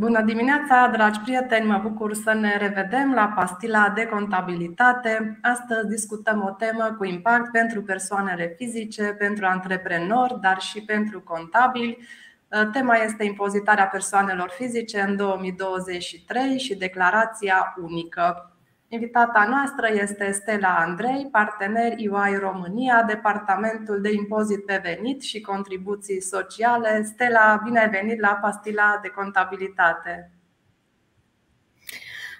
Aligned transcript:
Bună 0.00 0.22
dimineața, 0.22 0.88
dragi 0.92 1.20
prieteni! 1.20 1.66
Mă 1.66 1.78
bucur 1.82 2.14
să 2.14 2.32
ne 2.32 2.56
revedem 2.56 3.12
la 3.14 3.32
pastila 3.36 3.92
de 3.94 4.06
contabilitate. 4.06 5.38
Astăzi 5.42 5.88
discutăm 5.88 6.42
o 6.42 6.50
temă 6.50 6.94
cu 6.98 7.04
impact 7.04 7.50
pentru 7.50 7.82
persoanele 7.82 8.54
fizice, 8.56 9.02
pentru 9.02 9.46
antreprenori, 9.46 10.40
dar 10.40 10.60
și 10.60 10.82
pentru 10.82 11.20
contabili. 11.20 11.98
Tema 12.72 12.94
este 12.96 13.24
impozitarea 13.24 13.86
persoanelor 13.86 14.48
fizice 14.48 15.00
în 15.00 15.16
2023 15.16 16.58
și 16.58 16.74
declarația 16.74 17.74
unică. 17.82 18.54
Invitata 18.92 19.46
noastră 19.48 20.00
este 20.02 20.30
Stella 20.30 20.76
Andrei, 20.78 21.28
partener 21.32 21.92
UI 21.92 22.36
România, 22.40 23.02
Departamentul 23.02 24.00
de 24.00 24.12
Impozit 24.12 24.64
pe 24.64 24.80
Venit 24.82 25.22
și 25.22 25.40
Contribuții 25.40 26.22
Sociale. 26.22 27.02
Stella, 27.02 27.60
bine 27.64 27.80
ai 27.80 27.88
venit 27.88 28.20
la 28.20 28.38
Pastila 28.42 28.98
de 29.02 29.08
Contabilitate. 29.08 30.30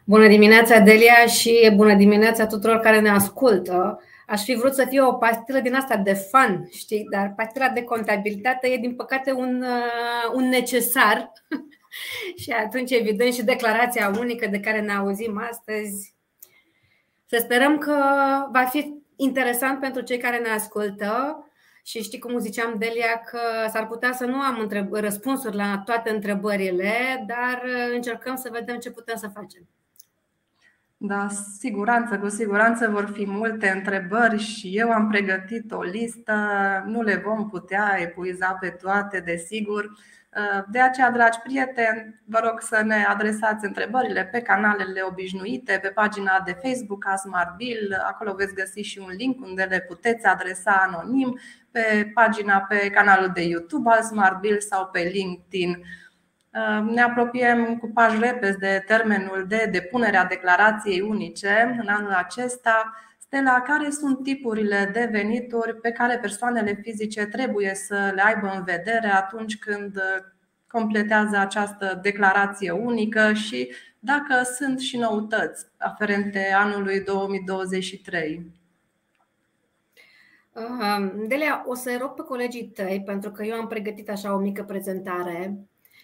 Bună 0.05 0.27
dimineața, 0.27 0.79
Delia, 0.79 1.27
și 1.27 1.73
bună 1.75 1.95
dimineața 1.95 2.47
tuturor 2.47 2.77
care 2.77 3.01
ne 3.01 3.11
ascultă. 3.11 4.03
Aș 4.27 4.43
fi 4.43 4.55
vrut 4.55 4.75
să 4.75 4.87
fie 4.89 5.01
o 5.01 5.13
pastilă 5.13 5.61
din 5.61 5.75
asta 5.75 5.97
de 5.97 6.13
fun, 6.13 6.69
știi, 6.71 7.07
dar 7.11 7.33
pastila 7.37 7.69
de 7.69 7.83
contabilitate 7.83 8.69
e 8.69 8.77
din 8.77 8.95
păcate 8.95 9.33
un, 9.33 9.63
uh, 9.63 10.33
un 10.35 10.49
necesar. 10.49 11.33
și 12.43 12.51
atunci, 12.51 12.91
evident, 12.91 13.35
și 13.35 13.45
declarația 13.45 14.13
unică 14.19 14.47
de 14.47 14.61
care 14.61 14.81
ne 14.81 14.93
auzim 14.93 15.43
astăzi 15.51 16.19
să 17.31 17.39
sperăm 17.41 17.79
că 17.79 17.95
va 18.53 18.65
fi 18.65 19.03
interesant 19.17 19.81
pentru 19.81 20.03
cei 20.03 20.19
care 20.19 20.39
ne 20.39 20.49
ascultă 20.49 21.45
și 21.85 22.03
știi 22.03 22.19
cum 22.19 22.39
ziceam, 22.39 22.75
Delia, 22.79 23.21
că 23.31 23.41
s-ar 23.69 23.87
putea 23.87 24.13
să 24.13 24.25
nu 24.25 24.41
am 24.41 24.59
întreb- 24.61 24.93
răspunsuri 24.93 25.57
la 25.57 25.83
toate 25.85 26.11
întrebările, 26.11 27.25
dar 27.27 27.63
încercăm 27.95 28.37
să 28.37 28.49
vedem 28.53 28.79
ce 28.79 28.91
putem 28.91 29.17
să 29.17 29.29
facem. 29.29 29.69
Da, 30.97 31.29
siguranță, 31.59 32.19
cu 32.19 32.29
siguranță 32.29 32.89
vor 32.89 33.11
fi 33.15 33.27
multe 33.27 33.69
întrebări 33.69 34.39
și 34.39 34.79
eu 34.79 34.91
am 34.91 35.09
pregătit 35.09 35.73
o 35.73 35.83
listă, 35.83 36.35
nu 36.87 37.03
le 37.03 37.23
vom 37.25 37.49
putea 37.49 37.97
epuiza 38.01 38.57
pe 38.61 38.69
toate, 38.69 39.21
desigur. 39.21 39.91
De 40.67 40.81
aceea, 40.81 41.11
dragi 41.11 41.39
prieteni, 41.39 42.21
vă 42.25 42.41
rog 42.45 42.61
să 42.61 42.83
ne 42.85 43.05
adresați 43.05 43.65
întrebările 43.65 44.25
pe 44.25 44.41
canalele 44.41 45.01
obișnuite, 45.03 45.79
pe 45.83 45.89
pagina 45.89 46.43
de 46.45 46.59
Facebook 46.63 47.07
a 47.07 47.17
Smart 47.17 47.57
Bill. 47.57 47.97
Acolo 48.09 48.35
veți 48.35 48.55
găsi 48.55 48.81
și 48.81 48.99
un 48.99 49.11
link 49.17 49.41
unde 49.45 49.63
le 49.63 49.81
puteți 49.81 50.27
adresa 50.27 50.73
anonim, 50.73 51.39
pe 51.71 52.11
pagina, 52.15 52.61
pe 52.61 52.91
canalul 52.91 53.31
de 53.35 53.43
YouTube 53.43 53.91
al 53.91 54.03
Smart 54.03 54.41
Bill 54.41 54.61
sau 54.61 54.87
pe 54.87 55.01
LinkedIn. 55.01 55.83
Ne 56.91 57.03
apropiem 57.03 57.77
cu 57.77 57.91
pași 57.95 58.19
repezi 58.21 58.59
de 58.59 58.85
termenul 58.87 59.45
de 59.49 59.69
depunere 59.73 60.17
a 60.17 60.25
declarației 60.25 61.01
unice 61.01 61.77
în 61.81 61.89
anul 61.89 62.13
acesta. 62.13 62.95
Stella, 63.33 63.61
care 63.61 63.91
sunt 63.91 64.23
tipurile 64.23 64.91
de 64.93 65.09
venituri 65.13 65.77
pe 65.77 65.91
care 65.91 66.19
persoanele 66.19 66.81
fizice 66.83 67.27
trebuie 67.27 67.75
să 67.75 68.13
le 68.15 68.23
aibă 68.23 68.53
în 68.57 68.65
vedere 68.65 69.07
atunci 69.07 69.59
când 69.59 70.01
completează 70.67 71.37
această 71.37 71.99
declarație 72.03 72.71
unică 72.71 73.33
și 73.33 73.73
dacă 73.99 74.43
sunt 74.43 74.81
și 74.81 74.97
noutăți 74.97 75.67
aferente 75.79 76.53
anului 76.55 77.01
2023? 77.01 78.51
Delia, 81.27 81.65
o 81.67 81.75
să 81.75 81.97
rog 82.01 82.11
pe 82.11 82.23
colegii 82.23 82.69
tăi, 82.69 83.03
pentru 83.07 83.31
că 83.31 83.45
eu 83.45 83.55
am 83.55 83.67
pregătit 83.67 84.11
așa 84.11 84.35
o 84.35 84.39
mică 84.39 84.63
prezentare 84.63 85.59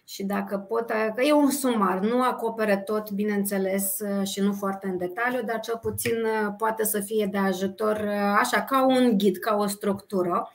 și 0.09 0.25
dacă 0.25 0.59
pot, 0.59 0.87
că 1.15 1.23
e 1.23 1.33
un 1.33 1.51
sumar, 1.51 1.99
nu 1.99 2.23
acopere 2.23 2.77
tot, 2.77 3.11
bineînțeles, 3.11 3.97
și 4.25 4.41
nu 4.41 4.53
foarte 4.53 4.87
în 4.87 4.99
detaliu, 4.99 5.43
dar 5.43 5.61
cel 5.61 5.79
puțin 5.83 6.15
poate 6.59 6.85
să 6.85 7.01
fie 7.01 7.29
de 7.31 7.39
ajutor, 7.39 8.09
așa, 8.39 8.63
ca 8.63 8.87
un 8.87 9.19
ghid, 9.19 9.37
ca 9.37 9.57
o 9.57 9.67
structură. 9.67 10.51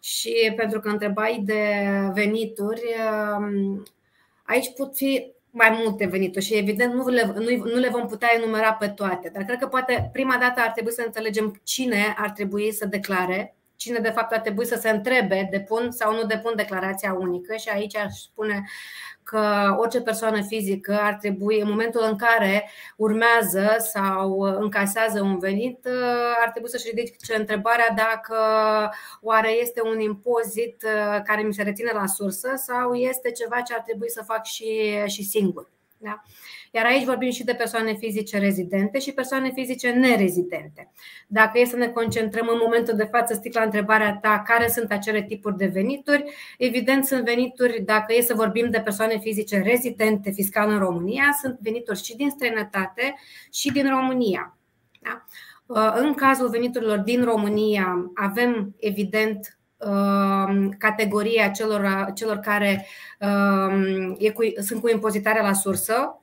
Și 0.00 0.52
pentru 0.56 0.80
că 0.80 0.88
întrebai 0.88 1.42
de 1.44 1.62
venituri, 2.12 2.82
aici 4.42 4.72
pot 4.76 4.96
fi 4.96 5.34
mai 5.50 5.80
multe 5.84 6.06
venituri 6.06 6.44
și 6.44 6.54
evident 6.54 6.94
nu 6.94 7.08
le, 7.08 7.32
nu, 7.34 7.64
nu 7.64 7.78
le 7.78 7.88
vom 7.88 8.06
putea 8.06 8.28
enumera 8.36 8.72
pe 8.72 8.88
toate, 8.88 9.30
dar 9.34 9.42
cred 9.42 9.58
că 9.58 9.66
poate 9.66 10.08
prima 10.12 10.36
dată 10.40 10.60
ar 10.60 10.70
trebui 10.70 10.92
să 10.92 11.02
înțelegem 11.06 11.60
cine 11.62 12.14
ar 12.18 12.30
trebui 12.30 12.72
să 12.72 12.86
declare 12.86 13.55
cine 13.76 13.98
de 13.98 14.10
fapt 14.10 14.32
ar 14.32 14.40
trebui 14.40 14.66
să 14.66 14.76
se 14.76 14.90
întrebe 14.90 15.48
depun 15.50 15.90
sau 15.90 16.14
nu 16.14 16.24
depun 16.24 16.52
declarația 16.56 17.12
unică 17.12 17.56
și 17.56 17.68
aici 17.68 17.96
aș 17.96 18.14
spune 18.14 18.64
că 19.22 19.74
orice 19.78 20.00
persoană 20.00 20.42
fizică 20.42 20.98
ar 21.00 21.14
trebui, 21.14 21.60
în 21.60 21.68
momentul 21.68 22.04
în 22.04 22.16
care 22.16 22.70
urmează 22.96 23.76
sau 23.78 24.40
încasează 24.40 25.20
un 25.22 25.38
venit, 25.38 25.86
ar 26.44 26.50
trebui 26.50 26.70
să-și 26.70 26.88
ridice 26.88 27.36
întrebarea 27.36 27.94
dacă 27.96 28.36
oare 29.20 29.50
este 29.50 29.80
un 29.82 30.00
impozit 30.00 30.84
care 31.24 31.42
mi 31.42 31.54
se 31.54 31.62
reține 31.62 31.90
la 31.94 32.06
sursă 32.06 32.52
sau 32.56 32.94
este 32.94 33.30
ceva 33.30 33.60
ce 33.60 33.74
ar 33.74 33.80
trebui 33.80 34.10
să 34.10 34.22
fac 34.22 34.44
și, 34.44 34.98
și 35.06 35.22
singur. 35.22 35.70
Da? 35.98 36.22
Iar 36.76 36.84
aici 36.84 37.04
vorbim 37.04 37.30
și 37.30 37.44
de 37.44 37.54
persoane 37.54 37.94
fizice 37.94 38.38
rezidente 38.38 38.98
și 38.98 39.12
persoane 39.12 39.50
fizice 39.54 39.90
nerezidente. 39.90 40.90
Dacă 41.26 41.58
e 41.58 41.64
să 41.64 41.76
ne 41.76 41.88
concentrăm 41.88 42.48
în 42.50 42.58
momentul 42.62 42.96
de 42.96 43.08
față, 43.12 43.34
stic 43.34 43.54
la 43.54 43.62
întrebarea 43.62 44.18
ta, 44.22 44.42
care 44.46 44.68
sunt 44.68 44.92
acele 44.92 45.22
tipuri 45.22 45.56
de 45.56 45.66
venituri, 45.66 46.24
evident 46.58 47.04
sunt 47.04 47.24
venituri, 47.24 47.82
dacă 47.84 48.14
e 48.16 48.20
să 48.20 48.34
vorbim 48.34 48.70
de 48.70 48.80
persoane 48.80 49.18
fizice 49.18 49.58
rezidente 49.58 50.30
fiscal 50.30 50.70
în 50.70 50.78
România, 50.78 51.24
sunt 51.42 51.58
venituri 51.60 52.02
și 52.02 52.16
din 52.16 52.30
străinătate 52.30 53.14
și 53.52 53.72
din 53.72 53.88
România. 53.88 54.58
Da? 55.00 55.24
În 55.94 56.14
cazul 56.14 56.48
veniturilor 56.48 56.98
din 56.98 57.24
România, 57.24 58.10
avem 58.14 58.74
evident 58.78 59.58
categoria 60.78 61.48
celor, 61.48 62.12
celor 62.14 62.36
care 62.36 62.86
e 64.18 64.30
cu, 64.30 64.42
sunt 64.58 64.80
cu 64.80 64.88
impozitare 64.88 65.40
la 65.42 65.52
sursă, 65.52 66.20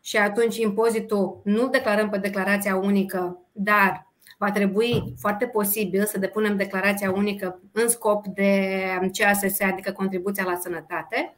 și 0.00 0.16
atunci 0.16 0.56
impozitul 0.56 1.40
nu 1.44 1.68
declarăm 1.68 2.08
pe 2.08 2.18
declarația 2.18 2.76
unică, 2.76 3.38
dar 3.52 4.08
va 4.38 4.50
trebui 4.50 5.14
foarte 5.18 5.46
posibil 5.46 6.04
să 6.04 6.18
depunem 6.18 6.56
declarația 6.56 7.10
unică 7.10 7.60
în 7.72 7.88
scop 7.88 8.26
de 8.26 8.70
CASS, 9.12 9.60
adică 9.60 9.92
contribuția 9.92 10.44
la 10.44 10.58
sănătate, 10.60 11.34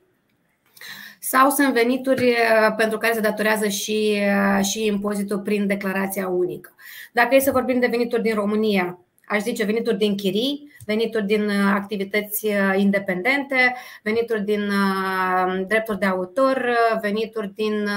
sau 1.25 1.51
sunt 1.51 1.73
venituri 1.73 2.31
uh, 2.31 2.75
pentru 2.77 2.99
care 2.99 3.13
se 3.13 3.21
datorează 3.21 3.69
și, 3.69 4.23
uh, 4.59 4.65
și 4.65 4.87
impozitul 4.87 5.41
prin 5.41 5.67
declarația 5.67 6.29
unică. 6.29 6.75
Dacă 7.13 7.35
e 7.35 7.41
să 7.41 7.51
vorbim 7.51 7.81
de 7.81 7.87
venituri 7.87 8.23
din 8.23 8.35
România, 8.35 8.99
aș 9.33 9.43
zice 9.43 9.65
venituri 9.65 9.97
din 9.97 10.17
chirii, 10.17 10.73
venituri 10.87 11.27
din 11.27 11.45
uh, 11.45 11.73
activități 11.75 12.47
uh, 12.47 12.75
independente, 12.77 13.75
venituri 14.03 14.45
din 14.45 14.61
uh, 14.61 15.65
drepturi 15.67 15.99
de 15.99 16.07
autor, 16.07 16.77
venituri 17.01 17.55
din, 17.55 17.89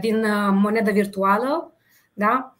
din 0.00 0.26
monedă 0.52 0.90
virtuală. 0.90 1.72
Da? 2.12 2.56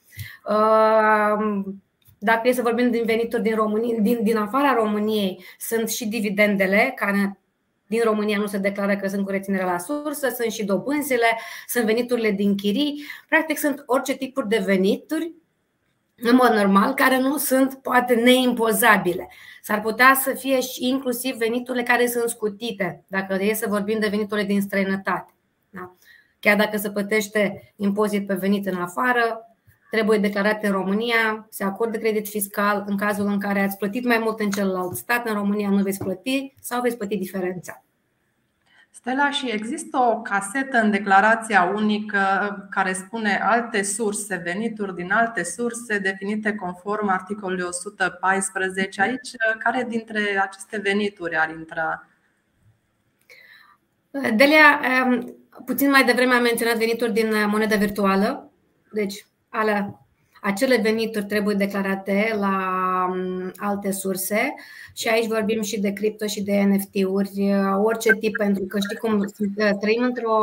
Dacă 2.19 2.49
e 2.49 2.53
să 2.53 2.63
vorbim 2.63 2.91
din 2.91 3.05
venituri 3.05 3.43
din, 3.43 3.55
România, 3.55 3.97
din, 4.01 4.23
din 4.23 4.37
afara 4.37 4.75
României, 4.75 5.45
sunt 5.59 5.89
și 5.89 6.09
dividendele 6.09 6.93
care 6.97 7.39
din 7.87 8.01
România 8.05 8.39
nu 8.39 8.47
se 8.47 8.59
declară 8.59 8.97
că 8.97 9.09
sunt 9.09 9.25
cu 9.25 9.31
reținere 9.31 9.65
la 9.65 9.79
sursă, 9.79 10.29
sunt 10.29 10.53
și 10.53 10.65
dobânzile, 10.65 11.39
sunt 11.67 11.85
veniturile 11.85 12.31
din 12.31 12.55
chirii, 12.55 13.05
practic 13.29 13.59
sunt 13.59 13.83
orice 13.87 14.17
tipuri 14.17 14.49
de 14.49 14.63
venituri 14.67 15.33
în 16.23 16.35
mod 16.37 16.51
normal, 16.51 16.95
care 16.95 17.19
nu 17.19 17.37
sunt 17.37 17.75
poate 17.75 18.15
neimpozabile. 18.15 19.29
S-ar 19.63 19.81
putea 19.81 20.21
să 20.23 20.31
fie 20.31 20.61
și 20.61 20.89
inclusiv 20.89 21.37
veniturile 21.37 21.83
care 21.83 22.07
sunt 22.07 22.29
scutite, 22.29 23.05
dacă 23.07 23.39
e 23.41 23.55
să 23.55 23.67
vorbim 23.69 23.99
de 23.99 24.09
veniturile 24.09 24.47
din 24.47 24.61
străinătate. 24.61 25.35
Da? 25.71 25.97
Chiar 26.41 26.57
dacă 26.57 26.77
se 26.77 26.91
plătește 26.91 27.73
impozit 27.77 28.27
pe 28.27 28.35
venit 28.35 28.67
în 28.67 28.77
afară, 28.77 29.47
trebuie 29.91 30.19
declarat 30.19 30.65
în 30.65 30.71
România, 30.71 31.47
se 31.51 31.65
acordă 31.65 31.99
credit 31.99 32.29
fiscal 32.29 32.85
în 32.87 32.97
cazul 32.97 33.27
în 33.27 33.41
care 33.41 33.61
ați 33.61 33.77
plătit 33.77 34.05
mai 34.05 34.19
mult 34.19 34.41
în 34.41 34.51
celălalt 34.51 34.97
stat, 34.97 35.29
în 35.29 35.35
România 35.35 35.69
nu 35.69 35.83
veți 35.83 35.99
plăti 35.99 36.55
sau 36.61 36.81
veți 36.81 36.97
plăti 36.97 37.17
diferența. 37.17 37.85
Stella, 38.95 39.31
și 39.31 39.51
există 39.51 39.99
o 39.99 40.21
casetă 40.21 40.79
în 40.79 40.91
declarația 40.91 41.63
unică 41.63 42.21
care 42.71 42.93
spune 42.93 43.41
alte 43.43 43.83
surse, 43.83 44.37
venituri 44.45 44.95
din 44.95 45.13
alte 45.13 45.43
surse 45.43 45.99
definite 45.99 46.55
conform 46.55 47.09
articolului 47.09 47.65
114. 47.65 49.03
Aici, 49.03 49.31
care 49.59 49.87
dintre 49.89 50.21
aceste 50.43 50.79
venituri 50.79 51.37
ar 51.37 51.51
intra? 51.51 52.07
Delia, 54.11 54.81
um, 55.05 55.37
puțin 55.65 55.91
mai 55.91 56.05
devreme 56.05 56.35
am 56.35 56.43
menționat 56.43 56.77
venituri 56.77 57.13
din 57.13 57.49
monedă 57.49 57.77
virtuală. 57.77 58.51
Deci, 58.93 59.27
alea, 59.49 60.07
acele 60.41 60.77
venituri 60.77 61.25
trebuie 61.25 61.55
declarate 61.55 62.35
la 62.39 62.49
um, 62.49 62.92
alte 63.57 63.91
surse 63.91 64.55
și 64.95 65.09
aici 65.09 65.27
vorbim 65.27 65.63
și 65.63 65.81
de 65.81 65.93
cripto 65.93 66.27
și 66.27 66.43
de 66.43 66.53
NFT-uri, 66.53 67.55
orice 67.83 68.13
tip, 68.21 68.37
pentru 68.37 68.65
că 68.65 68.79
știi 68.79 68.97
cum 68.97 69.33
trăim 69.81 70.03
într-o 70.03 70.37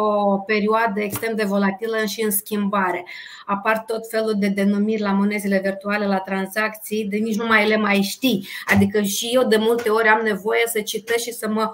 perioadă 0.45 0.99
extrem 0.99 1.35
de 1.35 1.43
volatilă 1.43 1.97
și 2.07 2.23
în 2.23 2.31
schimbare. 2.31 3.05
Apar 3.45 3.83
tot 3.87 4.09
felul 4.09 4.35
de 4.37 4.47
denumiri 4.47 5.01
la 5.01 5.11
monezile 5.11 5.59
virtuale, 5.63 6.05
la 6.05 6.17
tranzacții, 6.19 7.05
de 7.05 7.17
nici 7.17 7.37
nu 7.37 7.45
mai 7.45 7.67
le 7.67 7.77
mai 7.77 8.01
știi. 8.01 8.47
Adică 8.65 9.01
și 9.01 9.29
eu 9.33 9.47
de 9.47 9.57
multe 9.57 9.89
ori 9.89 10.07
am 10.07 10.21
nevoie 10.23 10.63
să 10.65 10.81
citesc 10.81 11.23
și 11.23 11.31
să 11.31 11.49
mă 11.49 11.71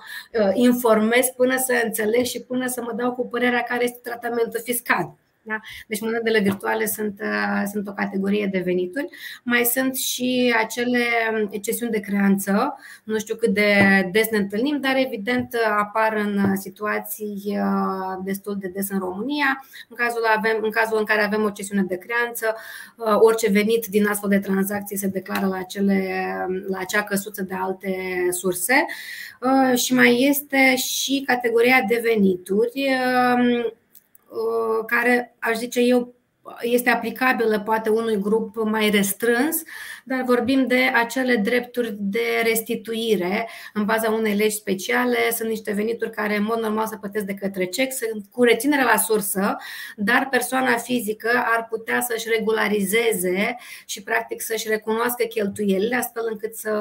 informez 0.53 1.25
până 1.35 1.57
să 1.57 1.81
înțeleg 1.83 2.23
și 2.23 2.41
până 2.41 2.67
să 2.67 2.81
mă 2.81 2.93
dau 2.95 3.13
cu 3.13 3.27
părerea 3.27 3.61
care 3.61 3.83
este 3.83 3.99
tratamentul 4.03 4.61
fiscal. 4.63 5.15
Da? 5.47 5.59
Deci 5.87 6.01
monedele 6.01 6.39
virtuale 6.39 6.85
sunt, 6.85 7.19
uh, 7.21 7.63
sunt 7.71 7.87
o 7.87 7.93
categorie 7.93 8.49
de 8.51 8.59
venituri. 8.59 9.07
Mai 9.43 9.63
sunt 9.63 9.95
și 9.95 10.53
acele 10.57 10.99
cesiuni 11.61 11.91
de 11.91 11.99
creanță, 11.99 12.77
nu 13.03 13.17
știu 13.17 13.35
cât 13.35 13.53
de 13.53 13.73
des 14.11 14.29
ne 14.29 14.37
întâlnim, 14.37 14.79
dar 14.79 14.95
evident 14.95 15.55
apar 15.77 16.13
în 16.13 16.55
situații 16.55 17.43
uh, 17.45 18.23
destul 18.23 18.57
de 18.59 18.67
des 18.67 18.89
în 18.89 18.99
România. 18.99 19.65
În 19.89 19.95
cazul, 19.95 20.21
avem, 20.35 20.59
în 20.61 20.71
cazul 20.71 20.97
în 20.97 21.05
care 21.05 21.23
avem 21.23 21.43
o 21.43 21.49
cesiune 21.49 21.83
de 21.83 21.97
creanță, 21.97 22.55
uh, 22.95 23.15
orice 23.19 23.49
venit 23.49 23.85
din 23.85 24.07
astfel 24.07 24.29
de 24.29 24.39
tranzacții 24.39 24.97
se 24.97 25.07
declară 25.07 25.45
la, 25.45 25.57
acele, 25.57 26.25
la 26.67 26.77
acea 26.77 27.03
căsuță 27.03 27.43
de 27.43 27.53
alte 27.53 27.95
surse. 28.29 28.85
Și 29.75 29.93
mai 29.93 30.25
este 30.29 30.75
și 30.75 31.23
categoria 31.25 31.85
de 31.87 32.01
venituri 32.03 32.89
Uh, 33.35 33.71
care 34.85 35.35
aș 35.39 35.57
zice 35.57 35.79
eu 35.81 36.15
este 36.61 36.89
aplicabilă 36.89 37.59
poate 37.59 37.89
unui 37.89 38.19
grup 38.19 38.55
mai 38.63 38.89
restrâns, 38.89 39.61
dar 40.03 40.23
vorbim 40.25 40.67
de 40.67 40.91
acele 40.93 41.35
drepturi 41.35 41.95
de 41.99 42.41
restituire 42.43 43.49
în 43.73 43.85
baza 43.85 44.11
unei 44.11 44.35
legi 44.35 44.55
speciale. 44.55 45.17
Sunt 45.31 45.49
niște 45.49 45.71
venituri 45.71 46.11
care 46.11 46.35
în 46.35 46.43
mod 46.43 46.59
normal 46.59 46.87
se 46.87 46.97
plătesc 46.97 47.25
de 47.25 47.33
către 47.33 47.65
cec, 47.65 47.91
sunt 47.91 48.25
cu 48.31 48.43
reținere 48.43 48.83
la 48.83 48.97
sursă, 48.97 49.55
dar 49.95 50.27
persoana 50.31 50.77
fizică 50.77 51.29
ar 51.55 51.67
putea 51.69 52.01
să-și 52.01 52.29
regularizeze 52.29 53.55
și 53.85 54.03
practic 54.03 54.41
să-și 54.41 54.67
recunoască 54.67 55.23
cheltuielile 55.23 55.95
astfel 55.95 56.23
încât 56.31 56.55
să, 56.55 56.71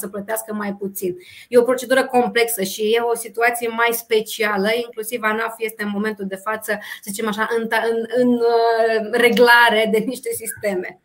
să 0.00 0.08
plătească 0.08 0.54
mai 0.54 0.72
puțin. 0.78 1.16
E 1.48 1.58
o 1.58 1.62
procedură 1.62 2.04
complexă 2.04 2.62
și 2.62 2.82
e 2.82 3.00
o 3.00 3.16
situație 3.16 3.68
mai 3.68 3.88
specială, 3.90 4.68
inclusiv 4.84 5.22
ANAF 5.22 5.54
este 5.58 5.82
în 5.82 5.90
momentul 5.92 6.26
de 6.26 6.36
față, 6.36 6.78
să 7.02 7.10
zicem 7.10 7.28
așa, 7.28 7.48
în, 7.56 7.68
în, 7.90 8.06
în 8.16 8.32
uh, 8.32 9.03
reglare 9.12 9.88
de 9.92 9.98
niște 9.98 10.28
sisteme. 10.32 10.98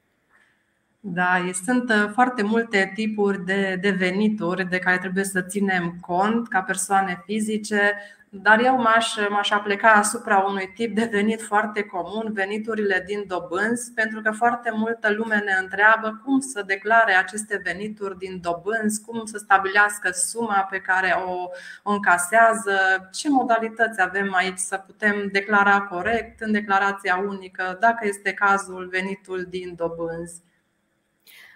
Da, 0.99 1.49
sunt 1.65 1.89
uh, 1.89 2.09
foarte 2.13 2.41
multe 2.41 2.91
tipuri 2.95 3.45
de, 3.45 3.77
de 3.81 3.89
venituri 3.89 4.69
de 4.69 4.77
care 4.77 4.97
trebuie 4.97 5.23
să 5.23 5.41
ținem 5.41 5.97
cont 6.01 6.47
ca 6.47 6.61
persoane 6.61 7.21
fizice, 7.25 7.93
dar 8.31 8.59
eu 8.63 8.77
m-aș, 8.77 9.15
m-aș 9.29 9.51
apleca 9.51 9.91
asupra 9.91 10.37
unui 10.37 10.71
tip 10.75 10.95
de 10.95 11.09
venit 11.11 11.41
foarte 11.41 11.83
comun, 11.83 12.33
veniturile 12.33 13.03
din 13.05 13.23
dobânzi, 13.27 13.93
pentru 13.93 14.21
că 14.21 14.31
foarte 14.31 14.71
multă 14.73 15.13
lume 15.13 15.35
ne 15.35 15.57
întreabă 15.61 16.21
cum 16.23 16.39
să 16.39 16.63
declare 16.65 17.13
aceste 17.13 17.61
venituri 17.63 18.17
din 18.17 18.39
dobânzi, 18.41 19.01
cum 19.01 19.25
să 19.25 19.37
stabilească 19.37 20.09
suma 20.11 20.67
pe 20.69 20.79
care 20.79 21.15
o, 21.27 21.49
o 21.83 21.91
încasează, 21.91 23.09
ce 23.11 23.29
modalități 23.29 24.01
avem 24.01 24.33
aici 24.33 24.57
să 24.57 24.77
putem 24.77 25.29
declara 25.31 25.81
corect 25.81 26.41
în 26.41 26.51
declarația 26.51 27.17
unică, 27.27 27.77
dacă 27.79 28.07
este 28.07 28.33
cazul 28.33 28.87
venitul 28.91 29.45
din 29.49 29.73
dobânzi. 29.75 30.41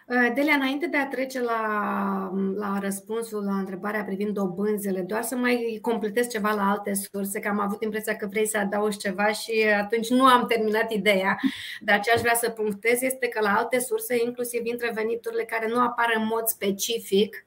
Uh, 0.07 0.31
Delia, 0.33 0.53
înainte 0.53 0.87
de 0.87 0.97
a 0.97 1.07
trece 1.07 1.41
la, 1.41 2.31
la 2.55 2.79
răspunsul 2.81 3.43
la 3.43 3.57
întrebarea 3.57 4.03
privind 4.03 4.33
dobânzele, 4.33 5.01
doar 5.01 5.23
să 5.23 5.35
mai 5.35 5.79
completez 5.81 6.27
ceva 6.27 6.51
la 6.51 6.69
alte 6.69 6.93
surse, 6.93 7.39
că 7.39 7.47
am 7.47 7.59
avut 7.59 7.83
impresia 7.83 8.15
că 8.15 8.27
vrei 8.27 8.47
să 8.47 8.57
adaugi 8.57 8.97
ceva 8.97 9.27
și 9.27 9.65
atunci 9.81 10.09
nu 10.09 10.25
am 10.25 10.45
terminat 10.47 10.91
ideea. 10.91 11.39
Dar 11.81 11.99
ce 11.99 12.11
aș 12.11 12.21
vrea 12.21 12.35
să 12.35 12.49
punctez 12.49 13.01
este 13.01 13.27
că 13.27 13.41
la 13.41 13.55
alte 13.55 13.79
surse, 13.79 14.23
inclusiv 14.25 14.65
intră 14.65 14.91
veniturile 14.93 15.43
care 15.43 15.67
nu 15.67 15.79
apar 15.79 16.13
în 16.17 16.25
mod 16.25 16.45
specific 16.45 17.45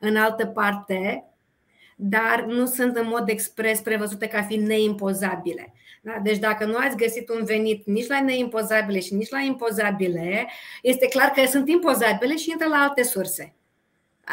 în 0.00 0.16
altă 0.16 0.46
parte, 0.46 1.24
dar 1.96 2.44
nu 2.44 2.66
sunt 2.66 2.96
în 2.96 3.06
mod 3.06 3.28
expres 3.28 3.80
prevăzute 3.80 4.26
ca 4.26 4.42
fiind 4.42 4.66
neimpozabile. 4.66 5.72
Da? 6.04 6.18
Deci 6.22 6.38
dacă 6.38 6.64
nu 6.64 6.76
ați 6.76 6.96
găsit 6.96 7.28
un 7.28 7.44
venit 7.44 7.86
nici 7.86 8.06
la 8.06 8.20
neimpozabile 8.20 9.00
și 9.00 9.14
nici 9.14 9.30
la 9.30 9.40
impozabile, 9.40 10.48
este 10.82 11.08
clar 11.08 11.28
că 11.28 11.44
sunt 11.46 11.68
impozabile 11.68 12.36
și 12.36 12.50
intră 12.50 12.68
la 12.68 12.76
alte 12.76 13.02
surse. 13.02 13.54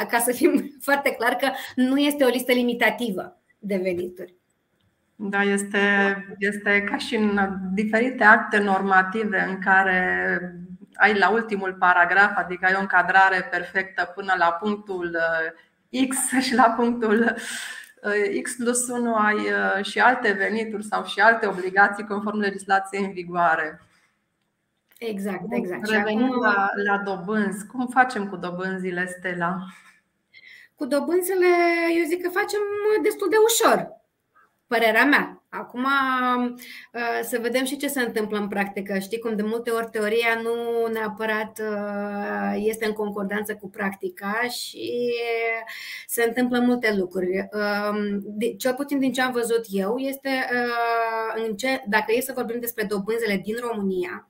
Ca 0.09 0.19
să 0.19 0.31
fim 0.31 0.71
foarte 0.87 1.11
clar 1.11 1.35
că 1.35 1.49
nu 1.75 1.97
este 1.97 2.23
o 2.23 2.27
listă 2.27 2.51
limitativă 2.51 3.41
de 3.59 3.77
venituri. 3.77 4.33
Da, 5.15 5.41
este, 5.41 5.79
este 6.39 6.83
ca 6.89 6.97
și 6.97 7.15
în 7.15 7.39
diferite 7.73 8.23
acte 8.23 8.57
normative 8.57 9.45
în 9.49 9.59
care 9.59 10.39
ai 10.93 11.17
la 11.17 11.29
ultimul 11.29 11.75
paragraf, 11.79 12.31
adică 12.35 12.65
ai 12.65 12.73
o 12.77 12.79
încadrare 12.79 13.47
perfectă 13.51 14.11
până 14.15 14.33
la 14.37 14.51
punctul 14.51 15.17
uh, 15.91 16.07
X 16.07 16.45
și 16.45 16.55
la 16.55 16.73
punctul 16.77 17.35
X 18.41 18.55
plus 18.55 18.87
1 18.87 19.15
ai 19.15 19.35
uh, 19.35 19.85
și 19.85 19.99
alte 19.99 20.31
venituri 20.31 20.83
sau 20.83 21.05
și 21.05 21.19
alte 21.19 21.47
obligații 21.47 22.05
conform 22.05 22.37
legislației 22.37 23.03
în 23.03 23.11
vigoare. 23.11 23.81
Exact, 24.99 25.43
exact. 25.49 25.89
Revenim 25.89 26.23
acum... 26.23 26.41
la, 26.41 26.69
la 26.85 26.97
dobânzi. 26.97 27.65
Cum 27.65 27.87
facem 27.87 28.29
cu 28.29 28.35
dobânzile, 28.35 29.07
Stella? 29.17 29.57
Cu 30.75 30.85
dobânzile, 30.85 31.47
eu 31.97 32.05
zic 32.07 32.21
că 32.21 32.29
facem 32.29 32.59
destul 33.01 33.29
de 33.29 33.35
ușor. 33.45 33.98
Părerea 34.69 35.05
mea. 35.05 35.43
Acum 35.49 35.83
uh, 35.83 37.01
să 37.21 37.39
vedem 37.41 37.65
și 37.65 37.77
ce 37.77 37.87
se 37.87 38.01
întâmplă 38.01 38.37
în 38.37 38.47
practică. 38.47 38.99
Știi 38.99 39.19
cum 39.19 39.35
de 39.35 39.41
multe 39.41 39.69
ori 39.69 39.89
teoria 39.89 40.41
nu 40.43 40.87
neapărat 40.93 41.59
uh, 41.59 42.63
este 42.65 42.85
în 42.85 42.93
concordanță 42.93 43.55
cu 43.55 43.69
practica 43.69 44.41
și 44.41 45.13
se 46.07 46.23
întâmplă 46.23 46.59
multe 46.59 46.95
lucruri. 46.95 47.49
Um, 47.51 48.23
cel 48.57 48.73
puțin 48.73 48.99
din 48.99 49.13
ce 49.13 49.21
am 49.21 49.31
văzut 49.31 49.65
eu 49.69 49.97
este 49.97 50.29
uh, 51.45 51.79
dacă 51.87 52.11
e 52.11 52.21
să 52.21 52.33
vorbim 52.35 52.59
despre 52.59 52.83
dobânzele 52.83 53.41
din 53.43 53.55
România 53.61 54.29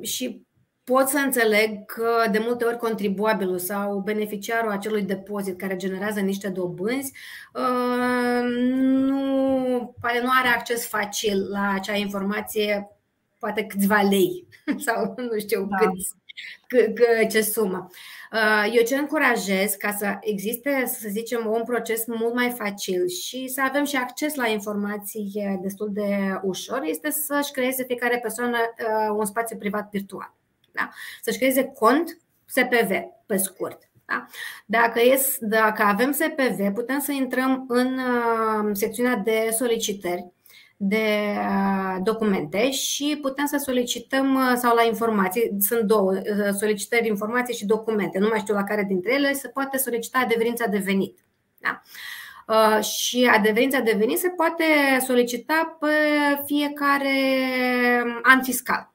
și 0.00 0.46
pot 0.88 1.08
să 1.08 1.18
înțeleg 1.18 1.84
că 1.84 2.28
de 2.30 2.38
multe 2.38 2.64
ori 2.64 2.76
contribuabilul 2.76 3.58
sau 3.58 3.98
beneficiarul 3.98 4.70
acelui 4.70 5.02
depozit 5.02 5.58
care 5.58 5.76
generează 5.76 6.20
niște 6.20 6.48
dobânzi 6.48 7.12
uh, 7.54 8.42
nu, 8.80 9.96
poate 10.00 10.20
nu 10.22 10.28
are 10.38 10.48
acces 10.48 10.86
facil 10.86 11.48
la 11.50 11.72
acea 11.74 11.94
informație, 11.94 12.88
poate 13.38 13.64
câțiva 13.64 14.00
lei 14.00 14.46
sau 14.86 15.14
nu 15.16 15.38
știu 15.38 15.66
da. 15.70 15.76
cât, 16.66 16.94
cât, 16.94 17.28
ce 17.30 17.40
sumă. 17.40 17.90
Uh, 18.32 18.72
eu 18.74 18.82
ce 18.82 18.96
încurajez 18.96 19.74
ca 19.74 19.92
să 19.92 20.16
existe, 20.20 20.84
să 20.86 21.08
zicem, 21.08 21.46
un 21.46 21.62
proces 21.64 22.06
mult 22.06 22.34
mai 22.34 22.50
facil 22.50 23.06
și 23.06 23.48
să 23.48 23.62
avem 23.64 23.84
și 23.84 23.96
acces 23.96 24.34
la 24.34 24.46
informații 24.46 25.58
destul 25.62 25.88
de 25.92 26.40
ușor, 26.42 26.80
este 26.82 27.10
să-și 27.10 27.52
creeze 27.52 27.84
fiecare 27.84 28.18
persoană 28.18 28.56
uh, 28.56 29.14
un 29.18 29.24
spațiu 29.24 29.56
privat 29.56 29.90
virtual. 29.90 30.37
Da? 30.72 30.88
Să-și 31.22 31.38
creeze 31.38 31.64
cont 31.64 32.18
SPV, 32.46 32.90
pe 33.26 33.36
scurt. 33.36 33.88
Da? 34.06 34.26
Dacă, 34.66 35.00
e, 35.00 35.20
dacă 35.40 35.82
avem 35.82 36.12
SPV, 36.12 36.72
putem 36.74 37.00
să 37.00 37.12
intrăm 37.12 37.64
în 37.68 37.98
uh, 37.98 38.70
secțiunea 38.72 39.16
de 39.16 39.48
solicitări 39.58 40.32
de 40.76 41.34
uh, 41.36 41.96
documente 42.02 42.70
și 42.70 43.18
putem 43.22 43.46
să 43.46 43.56
solicităm 43.56 44.34
uh, 44.34 44.52
sau 44.56 44.74
la 44.74 44.82
informații, 44.82 45.56
sunt 45.60 45.80
două, 45.80 46.12
solicitări 46.58 47.08
informații 47.08 47.54
și 47.54 47.66
documente, 47.66 48.18
nu 48.18 48.28
mai 48.28 48.38
știu 48.38 48.54
la 48.54 48.64
care 48.64 48.84
dintre 48.88 49.14
ele, 49.14 49.32
se 49.32 49.48
poate 49.48 49.76
solicita 49.76 50.18
adeverința 50.18 50.66
de 50.66 50.78
venit. 50.78 51.18
Da? 51.58 51.82
Și 52.80 53.30
adeverința 53.32 53.80
de 53.80 53.94
venit 53.98 54.18
se 54.18 54.28
poate 54.28 54.64
solicita 55.06 55.76
pe 55.80 55.86
fiecare 56.44 57.14
an 58.22 58.42
fiscal. 58.42 58.92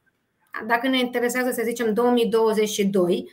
Dacă 0.67 0.87
ne 0.87 0.99
interesează, 0.99 1.51
să 1.51 1.61
zicem, 1.65 1.93
2022, 1.93 3.29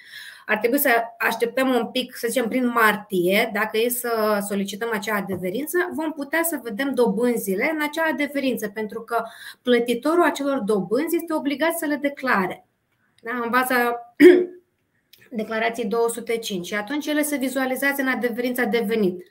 ar 0.47 0.59
trebui 0.59 0.79
să 0.79 0.91
așteptăm 1.19 1.75
un 1.75 1.87
pic, 1.87 2.17
să 2.17 2.27
zicem, 2.31 2.49
prin 2.49 2.67
martie, 2.67 3.51
dacă 3.53 3.79
e 3.79 3.89
să 3.89 4.39
solicităm 4.49 4.91
acea 4.93 5.17
adeverință, 5.17 5.79
vom 5.95 6.13
putea 6.13 6.43
să 6.43 6.61
vedem 6.63 6.95
dobânzile 6.95 7.71
în 7.73 7.83
acea 7.83 8.09
adeverință, 8.13 8.69
pentru 8.69 9.01
că 9.01 9.25
plătitorul 9.63 10.23
acelor 10.23 10.59
dobânzi 10.59 11.17
este 11.17 11.35
obligat 11.35 11.79
să 11.79 11.87
le 11.87 11.97
declare. 11.97 12.67
Da? 13.23 13.31
În 13.45 13.51
baza 13.51 14.15
declarației 15.31 15.87
205 15.87 16.67
și 16.67 16.75
atunci 16.75 17.07
ele 17.07 17.23
se 17.23 17.37
vizualizează 17.37 18.03
în 18.03 18.09
adeverința 18.09 18.65
de 18.65 18.85
venit 18.87 19.31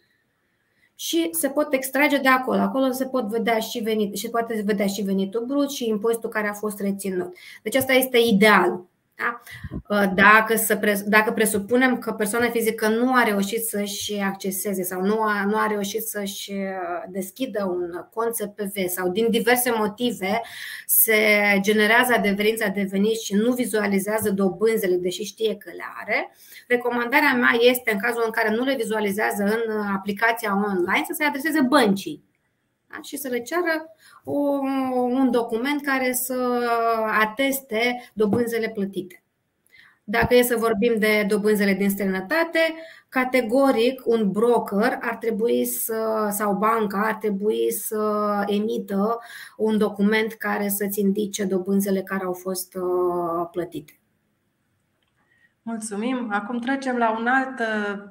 și 1.01 1.29
se 1.31 1.49
pot 1.49 1.73
extrage 1.73 2.17
de 2.17 2.27
acolo. 2.27 2.59
Acolo 2.59 2.91
se 2.91 3.05
pot 3.05 3.27
vedea 3.27 3.59
și 3.59 3.79
venit, 3.79 4.15
și 4.15 4.29
poate 4.29 4.61
vedea 4.65 4.87
și 4.87 5.01
venitul 5.01 5.45
brut 5.47 5.71
și 5.71 5.87
impozitul 5.87 6.29
care 6.29 6.47
a 6.47 6.53
fost 6.53 6.79
reținut. 6.79 7.33
Deci 7.63 7.75
asta 7.75 7.93
este 7.93 8.17
ideal. 8.17 8.81
Da? 9.19 9.41
Uh, 9.87 10.11
dacă, 10.15 10.55
să, 10.55 11.03
dacă 11.05 11.31
presupunem 11.31 11.97
că 11.97 12.11
persoana 12.11 12.49
fizică 12.49 12.87
nu 12.87 13.13
a 13.13 13.23
reușit 13.23 13.65
să-și 13.65 14.13
acceseze 14.13 14.83
sau 14.83 15.01
nu 15.01 15.21
a, 15.21 15.45
nu 15.45 15.57
a 15.57 15.67
reușit 15.67 16.03
să-și 16.03 16.51
uh, 16.51 17.03
deschidă 17.09 17.63
un 17.63 18.05
cont 18.13 18.35
SPV 18.35 18.87
sau 18.87 19.09
din 19.09 19.29
diverse 19.29 19.71
motive 19.75 20.41
se 20.85 21.17
generează 21.61 22.13
adeverința 22.13 22.67
de 22.67 22.87
venit 22.89 23.19
și 23.19 23.33
nu 23.33 23.53
vizualizează 23.53 24.31
dobânzele, 24.31 24.95
deși 24.95 25.23
știe 25.23 25.55
că 25.55 25.69
le 25.75 25.83
are, 26.01 26.31
recomandarea 26.67 27.33
mea 27.33 27.57
este, 27.59 27.91
în 27.91 27.99
cazul 27.99 28.23
în 28.25 28.31
care 28.31 28.55
nu 28.55 28.63
le 28.63 28.75
vizualizează 28.75 29.43
în 29.43 29.87
aplicația 29.95 30.55
online, 30.65 31.05
să 31.07 31.13
se 31.13 31.23
adreseze 31.23 31.61
băncii 31.61 32.23
da? 32.91 33.01
și 33.01 33.17
să 33.17 33.27
le 33.27 33.39
ceară 33.39 33.95
un 34.23 35.31
document 35.31 35.81
care 35.81 36.13
să 36.13 36.59
ateste 37.21 38.11
dobânzele 38.13 38.69
plătite. 38.69 39.23
Dacă 40.03 40.35
e 40.35 40.41
să 40.41 40.55
vorbim 40.57 40.95
de 40.97 41.25
dobânzele 41.27 41.73
din 41.73 41.89
străinătate, 41.89 42.59
categoric 43.09 44.01
un 44.05 44.31
broker 44.31 44.97
ar 45.01 45.15
trebui 45.15 45.65
să, 45.65 46.27
sau 46.31 46.53
banca 46.53 47.01
ar 47.05 47.13
trebui 47.13 47.71
să 47.71 48.43
emită 48.47 49.19
un 49.57 49.77
document 49.77 50.33
care 50.33 50.69
să-ți 50.69 50.99
indice 50.99 51.43
dobânzele 51.43 52.01
care 52.01 52.23
au 52.23 52.33
fost 52.33 52.75
uh, 52.75 53.47
plătite. 53.51 53.98
Mulțumim. 55.61 56.27
Acum 56.31 56.59
trecem 56.59 56.97
la 56.97 57.19
un 57.19 57.27
alt, 57.27 57.61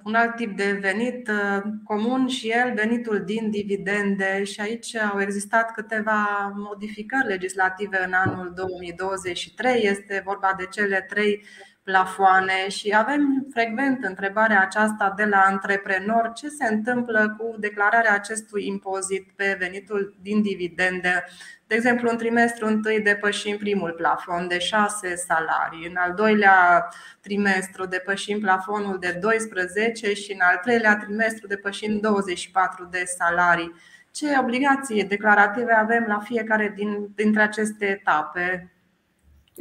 un 0.05 0.14
alt 0.14 0.37
tip 0.37 0.57
de 0.57 0.73
venit 0.73 1.28
uh, 1.28 1.62
comun 1.85 2.26
și 2.26 2.49
el, 2.49 2.75
venitul 2.75 3.23
din 3.25 3.50
dividende 3.50 4.45
și 4.45 4.61
aici 4.61 4.97
au 4.97 5.21
existat 5.21 5.73
câteva 5.73 6.52
modificări 6.57 7.26
legislative 7.26 8.05
în 8.05 8.12
anul 8.12 8.52
2023. 8.55 9.83
Este 9.83 10.23
vorba 10.25 10.55
de 10.59 10.67
cele 10.67 11.07
trei 11.09 11.45
plafoane 11.90 12.68
și 12.68 12.95
avem 12.97 13.47
frecvent 13.50 14.04
întrebarea 14.04 14.61
aceasta 14.61 15.12
de 15.16 15.25
la 15.25 15.38
antreprenori 15.38 16.33
ce 16.33 16.49
se 16.49 16.66
întâmplă 16.66 17.35
cu 17.38 17.54
declararea 17.59 18.14
acestui 18.14 18.66
impozit 18.66 19.30
pe 19.37 19.57
venitul 19.59 20.14
din 20.23 20.42
dividende 20.42 21.25
de 21.68 21.75
exemplu, 21.75 22.09
în 22.11 22.16
trimestru 22.16 22.66
întâi 22.66 23.00
depășim 23.00 23.57
primul 23.57 23.92
plafon 23.92 24.49
de 24.49 24.59
6 24.59 25.14
salarii, 25.14 25.87
în 25.87 25.97
al 25.97 26.14
doilea 26.14 26.88
trimestru 27.21 27.87
depășim 27.87 28.40
plafonul 28.40 28.99
de 28.99 29.18
12 29.21 30.12
și 30.12 30.33
în 30.33 30.40
al 30.40 30.57
treilea 30.62 30.97
trimestru 30.97 31.47
depășim 31.47 31.99
24 32.00 32.88
de 32.90 33.02
salarii. 33.18 33.75
Ce 34.11 34.26
obligații 34.40 35.04
declarative 35.04 35.73
avem 35.73 36.04
la 36.09 36.18
fiecare 36.18 36.73
din, 36.76 37.09
dintre 37.14 37.42
aceste 37.42 37.87
etape? 37.87 38.73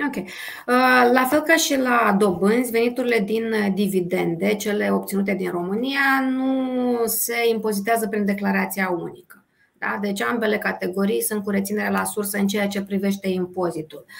Ok. 0.06 0.16
Uh, 0.16 1.12
la 1.14 1.28
fel 1.30 1.42
ca 1.42 1.56
și 1.56 1.78
la 1.78 2.16
dobânzi, 2.20 2.72
veniturile 2.72 3.20
din 3.20 3.74
dividende, 3.74 4.56
cele 4.56 4.90
obținute 4.92 5.34
din 5.34 5.50
România, 5.52 6.30
nu 6.30 7.02
se 7.06 7.36
impozitează 7.54 8.08
prin 8.08 8.26
declarația 8.26 8.90
unică. 8.90 9.46
Da? 9.74 9.98
Deci 10.02 10.22
ambele 10.22 10.58
categorii 10.58 11.22
sunt 11.22 11.44
cu 11.44 11.50
reținere 11.50 11.92
la 11.92 12.04
sursă 12.04 12.38
în 12.38 12.48
ceea 12.48 12.68
ce 12.68 12.82
privește 12.82 13.28
impozitul. 13.28 14.06
Ehm, 14.06 14.16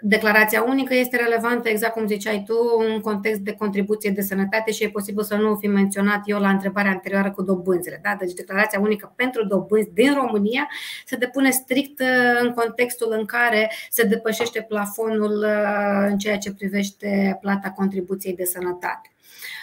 declarația 0.00 0.62
unică 0.62 0.94
este 0.94 1.16
relevantă, 1.16 1.68
exact 1.68 1.92
cum 1.92 2.06
ziceai 2.06 2.42
tu, 2.46 2.54
în 2.94 3.00
context 3.00 3.40
de 3.40 3.52
contribuție 3.52 4.10
de 4.10 4.20
sănătate 4.20 4.72
și 4.72 4.84
e 4.84 4.88
posibil 4.88 5.22
să 5.22 5.34
nu 5.34 5.54
fi 5.54 5.66
menționat 5.66 6.22
eu 6.24 6.40
la 6.40 6.48
întrebarea 6.48 6.90
anterioară 6.90 7.30
cu 7.30 7.42
dobânzile. 7.42 8.00
Da? 8.02 8.16
Deci 8.18 8.32
declarația 8.32 8.80
unică 8.80 9.12
pentru 9.16 9.46
dobânzi 9.46 9.90
din 9.92 10.14
România 10.14 10.68
se 11.06 11.16
depune 11.16 11.50
strict 11.50 12.00
uh, 12.00 12.40
în 12.40 12.52
contextul 12.52 13.14
în 13.18 13.24
care 13.24 13.70
se 13.90 14.02
depășește 14.02 14.62
plafonul 14.68 15.38
uh, 15.38 16.06
în 16.08 16.18
ceea 16.18 16.38
ce 16.38 16.52
privește 16.52 17.38
plata 17.40 17.70
contribuției 17.70 18.34
de 18.34 18.44
sănătate. 18.44 19.12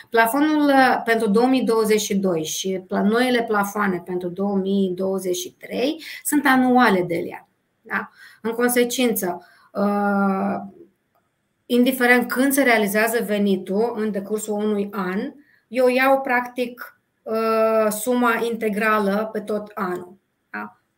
Plafonul 0.09 0.65
uh, 0.65 1.01
pentru 1.05 1.29
2022 1.29 2.43
și 2.43 2.83
noile 2.89 3.43
plafoane 3.43 4.03
pentru 4.05 4.29
2023 4.29 6.03
sunt 6.23 6.45
anuale 6.45 7.01
de 7.01 7.15
ea. 7.15 7.47
Da? 7.81 8.09
În 8.45 8.51
consecință, 8.51 9.47
uh, 9.73 10.55
indiferent 11.65 12.31
când 12.31 12.51
se 12.51 12.63
realizează 12.63 13.23
venitul 13.23 13.93
în 13.97 14.11
decursul 14.11 14.53
unui 14.53 14.89
an, 14.91 15.19
eu 15.67 15.87
iau 15.87 16.21
practic 16.21 16.99
uh, 17.23 17.91
suma 17.91 18.41
integrală 18.49 19.29
pe 19.31 19.39
tot 19.39 19.71
anul. 19.73 20.13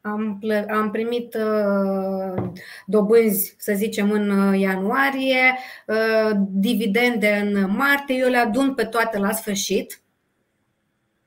Am, 0.02 0.40
am 0.70 0.92
primit 0.92 1.34
uh, 1.36 2.44
dobânzi, 2.86 3.56
să 3.58 3.74
zicem, 3.76 4.12
în 4.12 4.30
uh, 4.30 4.60
ianuarie, 4.60 5.58
uh, 5.88 6.32
dividende 6.50 7.30
în 7.46 7.72
martie, 7.72 8.16
eu 8.16 8.30
le 8.30 8.38
adun 8.38 8.74
pe 8.74 8.84
toate 8.84 9.18
la 9.18 9.32
sfârșit 9.32 10.02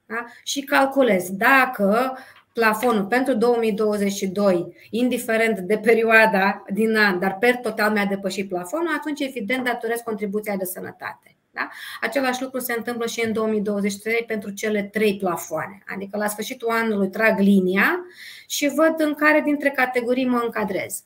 da? 0.06 0.24
și 0.44 0.60
calculez 0.60 1.30
dacă 1.30 2.18
plafonul 2.52 3.04
pentru 3.04 3.34
2022, 3.34 4.74
indiferent 4.90 5.58
de 5.58 5.78
perioada 5.78 6.64
din 6.72 6.96
an, 6.96 7.18
dar 7.18 7.36
per 7.38 7.56
total 7.56 7.92
mi-a 7.92 8.04
depășit 8.04 8.48
plafonul, 8.48 8.94
atunci 8.98 9.20
evident 9.20 9.64
datorez 9.64 10.00
contribuția 10.00 10.56
de 10.56 10.64
sănătate. 10.64 11.34
Da? 11.52 11.68
Același 12.00 12.42
lucru 12.42 12.58
se 12.58 12.74
întâmplă 12.76 13.06
și 13.06 13.24
în 13.26 13.32
2023 13.32 14.24
pentru 14.26 14.50
cele 14.50 14.82
trei 14.82 15.16
plafoane. 15.16 15.82
Adică 15.94 16.16
la 16.16 16.26
sfârșitul 16.26 16.68
anului 16.70 17.08
trag 17.08 17.38
linia 17.38 18.00
și 18.46 18.72
văd 18.74 18.94
în 18.96 19.14
care 19.14 19.40
dintre 19.40 19.70
categorii 19.70 20.26
mă 20.28 20.40
încadrez. 20.44 21.04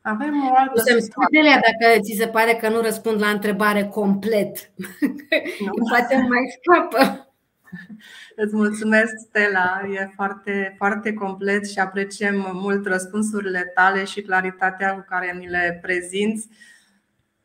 Avem 0.00 0.48
o 0.50 0.54
altă 0.54 0.82
Delia, 1.30 1.60
dacă 1.60 2.00
ți 2.00 2.16
se 2.18 2.28
pare 2.28 2.54
că 2.54 2.68
nu 2.68 2.80
răspund 2.80 3.20
la 3.20 3.28
întrebare 3.28 3.84
complet. 3.84 4.70
Nu. 5.60 5.70
Poate 5.90 6.16
mai 6.16 6.58
scapă. 6.60 7.28
Îți 8.42 8.54
mulțumesc, 8.54 9.12
Stella. 9.28 9.82
E 9.92 10.12
foarte, 10.14 10.74
foarte 10.76 11.12
complet 11.12 11.68
și 11.68 11.78
apreciem 11.78 12.50
mult 12.52 12.86
răspunsurile 12.86 13.60
tale 13.74 14.04
și 14.04 14.22
claritatea 14.22 14.94
cu 14.94 15.04
care 15.08 15.32
ni 15.32 15.48
le 15.48 15.78
prezinți. 15.82 16.48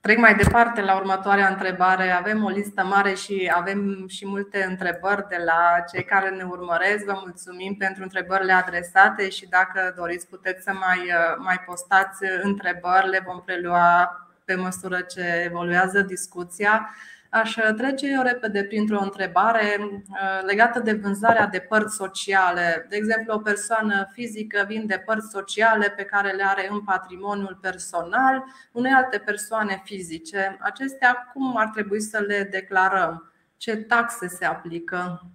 Trec 0.02 0.18
mai 0.18 0.36
departe 0.36 0.82
la 0.82 0.96
următoarea 0.96 1.50
întrebare. 1.50 2.10
Avem 2.10 2.44
o 2.44 2.50
listă 2.50 2.84
mare 2.84 3.14
și 3.14 3.52
avem 3.56 4.08
și 4.08 4.28
multe 4.28 4.64
întrebări 4.64 5.28
de 5.28 5.42
la 5.46 5.84
cei 5.92 6.04
care 6.04 6.30
ne 6.30 6.44
urmăresc. 6.44 7.06
Vă 7.06 7.20
mulțumim 7.22 7.76
pentru 7.76 8.04
întrebările 8.04 8.52
adresate 8.52 9.30
și 9.30 9.48
dacă 9.48 9.94
doriți 9.98 10.28
puteți 10.28 10.64
să 10.64 10.72
mai, 10.74 11.00
mai 11.38 11.60
postați 11.66 12.24
întrebări, 12.42 13.10
le 13.10 13.24
vom 13.26 13.42
prelua 13.42 14.12
pe 14.46 14.56
măsură 14.56 15.02
ce 15.02 15.42
evoluează 15.46 16.02
discuția. 16.02 16.90
Aș 17.30 17.56
trece 17.78 18.08
eu 18.08 18.22
repede 18.22 18.64
printr-o 18.64 19.02
întrebare 19.02 19.78
uh, 19.80 20.44
legată 20.46 20.80
de 20.80 20.94
vânzarea 20.94 21.48
de 21.48 21.60
părți 21.60 21.96
sociale. 21.96 22.86
De 22.90 22.96
exemplu, 22.96 23.34
o 23.34 23.40
persoană 23.40 24.10
fizică 24.14 24.66
vinde 24.68 25.04
părți 25.06 25.30
sociale 25.32 25.90
pe 25.90 26.04
care 26.04 26.32
le 26.32 26.44
are 26.44 26.68
în 26.70 26.84
patrimoniul 26.84 27.58
personal 27.62 28.44
unei 28.72 28.92
alte 28.92 29.18
persoane 29.18 29.82
fizice. 29.84 30.58
Acestea 30.60 31.30
cum 31.34 31.58
ar 31.58 31.68
trebui 31.68 32.02
să 32.02 32.20
le 32.20 32.48
declarăm? 32.52 33.32
Ce 33.58 33.76
taxe 33.76 34.28
se 34.28 34.46
aplică? 34.46 35.32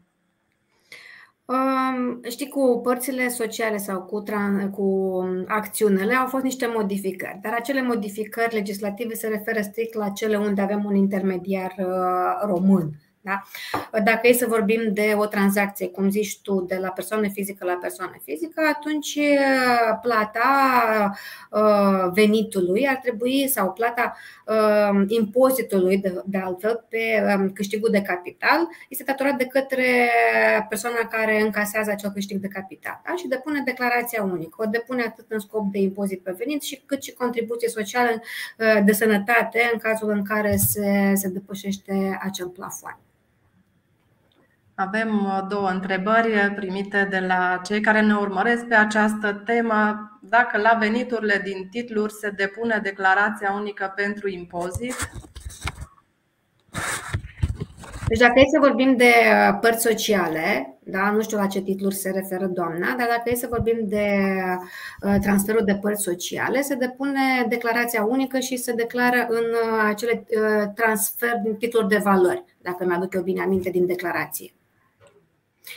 Știi, 2.28 2.48
cu 2.48 2.80
părțile 2.82 3.28
sociale 3.28 3.76
sau 3.76 4.02
cu, 4.02 4.22
cu 4.70 5.18
acțiunile 5.48 6.14
au 6.14 6.26
fost 6.26 6.44
niște 6.44 6.66
modificări, 6.66 7.38
dar 7.42 7.52
acele 7.52 7.82
modificări 7.82 8.54
legislative 8.54 9.14
se 9.14 9.28
referă 9.28 9.60
strict 9.60 9.94
la 9.94 10.08
cele 10.08 10.36
unde 10.36 10.60
avem 10.60 10.84
un 10.84 10.94
intermediar 10.94 11.74
uh, 11.78 12.46
român. 12.46 12.90
Da? 13.24 13.42
Dacă 14.04 14.28
e 14.28 14.32
să 14.32 14.46
vorbim 14.46 14.80
de 14.92 15.14
o 15.16 15.26
tranzacție, 15.26 15.88
cum 15.88 16.10
zici 16.10 16.40
tu, 16.40 16.60
de 16.60 16.78
la 16.80 16.88
persoană 16.88 17.28
fizică 17.28 17.64
la 17.64 17.78
persoană 17.80 18.16
fizică, 18.22 18.60
atunci 18.74 19.14
uh, 19.14 19.98
plata 20.02 20.48
uh, 21.50 22.10
venitului 22.12 22.88
ar 22.88 22.96
trebui 22.96 23.48
sau 23.48 23.72
plata 23.72 24.16
uh, 24.46 25.04
impozitului 25.06 25.98
de, 25.98 26.22
de 26.26 26.38
altfel 26.38 26.86
pe 26.88 27.34
um, 27.36 27.50
câștigul 27.50 27.90
de 27.90 28.02
capital 28.02 28.68
este 28.88 29.04
datorat 29.04 29.36
de 29.36 29.46
către 29.46 30.10
persoana 30.68 31.08
care 31.10 31.40
încasează 31.40 31.90
acel 31.90 32.10
câștig 32.10 32.38
de 32.38 32.48
capital 32.48 33.00
da? 33.06 33.14
și 33.14 33.26
depune 33.26 33.62
declarația 33.64 34.22
unică. 34.22 34.62
O 34.62 34.66
depune 34.66 35.02
atât 35.02 35.24
în 35.28 35.38
scop 35.38 35.72
de 35.72 35.78
impozit 35.78 36.22
pe 36.22 36.34
venit 36.38 36.62
și 36.62 36.82
cât 36.86 37.02
și 37.02 37.12
contribuție 37.12 37.68
socială 37.68 38.22
de 38.84 38.92
sănătate 38.92 39.70
în 39.72 39.78
cazul 39.78 40.10
în 40.10 40.24
care 40.24 40.56
se, 40.56 41.12
se 41.14 41.28
depășește 41.28 42.18
acel 42.22 42.48
plafon. 42.48 42.98
Avem 44.74 45.24
uh, 45.24 45.46
două 45.48 45.68
întrebări 45.68 46.52
primite 46.56 47.06
de 47.10 47.18
la 47.18 47.60
cei 47.64 47.80
care 47.80 48.00
ne 48.00 48.14
urmăresc 48.14 48.64
pe 48.64 48.74
această 48.74 49.42
temă. 49.44 50.08
Dacă 50.22 50.58
la 50.58 50.76
veniturile 50.80 51.40
din 51.44 51.68
titluri 51.70 52.12
se 52.12 52.30
depune 52.30 52.80
declarația 52.82 53.52
unică 53.52 53.92
pentru 53.96 54.28
impozit? 54.28 55.10
Deci 58.08 58.18
dacă 58.18 58.32
e 58.40 58.44
să 58.52 58.58
vorbim 58.60 58.96
de 58.96 59.04
uh, 59.04 59.58
părți 59.60 59.82
sociale, 59.82 60.76
da? 60.84 61.10
nu 61.10 61.22
știu 61.22 61.38
la 61.38 61.46
ce 61.46 61.60
titluri 61.60 61.94
se 61.94 62.10
referă 62.10 62.46
doamna, 62.46 62.94
dar 62.98 63.06
dacă 63.08 63.22
e 63.24 63.34
să 63.34 63.46
vorbim 63.50 63.78
de 63.82 64.06
uh, 65.02 65.16
transferul 65.20 65.64
de 65.64 65.78
părți 65.80 66.02
sociale, 66.02 66.60
se 66.60 66.74
depune 66.74 67.46
declarația 67.48 68.04
unică 68.04 68.38
și 68.38 68.56
se 68.56 68.72
declară 68.72 69.26
în 69.28 69.44
uh, 69.44 69.84
acele 69.88 70.24
uh, 70.28 70.68
transfer 70.74 71.40
din 71.42 71.54
titluri 71.54 71.88
de 71.88 72.00
valori, 72.04 72.44
dacă 72.62 72.84
mi-aduc 72.84 73.14
eu 73.14 73.22
bine 73.22 73.42
aminte 73.42 73.70
din 73.70 73.86
declarație. 73.86 74.54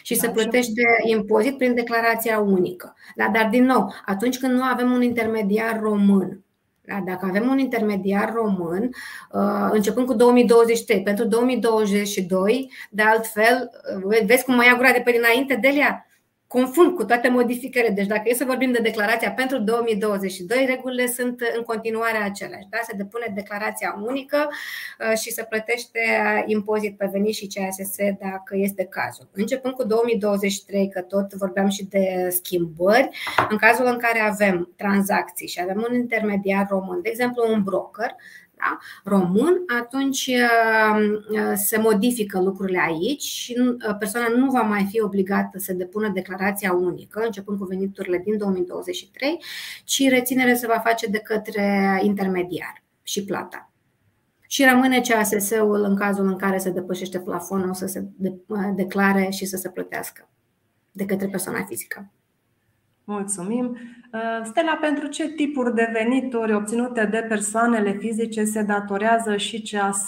Și 0.02 0.16
se 0.16 0.30
plătește 0.30 0.82
impozit 1.04 1.58
prin 1.58 1.76
declarația 1.76 2.40
unică. 2.40 2.96
Da, 3.16 3.30
dar, 3.34 3.50
din 3.50 3.64
nou, 3.64 3.94
atunci 4.06 4.40
când 4.40 4.54
nu 4.54 4.64
avem 4.64 4.92
un 4.92 5.02
intermediar 5.02 5.80
român 5.80 6.42
da, 6.88 7.02
dacă 7.06 7.26
avem 7.26 7.50
un 7.50 7.58
intermediar 7.58 8.34
român, 8.34 8.90
uh, 9.32 9.70
începând 9.72 10.08
cu 10.08 10.14
2023, 10.14 11.04
pentru 11.04 11.26
2022, 11.26 12.72
de 12.90 13.02
altfel, 13.02 13.72
uh, 14.06 14.26
vezi 14.26 14.44
cum 14.44 14.56
mă 14.56 14.64
ia 14.64 14.76
gura 14.76 14.92
de 14.92 15.02
pe 15.04 15.12
dinainte, 15.12 15.56
Delia? 15.56 16.07
Confund 16.48 16.96
cu 16.96 17.06
toate 17.06 17.30
modificările. 17.30 17.94
Deci 17.94 18.06
dacă 18.06 18.22
e 18.26 18.34
să 18.34 18.46
vorbim 18.46 18.72
de 18.72 18.80
declarația 18.82 19.32
pentru 19.32 19.60
2022, 19.60 20.66
regulile 20.66 21.08
sunt 21.08 21.42
în 21.58 21.64
continuare 21.64 22.18
aceleași. 22.18 22.68
Da? 22.70 22.78
Se 22.88 22.96
depune 22.96 23.32
declarația 23.36 24.04
unică 24.06 24.48
uh, 24.48 25.18
și 25.18 25.32
se 25.32 25.44
plătește 25.44 26.00
impozit 26.46 26.98
pe 26.98 27.10
venit 27.12 27.34
și 27.34 27.48
CSS 27.48 27.96
dacă 28.20 28.56
este 28.56 28.84
cazul. 28.84 29.30
Începând 29.32 29.74
cu 29.74 29.84
2023, 29.84 30.90
că 30.90 31.02
tot 31.02 31.34
vorbeam 31.34 31.70
și 31.70 31.86
de 31.86 32.28
schimbări, 32.30 33.10
în 33.50 33.58
cazul 33.58 33.86
în 33.86 33.98
care 33.98 34.20
avem 34.20 34.74
tranzacții 34.76 35.48
și 35.48 35.62
avem 35.62 35.86
un 35.90 35.96
intermediar 35.96 36.68
român, 36.70 37.02
de 37.02 37.10
exemplu 37.10 37.44
un 37.52 37.64
broker, 37.64 38.16
da? 38.58 38.78
român, 39.04 39.64
atunci 39.82 40.28
uh, 40.28 41.20
uh, 41.30 41.54
se 41.56 41.78
modifică 41.78 42.42
lucrurile 42.42 42.80
aici 42.86 43.22
și 43.22 43.56
uh, 43.60 43.96
persoana 44.00 44.28
nu 44.28 44.52
va 44.52 44.62
mai 44.62 44.88
fi 44.90 45.02
obligată 45.02 45.60
să 45.60 45.74
depună 45.74 46.10
declarația 46.14 46.74
unică, 46.74 47.22
începând 47.26 47.60
cu 47.60 47.66
veniturile 47.66 48.22
din 48.26 48.38
2023, 48.38 49.44
ci 49.84 50.10
reținerea 50.10 50.56
se 50.56 50.68
va 50.68 50.80
face 50.80 51.08
de 51.08 51.20
către 51.20 52.00
intermediar 52.04 52.84
și 53.04 53.24
plata. 53.24 53.72
Și 54.48 54.66
rămâne 54.66 55.02
CASS-ul 55.02 55.84
în 55.84 55.96
cazul 55.96 56.28
în 56.28 56.38
care 56.38 56.58
se 56.58 56.70
depășește 56.70 57.20
plafonul 57.20 57.74
să 57.74 57.86
se 57.86 58.06
declare 58.76 59.30
și 59.30 59.46
să 59.46 59.58
se 59.58 59.70
plătească 59.70 60.30
de 60.92 61.06
către 61.06 61.28
persoana 61.28 61.64
fizică. 61.64 62.12
Mulțumim. 63.10 63.78
Uh, 64.14 64.42
Stella, 64.44 64.78
pentru 64.82 65.08
ce 65.08 65.28
tipuri 65.28 65.74
de 65.76 65.90
venituri 65.94 66.54
obținute 66.54 67.06
de 67.06 67.18
persoanele 67.18 67.92
fizice 67.92 68.44
se 68.44 68.62
datorează 68.62 69.38
și 69.38 69.62
CAS? 69.62 70.08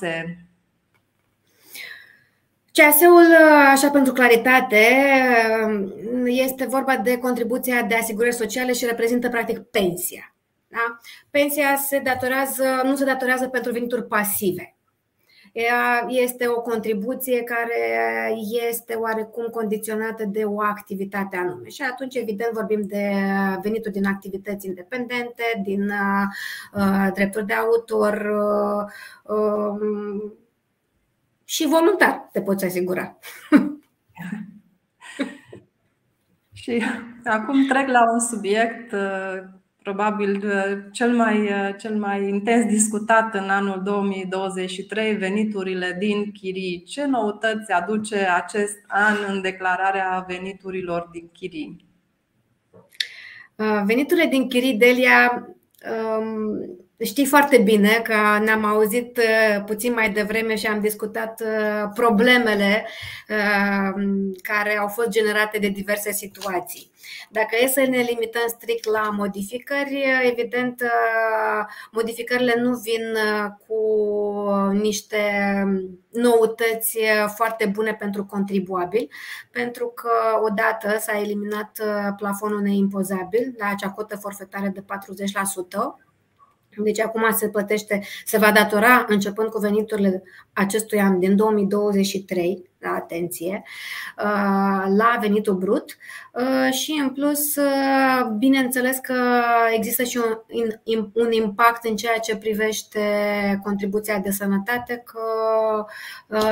CAS-ul, 2.72 3.36
așa 3.68 3.90
pentru 3.90 4.14
claritate, 4.14 4.86
este 6.26 6.66
vorba 6.66 6.98
de 6.98 7.18
contribuția 7.18 7.84
de 7.84 7.96
asigurări 7.96 8.36
sociale 8.36 8.74
și 8.74 8.86
reprezintă 8.86 9.30
practic 9.30 9.60
pensia. 9.60 10.36
Da? 10.68 11.00
Pensia 11.30 11.76
se 11.76 12.00
datorează, 12.00 12.82
nu 12.84 12.96
se 12.96 13.06
datorează 13.06 13.48
pentru 13.48 13.72
venituri 13.72 14.08
pasive. 14.08 14.79
Ea 15.54 16.06
este 16.08 16.48
o 16.48 16.62
contribuție 16.62 17.44
care 17.44 18.34
este 18.70 18.94
oarecum 18.94 19.46
condiționată 19.46 20.24
de 20.26 20.44
o 20.44 20.62
activitate 20.62 21.38
anume. 21.38 21.70
Și 21.70 21.82
atunci, 21.82 22.16
evident, 22.16 22.52
vorbim 22.54 22.82
de 22.82 23.14
venituri 23.62 23.94
din 23.94 24.06
activități 24.06 24.68
independente, 24.68 25.44
din 25.64 25.90
uh, 26.74 27.08
drepturi 27.14 27.46
de 27.46 27.54
autor 27.54 28.14
uh, 28.14 29.36
uh, 29.36 30.32
și 31.44 31.68
voluntar, 31.68 32.30
te 32.32 32.42
poți 32.42 32.66
asigura. 32.66 33.18
și 36.54 36.84
acum 37.24 37.68
trec 37.68 37.88
la 37.88 38.12
un 38.12 38.20
subiect 38.20 38.92
uh, 38.92 39.59
probabil 39.90 40.42
uh, 40.46 40.78
cel 40.92 41.16
mai, 41.16 41.42
uh, 41.42 41.76
cel 41.78 41.96
mai 41.96 42.28
intens 42.28 42.66
discutat 42.66 43.34
în 43.34 43.50
anul 43.50 43.82
2023, 43.84 45.16
veniturile 45.16 45.96
din 46.00 46.32
chirii. 46.32 46.84
Ce 46.84 47.06
noutăți 47.06 47.72
aduce 47.72 48.16
acest 48.16 48.78
an 48.88 49.16
în 49.28 49.42
declararea 49.42 50.26
veniturilor 50.28 51.10
din 51.12 51.30
chirii? 51.34 51.86
Uh, 53.56 53.82
veniturile 53.86 54.26
din 54.26 54.48
chirii, 54.48 54.74
Delia, 54.74 55.48
um, 56.20 56.88
Știi 57.04 57.26
foarte 57.26 57.58
bine 57.58 58.02
că 58.04 58.16
ne-am 58.44 58.66
auzit 58.66 59.20
puțin 59.66 59.94
mai 59.94 60.10
devreme 60.10 60.56
și 60.56 60.68
am 60.68 60.80
discutat 60.80 61.44
problemele 61.94 62.88
care 64.42 64.78
au 64.78 64.88
fost 64.88 65.10
generate 65.10 65.58
de 65.58 65.68
diverse 65.68 66.12
situații. 66.12 66.92
Dacă 67.30 67.56
e 67.62 67.68
să 67.68 67.80
ne 67.80 68.02
limităm 68.02 68.48
strict 68.48 68.86
la 68.86 69.10
modificări, 69.10 70.04
evident, 70.32 70.84
modificările 71.92 72.54
nu 72.58 72.78
vin 72.78 73.02
cu 73.68 73.82
niște 74.72 75.18
noutăți 76.12 77.00
foarte 77.36 77.66
bune 77.66 77.94
pentru 77.94 78.26
contribuabil, 78.26 79.10
pentru 79.52 79.88
că 79.88 80.12
odată 80.44 80.98
s-a 81.00 81.20
eliminat 81.20 81.72
plafonul 82.18 82.62
neimpozabil 82.62 83.56
la 83.58 83.68
acea 83.68 83.90
cotă 83.90 84.16
forfetare 84.18 84.68
de 84.68 84.82
40%. 84.82 84.86
Deci 86.84 87.00
acum 87.00 87.32
se 87.32 87.50
plătește, 87.50 88.04
se 88.26 88.38
va 88.38 88.52
datora 88.52 89.06
începând 89.08 89.50
cu 89.50 89.60
veniturile 89.60 90.24
acestui 90.54 91.00
an 91.00 91.20
din 91.20 91.36
2023 91.36 92.69
la 92.80 92.94
atenție, 92.94 93.64
uh, 94.18 94.84
la 94.98 95.18
venitul 95.22 95.54
brut 95.54 95.98
uh, 96.34 96.74
și 96.74 97.00
în 97.02 97.10
plus, 97.10 97.56
uh, 97.56 98.26
bineînțeles 98.38 98.98
că 98.98 99.42
există 99.76 100.04
și 100.04 100.18
un, 100.18 101.10
un 101.14 101.32
impact 101.32 101.86
în 101.86 101.96
ceea 101.96 102.18
ce 102.18 102.38
privește 102.38 103.00
contribuția 103.64 104.20
de 104.20 104.32
sănătate, 104.32 105.04
că 105.06 105.22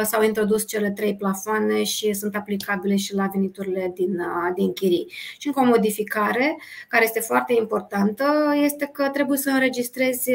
s-au 0.04 0.24
introdus 0.24 0.68
cele 0.68 0.92
trei 0.92 1.16
plafoane 1.16 1.84
și 1.84 2.14
sunt 2.14 2.36
aplicabile 2.36 2.96
și 2.96 3.16
la 3.16 3.30
veniturile 3.34 3.92
din, 3.96 4.22
din 4.56 4.74
chirii. 4.74 5.12
Și 5.38 5.48
încă 5.48 5.60
o 5.60 5.64
modificare 5.64 6.58
care 6.88 7.04
este 7.04 7.20
foarte 7.20 7.54
importantă 7.60 8.54
este 8.64 8.90
că 8.94 9.10
trebuie 9.10 9.38
să 9.38 9.50
înregistrezi 9.50 10.32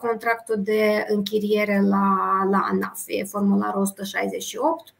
contractul 0.00 0.56
de 0.58 1.04
închiriere 1.08 1.80
la, 1.82 2.16
la 2.50 2.68
ANAF, 2.70 3.02
e 3.06 3.24
formularul 3.24 3.80
168 3.80 4.94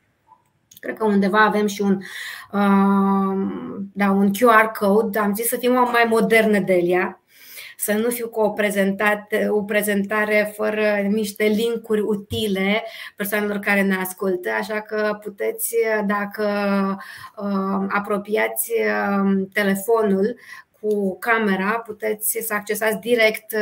Cred 0.87 0.99
că 0.99 1.05
undeva 1.05 1.45
avem 1.45 1.67
și 1.67 1.83
un, 1.83 1.99
uh, 2.53 3.37
da, 3.93 4.11
un 4.11 4.31
QR 4.33 4.79
code. 4.79 5.19
Am 5.19 5.35
zis 5.35 5.49
să 5.49 5.57
fim 5.57 5.73
mai 5.73 6.07
moderne 6.09 6.61
de 6.61 6.75
Elia, 6.75 7.21
să 7.77 7.93
nu 7.93 8.11
fiu 8.11 8.29
cu 8.29 8.41
o, 8.41 8.51
prezentare, 8.51 9.49
o 9.51 9.63
prezentare 9.63 10.53
fără 10.57 10.83
niște 11.09 11.45
linkuri 11.45 12.01
utile 12.01 12.85
persoanelor 13.17 13.59
care 13.59 13.83
ne 13.83 13.95
ascultă, 13.95 14.51
așa 14.59 14.81
că 14.81 15.19
puteți, 15.23 15.77
dacă 16.07 16.47
uh, 17.37 17.87
apropiați 17.89 18.73
uh, 18.73 19.47
telefonul 19.53 20.37
cu 20.81 21.19
camera, 21.19 21.71
puteți 21.87 22.39
să 22.41 22.55
accesați 22.55 22.99
direct 22.99 23.55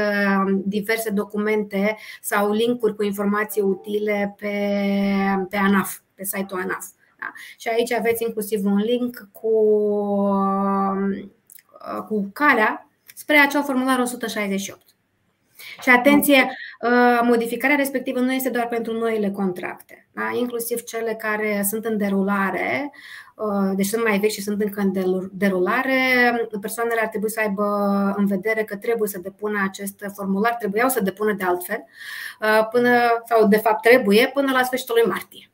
diverse 0.64 1.10
documente 1.10 1.96
sau 2.20 2.52
linkuri 2.52 2.94
cu 2.94 3.02
informații 3.02 3.62
utile 3.62 4.34
pe, 4.38 4.78
pe 5.48 5.56
ANAF, 5.56 5.98
pe 6.14 6.24
site-ul 6.24 6.60
ANAF. 6.60 6.84
Da? 7.24 7.32
Și 7.56 7.68
aici 7.68 7.92
aveți 7.92 8.22
inclusiv 8.22 8.64
un 8.64 8.76
link 8.76 9.28
cu, 9.32 9.48
uh, 11.88 12.02
cu 12.08 12.30
calea 12.32 12.88
spre 13.14 13.36
acel 13.36 13.62
formular 13.62 13.98
168. 13.98 14.82
Și 15.80 15.90
atenție, 15.90 16.50
uh, 16.80 17.20
modificarea 17.22 17.76
respectivă 17.76 18.20
nu 18.20 18.32
este 18.32 18.48
doar 18.48 18.68
pentru 18.68 18.92
noile 18.92 19.30
contracte, 19.30 20.08
da? 20.12 20.22
inclusiv 20.38 20.82
cele 20.82 21.14
care 21.14 21.64
sunt 21.68 21.84
în 21.84 21.96
derulare, 21.96 22.90
uh, 23.34 23.72
deci 23.76 23.86
sunt 23.86 24.04
mai 24.04 24.18
vechi 24.18 24.30
și 24.30 24.42
sunt 24.42 24.62
încă 24.62 24.80
în 24.80 24.92
derulare, 25.32 25.98
persoanele 26.60 27.00
ar 27.00 27.08
trebui 27.08 27.30
să 27.30 27.40
aibă 27.40 27.64
în 28.16 28.26
vedere 28.26 28.64
că 28.64 28.76
trebuie 28.76 29.08
să 29.08 29.18
depună 29.18 29.62
acest 29.68 30.04
formular, 30.14 30.54
trebuiau 30.54 30.88
să 30.88 31.02
depună 31.02 31.32
de 31.32 31.44
altfel, 31.44 31.84
până, 32.70 32.90
sau 33.28 33.46
de 33.48 33.56
fapt 33.56 33.82
trebuie, 33.82 34.30
până 34.34 34.52
la 34.52 34.62
sfârșitul 34.62 35.00
lui 35.02 35.12
martie. 35.12 35.48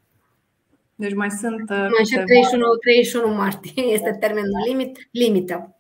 Deci 1.01 1.15
mai 1.15 1.31
sunt. 1.31 1.69
Mai 1.69 2.25
31, 2.25 2.67
31 2.75 3.35
martie 3.35 3.83
este 3.83 4.17
termenul 4.21 4.63
limit, 4.67 5.09
limită. 5.11 5.80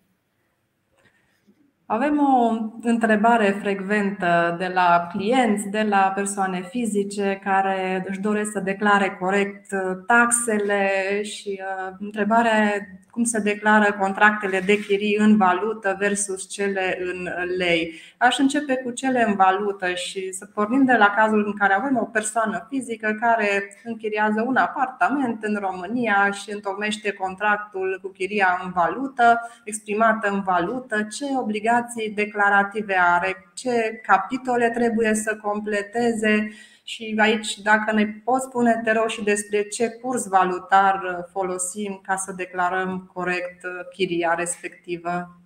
Avem 1.92 2.18
o 2.18 2.56
întrebare 2.82 3.58
frecventă 3.60 4.56
de 4.58 4.70
la 4.74 5.08
clienți, 5.12 5.68
de 5.68 5.86
la 5.88 6.12
persoane 6.14 6.62
fizice 6.62 7.40
care 7.44 8.04
își 8.08 8.20
doresc 8.20 8.50
să 8.52 8.60
declare 8.60 9.16
corect 9.20 9.72
uh, 9.72 9.80
taxele 10.06 10.88
și 11.22 11.60
uh, 11.60 11.96
întrebarea 11.98 12.72
cum 13.10 13.24
se 13.24 13.38
declară 13.38 13.96
contractele 14.00 14.60
de 14.60 14.78
chirii 14.80 15.16
în 15.16 15.36
valută 15.36 15.96
versus 15.98 16.48
cele 16.48 16.98
în 17.00 17.28
lei. 17.56 17.92
Aș 18.18 18.38
începe 18.38 18.76
cu 18.76 18.90
cele 18.90 19.24
în 19.28 19.34
valută 19.34 19.92
și 19.94 20.32
să 20.32 20.46
pornim 20.54 20.84
de 20.84 20.96
la 20.98 21.14
cazul 21.16 21.44
în 21.46 21.52
care 21.52 21.74
avem 21.74 21.96
o 21.96 22.04
persoană 22.04 22.66
fizică 22.68 23.16
care 23.20 23.76
închiriază 23.84 24.44
un 24.46 24.56
apartament 24.56 25.44
în 25.44 25.58
România 25.60 26.30
și 26.30 26.52
întocmește 26.52 27.12
contractul 27.12 27.98
cu 28.02 28.08
chiria 28.08 28.60
în 28.64 28.70
valută, 28.70 29.40
exprimată 29.64 30.30
în 30.30 30.40
valută, 30.40 31.02
ce 31.02 31.24
obligații 31.38 31.79
declarative 32.14 32.94
are, 32.98 33.36
ce 33.54 34.00
capitole 34.02 34.70
trebuie 34.70 35.14
să 35.14 35.36
completeze 35.42 36.50
și 36.84 37.14
aici, 37.18 37.58
dacă 37.58 37.92
ne 37.92 38.06
poți 38.24 38.44
spune, 38.44 38.80
te 38.84 38.92
rog, 38.92 39.08
și 39.08 39.24
despre 39.24 39.62
ce 39.62 39.88
curs 39.88 40.26
valutar 40.26 41.26
folosim 41.32 42.00
ca 42.02 42.16
să 42.16 42.32
declarăm 42.32 43.10
corect 43.12 43.66
chiria 43.94 44.34
respectivă. 44.34 45.39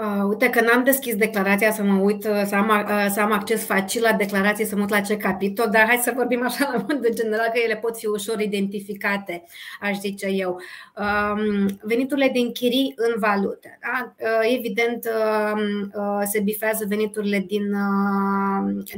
Uh, 0.00 0.24
uite 0.28 0.50
că 0.50 0.60
n-am 0.60 0.84
deschis 0.84 1.16
declarația 1.16 1.72
să 1.72 1.82
mă 1.82 2.02
uit, 2.02 2.24
uh, 2.24 2.42
să 2.46 2.54
am, 2.54 2.68
uh, 2.68 3.06
să 3.10 3.20
am 3.20 3.32
acces 3.32 3.64
facil 3.64 4.02
la 4.02 4.12
declarație, 4.12 4.64
să 4.64 4.74
mă 4.74 4.80
uit 4.80 4.90
la 4.90 5.00
ce 5.00 5.16
capitol, 5.16 5.68
dar 5.72 5.86
hai 5.86 5.96
să 5.96 6.12
vorbim 6.16 6.42
așa 6.42 6.70
la 6.72 6.84
mod 6.88 7.00
de 7.00 7.08
general 7.08 7.46
că 7.52 7.60
ele 7.64 7.76
pot 7.76 7.98
fi 7.98 8.06
ușor 8.06 8.40
identificate, 8.40 9.44
aș 9.80 9.98
zice 9.98 10.26
eu. 10.26 10.60
Um, 10.96 11.66
veniturile 11.82 12.28
din 12.32 12.52
chirii 12.52 12.94
în 12.96 13.14
valută. 13.18 13.68
Da? 13.80 14.14
Evident, 14.56 15.08
um, 15.52 16.24
se 16.24 16.40
bifează 16.40 16.84
veniturile 16.88 17.38
din, 17.38 17.76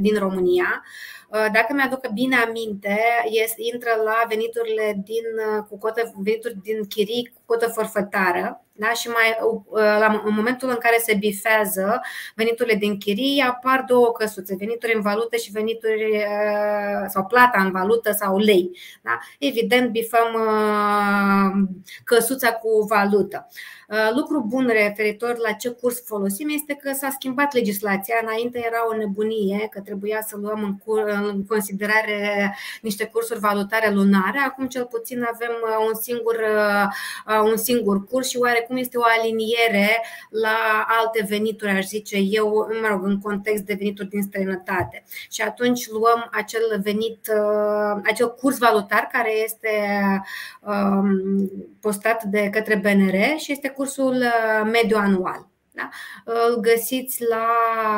din 0.01 0.19
România. 0.19 0.83
Dacă 1.33 1.73
mi-aduc 1.73 2.09
bine 2.09 2.37
aminte, 2.37 3.01
este, 3.25 3.63
intră 3.73 3.91
la 4.05 4.25
veniturile 4.29 5.03
din, 5.05 5.25
cu 5.69 5.79
cotă, 5.79 6.13
venituri 6.17 6.57
din 6.63 6.87
chirii 6.87 7.33
cu 7.35 7.41
cotă 7.45 7.67
forfătară, 7.69 8.63
da? 8.75 8.91
Și 8.93 9.09
mai, 9.09 9.37
uh, 9.41 9.81
la, 9.81 10.23
în 10.25 10.35
momentul 10.35 10.69
în 10.69 10.77
care 10.79 10.99
se 10.99 11.15
bifează 11.15 12.01
veniturile 12.35 12.75
din 12.75 12.99
chirii, 12.99 13.41
apar 13.41 13.85
două 13.89 14.13
căsuțe, 14.13 14.57
venituri 14.59 14.95
în 14.95 15.01
valută 15.01 15.37
și 15.37 15.51
venituri 15.51 16.11
uh, 16.17 17.05
sau 17.09 17.25
plata 17.25 17.63
în 17.63 17.71
valută 17.71 18.13
sau 18.13 18.39
lei. 18.39 18.71
Da? 19.03 19.19
Evident, 19.39 19.91
bifăm 19.91 20.35
uh, 20.35 21.69
căsuța 22.05 22.53
cu 22.53 22.69
valută. 22.89 23.49
Lucru 24.15 24.45
bun 24.49 24.67
referitor 24.67 25.37
la 25.39 25.53
ce 25.53 25.69
curs 25.71 26.03
folosim 26.05 26.49
este 26.49 26.75
că 26.75 26.93
s-a 26.93 27.11
schimbat 27.11 27.53
legislația. 27.53 28.15
Înainte 28.23 28.59
era 28.59 28.89
o 28.93 28.97
nebunie 28.97 29.69
că 29.71 29.81
trebuia 29.81 30.21
să 30.27 30.37
luăm 30.37 30.63
în, 30.63 30.77
cur, 30.77 31.03
în 31.33 31.45
considerare 31.47 32.55
niște 32.83 33.05
cursuri 33.05 33.41
valutare 33.41 33.91
lunare. 33.91 34.39
Acum 34.39 34.67
cel 34.67 34.85
puțin 34.85 35.29
avem 35.33 35.53
un 35.89 35.95
singur, 35.95 36.41
un 37.45 37.57
singur 37.57 38.05
curs 38.05 38.29
și 38.29 38.39
oare 38.39 38.65
cum 38.67 38.77
este 38.77 38.99
o 38.99 39.03
aliniere 39.19 40.03
la 40.31 40.87
alte 41.01 41.27
venituri, 41.29 41.71
aș 41.71 41.85
zice 41.85 42.17
eu, 42.17 42.69
mă 42.83 42.89
rog, 42.89 43.05
în 43.05 43.21
context 43.21 43.65
de 43.65 43.75
venituri 43.79 44.09
din 44.09 44.23
străinătate. 44.23 45.05
Și 45.31 45.43
atunci 45.43 45.89
luăm 45.91 46.29
acel 46.31 46.81
venit, 46.83 47.29
uh, 47.37 48.01
acel 48.05 48.35
curs 48.35 48.59
valutar 48.59 49.09
care 49.13 49.43
este 49.43 49.69
um, 50.61 51.51
postat 51.81 52.25
de 52.25 52.49
către 52.53 52.77
BNR 52.77 53.39
și 53.39 53.53
este 53.53 53.69
cursul 53.83 54.15
uh, 54.15 54.71
mediu 54.73 54.97
anual. 54.97 55.51
Da? 55.73 55.89
Îl 56.25 56.61
găsiți 56.61 57.25
la 57.29 57.47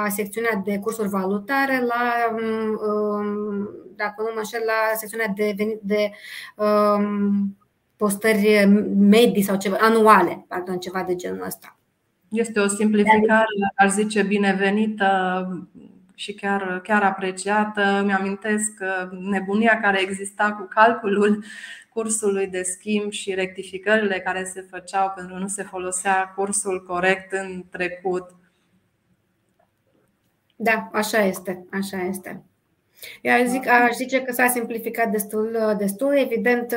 secțiunea 0.09 0.63
de 0.65 0.79
cursuri 0.79 1.09
valutare, 1.09 1.81
la, 1.81 2.13
um, 2.33 2.79
um, 2.89 3.69
dacă 3.97 4.15
nu 4.19 4.31
mă 4.33 4.39
înșel, 4.39 4.63
la 4.67 4.97
secțiunea 4.97 5.33
de, 5.37 5.55
venit 5.57 5.81
de 5.83 6.11
um, 6.57 7.57
postări 7.97 8.67
medii 8.97 9.43
sau 9.43 9.57
ceva, 9.57 9.77
anuale, 9.81 10.45
pardon, 10.49 10.79
ceva 10.79 11.03
de 11.03 11.15
genul 11.15 11.45
ăsta. 11.47 11.79
Este 12.29 12.61
o 12.61 12.67
simplificare, 12.67 13.45
aș 13.77 13.91
zice, 13.91 14.23
binevenită 14.23 15.47
și 16.15 16.35
chiar, 16.35 16.81
chiar 16.83 17.03
apreciată. 17.03 18.03
Mi-amintesc 18.05 18.73
nebunia 19.11 19.81
care 19.81 20.01
exista 20.01 20.53
cu 20.53 20.69
calculul 20.75 21.45
cursului 21.95 22.47
de 22.47 22.63
schimb 22.63 23.11
și 23.11 23.35
rectificările 23.35 24.21
care 24.21 24.45
se 24.45 24.67
făceau 24.71 25.13
pentru 25.15 25.35
că 25.35 25.41
nu 25.41 25.49
se 25.49 25.63
folosea 25.63 26.33
cursul 26.37 26.85
corect 26.87 27.33
în 27.33 27.65
trecut. 27.71 28.35
Da, 30.57 30.89
așa 30.93 31.19
este, 31.19 31.67
așa 31.73 32.03
este. 32.03 32.45
Eu 33.23 33.47
zic, 33.47 33.69
aș 33.69 33.95
zice 33.95 34.23
că 34.23 34.33
s-a 34.33 34.47
simplificat 34.47 35.11
destul, 35.11 35.75
destul. 35.79 36.17
Evident, 36.17 36.77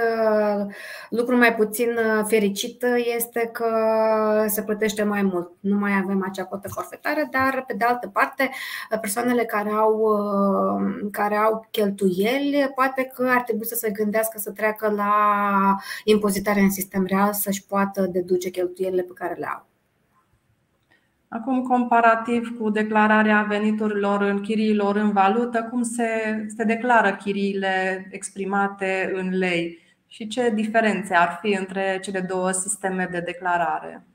lucrul 1.09 1.37
mai 1.37 1.55
puțin 1.55 1.97
fericit 2.27 2.85
este 3.15 3.49
că 3.53 3.69
se 4.47 4.63
plătește 4.63 5.03
mai 5.03 5.21
mult. 5.21 5.51
Nu 5.59 5.77
mai 5.77 5.91
avem 6.03 6.25
acea 6.29 6.43
cotă 6.45 6.69
forfetară, 6.69 7.27
dar 7.31 7.63
pe 7.67 7.73
de 7.73 7.85
altă 7.85 8.07
parte, 8.07 8.49
persoanele 9.01 9.45
care 9.45 9.69
au, 9.69 10.09
care 11.11 11.35
au 11.35 11.67
cheltuieli, 11.71 12.71
poate 12.75 13.11
că 13.15 13.27
ar 13.29 13.41
trebui 13.41 13.65
să 13.65 13.75
se 13.75 13.89
gândească 13.89 14.39
să 14.39 14.51
treacă 14.51 14.89
la 14.95 15.11
impozitare 16.03 16.59
în 16.59 16.71
sistem 16.71 17.05
real 17.05 17.33
să-și 17.33 17.65
poată 17.65 18.01
deduce 18.01 18.49
cheltuielile 18.49 19.01
pe 19.01 19.13
care 19.15 19.33
le 19.33 19.45
au. 19.45 19.66
Acum, 21.29 21.61
comparativ 21.61 22.57
cu 22.59 22.69
declararea 22.69 23.45
veniturilor 23.49 24.21
în 24.21 24.41
chiriilor 24.41 24.95
în 24.95 25.11
valută, 25.11 25.67
cum 25.69 25.83
se, 25.83 26.07
se 26.55 26.63
declară 26.63 27.15
chiriile 27.15 28.07
exprimate 28.11 29.11
în 29.13 29.37
lei 29.37 29.79
și 30.07 30.27
ce 30.27 30.49
diferențe 30.49 31.15
ar 31.15 31.39
fi 31.41 31.53
între 31.53 31.99
cele 32.01 32.19
două 32.19 32.51
sisteme 32.51 33.07
de 33.11 33.19
declarare? 33.19 34.05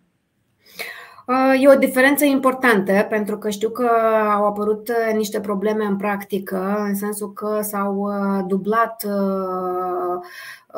E 1.60 1.68
o 1.68 1.78
diferență 1.78 2.24
importantă 2.24 3.06
pentru 3.08 3.38
că 3.38 3.50
știu 3.50 3.70
că 3.70 3.90
au 4.32 4.46
apărut 4.46 4.92
niște 5.14 5.40
probleme 5.40 5.84
în 5.84 5.96
practică, 5.96 6.84
în 6.88 6.94
sensul 6.94 7.32
că 7.32 7.58
s-au 7.62 7.94
uh, 7.96 8.44
dublat, 8.46 9.04
uh, 9.06 10.20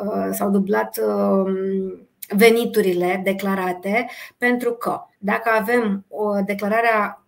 uh, 0.05 0.27
s-au 0.31 0.49
dublat 0.49 0.99
um, 1.07 2.07
veniturile 2.29 3.21
declarate, 3.23 4.09
pentru 4.37 4.71
că 4.71 5.01
dacă 5.25 5.49
avem 5.49 6.05
o 6.09 6.41
declarare 6.41 6.89
a 6.93 7.23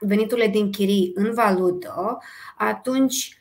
veniturile 0.00 0.46
din 0.46 0.70
chirii 0.70 1.12
în 1.14 1.34
valută, 1.34 2.18
atunci 2.56 3.36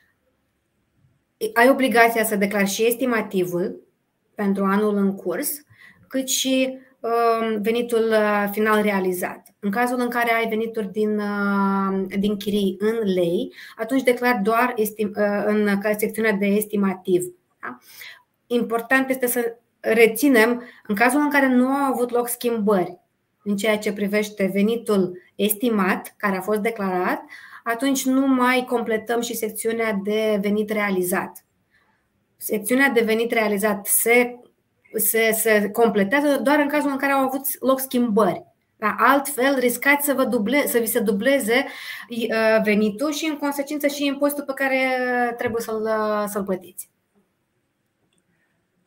ai 1.53 1.69
obligația 1.69 2.23
să 2.23 2.35
declari 2.35 2.69
și 2.69 2.85
estimativul 2.85 3.81
pentru 4.35 4.63
anul 4.63 4.95
în 4.95 5.15
curs, 5.15 5.49
cât 6.07 6.27
și 6.27 6.77
um, 6.99 7.61
venitul 7.61 8.09
uh, 8.09 8.47
final 8.51 8.81
realizat. 8.81 9.47
În 9.59 9.71
cazul 9.71 9.99
în 9.99 10.09
care 10.09 10.33
ai 10.33 10.47
venituri 10.47 10.91
din, 10.91 11.19
uh, 11.19 12.03
din 12.19 12.37
chirii 12.37 12.75
în 12.79 13.13
lei, 13.13 13.53
atunci 13.77 14.03
declar 14.03 14.39
doar 14.43 14.73
estim, 14.75 15.13
uh, 15.15 15.43
în 15.45 15.81
secțiunea 15.97 16.31
de 16.31 16.45
estimativ. 16.45 17.23
Da? 17.61 17.77
Important 18.47 19.09
este 19.09 19.27
să 19.27 19.55
reținem, 19.79 20.63
în 20.87 20.95
cazul 20.95 21.19
în 21.19 21.29
care 21.29 21.47
nu 21.47 21.67
au 21.67 21.91
avut 21.93 22.11
loc 22.11 22.27
schimbări 22.27 23.01
în 23.43 23.55
ceea 23.55 23.77
ce 23.77 23.93
privește 23.93 24.49
venitul 24.53 25.17
estimat 25.35 26.13
care 26.17 26.37
a 26.37 26.41
fost 26.41 26.59
declarat, 26.59 27.21
atunci 27.63 28.05
nu 28.05 28.27
mai 28.27 28.65
completăm 28.69 29.21
și 29.21 29.35
secțiunea 29.35 29.99
de 30.03 30.37
venit 30.41 30.69
realizat. 30.69 31.45
Secțiunea 32.37 32.89
de 32.89 33.01
venit 33.01 33.31
realizat 33.31 33.85
se, 33.85 34.39
se, 34.95 35.31
se 35.31 35.69
completează 35.69 36.39
doar 36.43 36.59
în 36.59 36.67
cazul 36.67 36.91
în 36.91 36.97
care 36.97 37.11
au 37.11 37.25
avut 37.25 37.41
loc 37.59 37.79
schimbări. 37.79 38.43
Da, 38.77 38.95
altfel, 38.97 39.59
riscați 39.59 40.05
să, 40.05 40.13
vă 40.13 40.25
duble, 40.25 40.67
să 40.67 40.77
vi 40.77 40.85
se 40.85 40.99
dubleze 40.99 41.65
uh, 42.09 42.61
venitul 42.63 43.11
și, 43.11 43.25
în 43.25 43.37
consecință, 43.37 43.87
și 43.87 44.05
impozitul 44.05 44.43
pe 44.43 44.53
care 44.53 44.77
trebuie 45.37 45.61
să-l, 45.61 45.89
să-l 46.27 46.43
plătiți. 46.43 46.89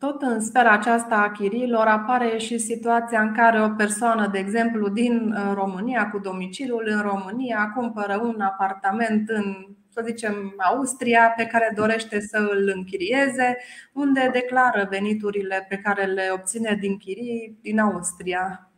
Tot 0.05 0.21
în 0.21 0.39
sfera 0.41 0.71
aceasta 0.71 1.15
a 1.15 1.31
chiriilor 1.31 1.87
apare 1.87 2.37
și 2.37 2.57
situația 2.57 3.21
în 3.21 3.33
care 3.33 3.61
o 3.61 3.69
persoană, 3.69 4.27
de 4.27 4.37
exemplu, 4.37 4.89
din 4.89 5.31
uh, 5.31 5.51
România, 5.53 6.09
cu 6.09 6.19
domiciliul 6.19 6.87
în 6.87 7.01
România, 7.01 7.71
cumpără 7.75 8.19
un 8.23 8.41
apartament 8.41 9.29
în, 9.29 9.55
să 9.89 10.01
zicem, 10.05 10.53
Austria, 10.57 11.33
pe 11.37 11.45
care 11.45 11.73
dorește 11.75 12.19
să 12.19 12.37
îl 12.37 12.71
închirieze, 12.75 13.57
unde 13.93 14.29
declară 14.33 14.87
veniturile 14.89 15.65
pe 15.69 15.77
care 15.77 16.05
le 16.05 16.29
obține 16.33 16.77
din 16.79 16.97
chirii 16.97 17.57
din 17.61 17.79
Austria. 17.79 18.69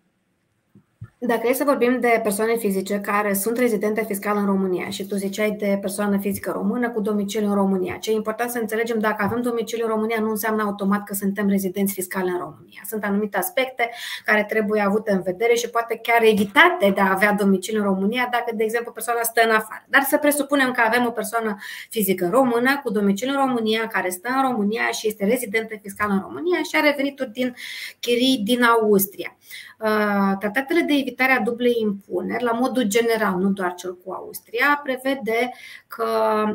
Dacă 1.20 1.48
e 1.48 1.54
să 1.54 1.64
vorbim 1.64 2.00
de 2.00 2.20
persoane 2.24 2.56
fizice 2.56 3.00
care 3.00 3.34
sunt 3.34 3.58
rezidente 3.58 4.04
fiscal 4.04 4.38
în 4.38 4.46
România 4.46 4.90
și 4.90 5.06
tu 5.06 5.16
ziceai 5.16 5.52
de 5.52 5.78
persoană 5.82 6.18
fizică 6.18 6.52
română 6.52 6.90
cu 6.90 7.02
domiciliu 7.02 7.48
în 7.48 7.54
România, 7.54 7.96
ce 7.96 8.12
e 8.12 8.14
important 8.14 8.52
să 8.52 8.60
înțelegem, 8.60 9.00
dacă 9.00 9.24
avem 9.24 9.42
domiciliu 9.42 9.86
în 9.86 9.92
România, 9.92 10.20
nu 10.20 10.30
înseamnă 10.30 10.64
automat 10.64 11.04
că 11.04 11.14
suntem 11.14 11.50
rezidenți 11.50 11.94
fiscali 11.94 12.30
în 12.30 12.38
România. 12.38 12.82
Sunt 12.86 13.04
anumite 13.04 13.38
aspecte 13.38 13.90
care 14.26 14.44
trebuie 14.50 14.82
avute 14.82 15.12
în 15.12 15.22
vedere 15.22 15.54
și 15.54 15.70
poate 15.70 16.00
chiar 16.02 16.24
evitate 16.24 16.92
de 16.94 17.02
a 17.02 17.12
avea 17.12 17.32
domiciliu 17.32 17.80
în 17.80 17.86
România 17.86 18.28
dacă, 18.32 18.52
de 18.56 18.64
exemplu, 18.64 18.92
persoana 18.92 19.22
stă 19.24 19.42
în 19.44 19.52
afară. 19.52 19.86
Dar 19.88 20.02
să 20.02 20.18
presupunem 20.18 20.72
că 20.72 20.82
avem 20.86 21.06
o 21.06 21.12
persoană 21.12 21.58
fizică 21.90 22.30
română 22.32 22.80
cu 22.84 22.92
domiciliu 22.92 23.34
în 23.34 23.48
România, 23.48 23.88
care 23.88 24.10
stă 24.10 24.30
în 24.36 24.52
România 24.52 24.92
și 24.92 25.08
este 25.08 25.26
rezidentă 25.26 25.76
fiscală 25.82 26.14
în 26.14 26.20
România 26.22 26.58
și 26.58 26.76
are 26.76 26.94
venituri 26.98 27.32
din 27.32 27.56
chirii 28.00 28.42
din 28.44 28.64
Austria. 28.64 29.38
Uh, 29.80 30.38
tratatele 30.40 30.82
de 30.82 30.94
evitare 30.94 31.32
a 31.32 31.42
dublei 31.42 31.78
impuneri, 31.80 32.44
la 32.44 32.52
modul 32.52 32.84
general, 32.84 33.40
nu 33.40 33.50
doar 33.50 33.74
cel 33.74 33.98
cu 33.98 34.12
Austria, 34.12 34.80
prevede 34.84 35.52
că 35.88 36.06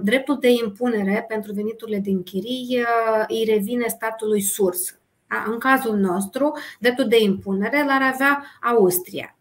dreptul 0.03 0.39
de 0.39 0.51
impunere 0.51 1.25
pentru 1.29 1.53
veniturile 1.53 1.99
din 1.99 2.23
chirii 2.23 2.79
uh, 2.79 3.25
îi 3.29 3.45
revine 3.49 3.87
statului 3.87 4.41
sursă. 4.41 5.01
În 5.47 5.59
cazul 5.59 5.97
nostru, 5.97 6.57
dreptul 6.79 7.09
de 7.09 7.23
impunere 7.23 7.85
l-ar 7.85 8.03
avea 8.13 8.45
Austria. 8.63 9.37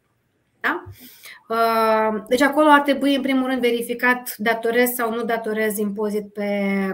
Da? 0.61 0.83
Uh, 1.51 2.23
deci 2.27 2.41
acolo 2.41 2.69
ar 2.69 2.81
trebui 2.81 3.15
în 3.15 3.21
primul 3.21 3.47
rând 3.47 3.61
verificat 3.61 4.35
datorez 4.37 4.89
sau 4.89 5.13
nu 5.13 5.23
datorez 5.23 5.77
impozit 5.77 6.33
pe, 6.33 6.49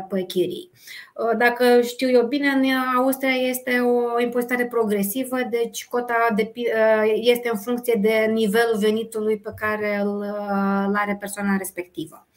pe 0.10 0.22
chirii. 0.22 0.72
Uh, 1.16 1.38
dacă 1.38 1.82
știu 1.82 2.10
eu 2.10 2.28
bine, 2.28 2.48
în 2.48 2.64
Austria 2.96 3.34
este 3.34 3.80
o 3.80 4.22
impozitare 4.22 4.66
progresivă, 4.66 5.38
deci 5.50 5.88
cota 5.88 6.28
de, 6.36 6.52
uh, 6.56 7.12
este 7.16 7.50
în 7.52 7.60
funcție 7.60 8.00
de 8.02 8.32
nivelul 8.32 8.78
venitului 8.80 9.38
pe 9.38 9.52
care 9.56 10.02
îl 10.04 10.24
are 10.94 11.18
persoana 11.20 11.58
respectivă. 11.58 12.28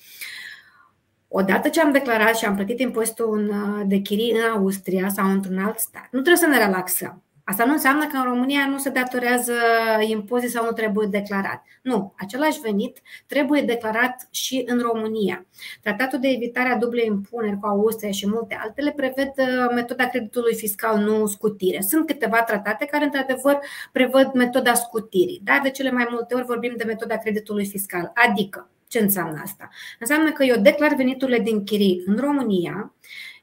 Odată 1.29 1.69
ce 1.69 1.81
am 1.81 1.93
declarat 1.93 2.37
și 2.37 2.45
am 2.45 2.55
plătit 2.55 2.81
impozitul 2.81 3.53
de 3.87 3.97
chirii 3.97 4.33
în 4.33 4.51
Austria 4.51 5.09
sau 5.09 5.31
într-un 5.31 5.59
alt 5.59 5.79
stat, 5.79 6.09
nu 6.11 6.21
trebuie 6.21 6.37
să 6.37 6.47
ne 6.47 6.65
relaxăm. 6.65 7.23
Asta 7.51 7.65
nu 7.65 7.73
înseamnă 7.73 8.07
că 8.07 8.17
în 8.17 8.23
România 8.23 8.67
nu 8.67 8.79
se 8.79 8.91
datorează 8.91 9.53
impozit 10.01 10.51
sau 10.51 10.65
nu 10.65 10.71
trebuie 10.71 11.07
declarat. 11.11 11.65
Nu, 11.83 12.15
același 12.19 12.61
venit 12.61 13.01
trebuie 13.27 13.63
declarat 13.63 14.29
și 14.31 14.63
în 14.67 14.79
România. 14.79 15.47
Tratatul 15.83 16.21
de 16.21 16.29
evitare 16.29 16.69
a 16.69 16.77
dublei 16.77 17.07
impuneri 17.07 17.59
cu 17.59 17.67
Austria 17.67 18.11
și 18.11 18.29
multe 18.29 18.59
altele 18.63 18.93
prevăd 18.93 19.33
uh, 19.37 19.71
metoda 19.75 20.07
creditului 20.07 20.55
fiscal, 20.55 20.99
nu 20.99 21.27
scutire. 21.27 21.81
Sunt 21.81 22.07
câteva 22.07 22.43
tratate 22.43 22.85
care, 22.85 23.05
într-adevăr, 23.05 23.59
prevăd 23.93 24.33
metoda 24.33 24.75
scutirii, 24.75 25.41
dar 25.45 25.61
de 25.63 25.71
cele 25.71 25.91
mai 25.91 26.07
multe 26.11 26.35
ori 26.35 26.45
vorbim 26.45 26.75
de 26.77 26.85
metoda 26.85 27.17
creditului 27.17 27.67
fiscal. 27.67 28.13
Adică, 28.15 28.71
ce 28.89 28.99
înseamnă 28.99 29.41
asta? 29.45 29.69
Înseamnă 29.99 30.33
că 30.33 30.45
eu 30.45 30.61
declar 30.61 30.95
veniturile 30.95 31.39
din 31.39 31.65
chirii 31.65 32.03
în 32.07 32.17
România, 32.17 32.95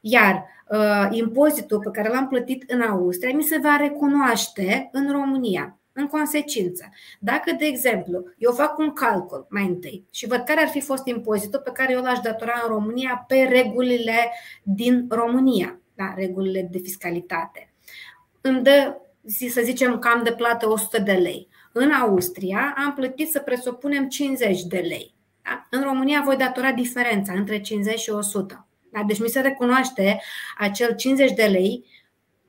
iar 0.02 0.46
uh, 0.70 1.08
impozitul 1.10 1.80
pe 1.80 1.90
care 1.92 2.10
l-am 2.10 2.28
plătit 2.28 2.72
în 2.72 2.82
Austria 2.82 3.36
mi 3.36 3.44
se 3.44 3.60
va 3.64 3.76
recunoaște 3.76 4.90
în 4.92 5.12
România. 5.12 5.78
În 6.00 6.08
consecință, 6.08 6.90
dacă, 7.20 7.56
de 7.60 7.66
exemplu, 7.66 8.24
eu 8.38 8.52
fac 8.52 8.78
un 8.78 8.94
calcul 8.94 9.48
mai 9.50 9.66
întâi 9.66 10.06
și 10.12 10.28
văd 10.28 10.40
care 10.40 10.62
ar 10.62 10.68
fi 10.68 10.82
fost 10.82 11.06
impozitul 11.06 11.60
pe 11.60 11.72
care 11.72 11.94
eu 11.94 12.02
l-aș 12.02 12.20
datora 12.20 12.62
în 12.64 12.70
România 12.70 13.26
pe 13.28 13.36
regulile 13.36 14.32
din 14.64 15.06
România, 15.10 15.80
da, 15.96 16.14
regulile 16.16 16.68
de 16.72 16.78
fiscalitate, 16.78 17.74
îmi 18.42 18.64
dă, 18.64 18.98
să 19.50 19.62
zicem 19.64 20.00
că 20.00 20.08
am 20.08 20.24
de 20.24 20.32
plată 20.32 20.70
100 20.70 21.00
de 21.02 21.12
lei. 21.12 21.48
În 21.72 21.92
Austria 21.92 22.76
am 22.78 22.94
plătit 22.94 23.30
să 23.30 23.40
presupunem 23.40 24.08
50 24.08 24.64
de 24.64 24.78
lei. 24.78 25.14
Da? 25.44 25.68
În 25.70 25.84
România 25.84 26.22
voi 26.26 26.36
datora 26.36 26.72
diferența 26.72 27.34
între 27.34 27.62
50 27.62 28.00
și 28.00 28.10
100. 28.10 28.67
Da? 28.92 29.04
Deci 29.04 29.20
mi 29.20 29.28
se 29.28 29.40
recunoaște 29.40 30.22
acel 30.58 30.96
50 30.96 31.32
de 31.32 31.46
lei 31.46 31.86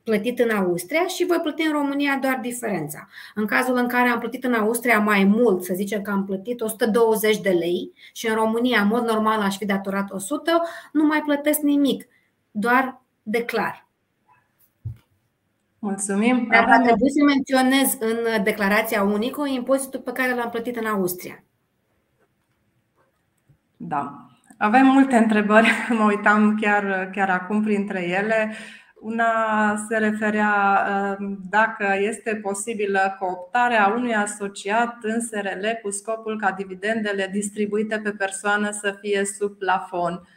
plătit 0.03 0.39
în 0.39 0.49
Austria 0.49 1.07
și 1.07 1.25
voi 1.25 1.39
plăti 1.41 1.65
în 1.65 1.71
România 1.71 2.17
doar 2.21 2.39
diferența. 2.41 3.07
În 3.35 3.45
cazul 3.45 3.75
în 3.75 3.87
care 3.87 4.09
am 4.09 4.19
plătit 4.19 4.43
în 4.43 4.53
Austria 4.53 4.99
mai 4.99 5.23
mult, 5.23 5.63
să 5.63 5.73
zicem 5.73 6.01
că 6.01 6.11
am 6.11 6.25
plătit 6.25 6.61
120 6.61 7.41
de 7.41 7.49
lei 7.49 7.93
și 8.13 8.27
în 8.27 8.35
România, 8.35 8.81
în 8.81 8.87
mod 8.87 9.03
normal, 9.03 9.41
aș 9.41 9.57
fi 9.57 9.65
datorat 9.65 10.11
100, 10.11 10.61
nu 10.91 11.05
mai 11.05 11.21
plătesc 11.21 11.59
nimic, 11.59 12.07
doar 12.51 13.01
declar. 13.23 13.87
Mulțumim. 15.79 16.47
Dar 16.51 16.65
va 16.65 16.79
trebui 16.79 17.11
să 17.11 17.23
menționez 17.23 17.97
în 17.99 18.43
declarația 18.43 19.03
unică 19.03 19.47
impozitul 19.47 19.99
pe 19.99 20.11
care 20.11 20.35
l-am 20.35 20.49
plătit 20.49 20.75
în 20.75 20.85
Austria. 20.85 21.43
Da. 23.77 24.28
Avem 24.61 24.85
multe 24.85 25.15
întrebări, 25.15 25.69
mă 25.97 26.03
uitam 26.03 26.57
chiar, 26.61 27.09
chiar 27.13 27.29
acum 27.29 27.63
printre 27.63 28.07
ele. 28.07 28.53
Una 29.01 29.25
se 29.89 29.97
referea 29.97 30.85
um, 31.19 31.39
dacă 31.49 31.95
este 31.99 32.35
posibilă 32.35 33.15
cooptarea 33.19 33.93
unui 33.95 34.15
asociat 34.15 34.95
în 35.01 35.21
SRL 35.21 35.65
cu 35.81 35.89
scopul 35.89 36.39
ca 36.39 36.51
dividendele 36.51 37.29
distribuite 37.31 37.99
pe 37.99 38.11
persoană 38.11 38.69
să 38.71 38.97
fie 39.01 39.25
sub 39.25 39.57
plafon. 39.57 40.27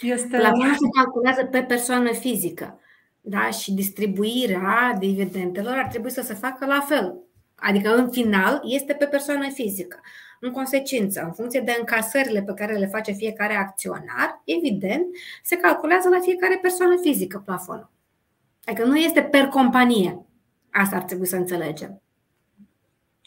Este... 0.00 0.36
Plafonul 0.36 0.74
se 0.74 0.88
calculează 0.94 1.44
pe 1.44 1.62
persoană 1.62 2.12
fizică 2.12 2.78
da? 3.26 3.50
și 3.50 3.72
distribuirea 3.72 4.96
dividendelor 4.98 5.76
ar 5.76 5.86
trebui 5.86 6.10
să 6.10 6.22
se 6.22 6.34
facă 6.34 6.66
la 6.66 6.80
fel. 6.80 7.18
Adică, 7.54 7.94
în 7.94 8.10
final, 8.10 8.60
este 8.64 8.92
pe 8.92 9.04
persoană 9.04 9.48
fizică. 9.48 10.00
În 10.44 10.50
consecință, 10.50 11.22
în 11.22 11.32
funcție 11.32 11.60
de 11.60 11.76
încasările 11.78 12.42
pe 12.42 12.54
care 12.54 12.76
le 12.76 12.86
face 12.86 13.12
fiecare 13.12 13.54
acționar, 13.54 14.42
evident, 14.44 15.06
se 15.42 15.56
calculează 15.56 16.08
la 16.08 16.18
fiecare 16.20 16.58
persoană 16.62 16.96
fizică 17.00 17.42
plafonul. 17.44 17.90
Adică 18.64 18.86
nu 18.86 18.96
este 18.96 19.22
per 19.22 19.46
companie. 19.46 20.26
Asta 20.70 20.96
ar 20.96 21.02
trebui 21.02 21.26
să 21.26 21.36
înțelegem. 21.36 22.02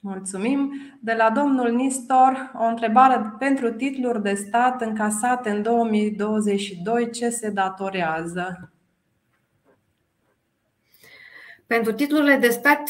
Mulțumim. 0.02 0.74
De 1.02 1.14
la 1.14 1.30
domnul 1.30 1.72
Nistor, 1.72 2.52
o 2.60 2.64
întrebare 2.64 3.36
pentru 3.40 3.74
titluri 3.74 4.22
de 4.22 4.34
stat 4.34 4.82
încasate 4.82 5.50
în 5.50 5.62
2022, 5.62 7.12
ce 7.12 7.30
se 7.30 7.50
datorează? 7.50 8.72
Pentru 11.68 11.94
titlurile 11.94 12.36
de 12.36 12.50
stat 12.50 12.90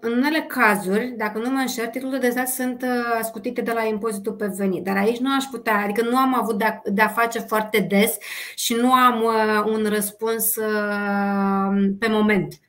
în 0.00 0.12
unele 0.12 0.40
cazuri, 0.40 1.14
dacă 1.16 1.38
nu 1.38 1.50
mă 1.50 1.58
înșel, 1.58 1.86
titlurile 1.86 2.18
de 2.18 2.30
stat 2.30 2.48
sunt 2.48 2.82
uh, 2.82 3.20
scutite 3.22 3.60
de 3.60 3.72
la 3.72 3.82
impozitul 3.82 4.32
pe 4.32 4.46
venit. 4.46 4.84
Dar 4.84 4.96
aici 4.96 5.18
nu 5.18 5.34
aș 5.34 5.44
putea, 5.44 5.76
adică 5.76 6.02
nu 6.02 6.16
am 6.16 6.34
avut 6.34 6.64
de-a 6.84 7.08
face 7.08 7.38
foarte 7.38 7.80
des 7.80 8.16
și 8.54 8.74
nu 8.74 8.92
am 8.92 9.22
uh, 9.22 9.72
un 9.72 9.86
răspuns 9.88 10.56
uh, 10.56 11.94
pe 11.98 12.08
moment. 12.08 12.60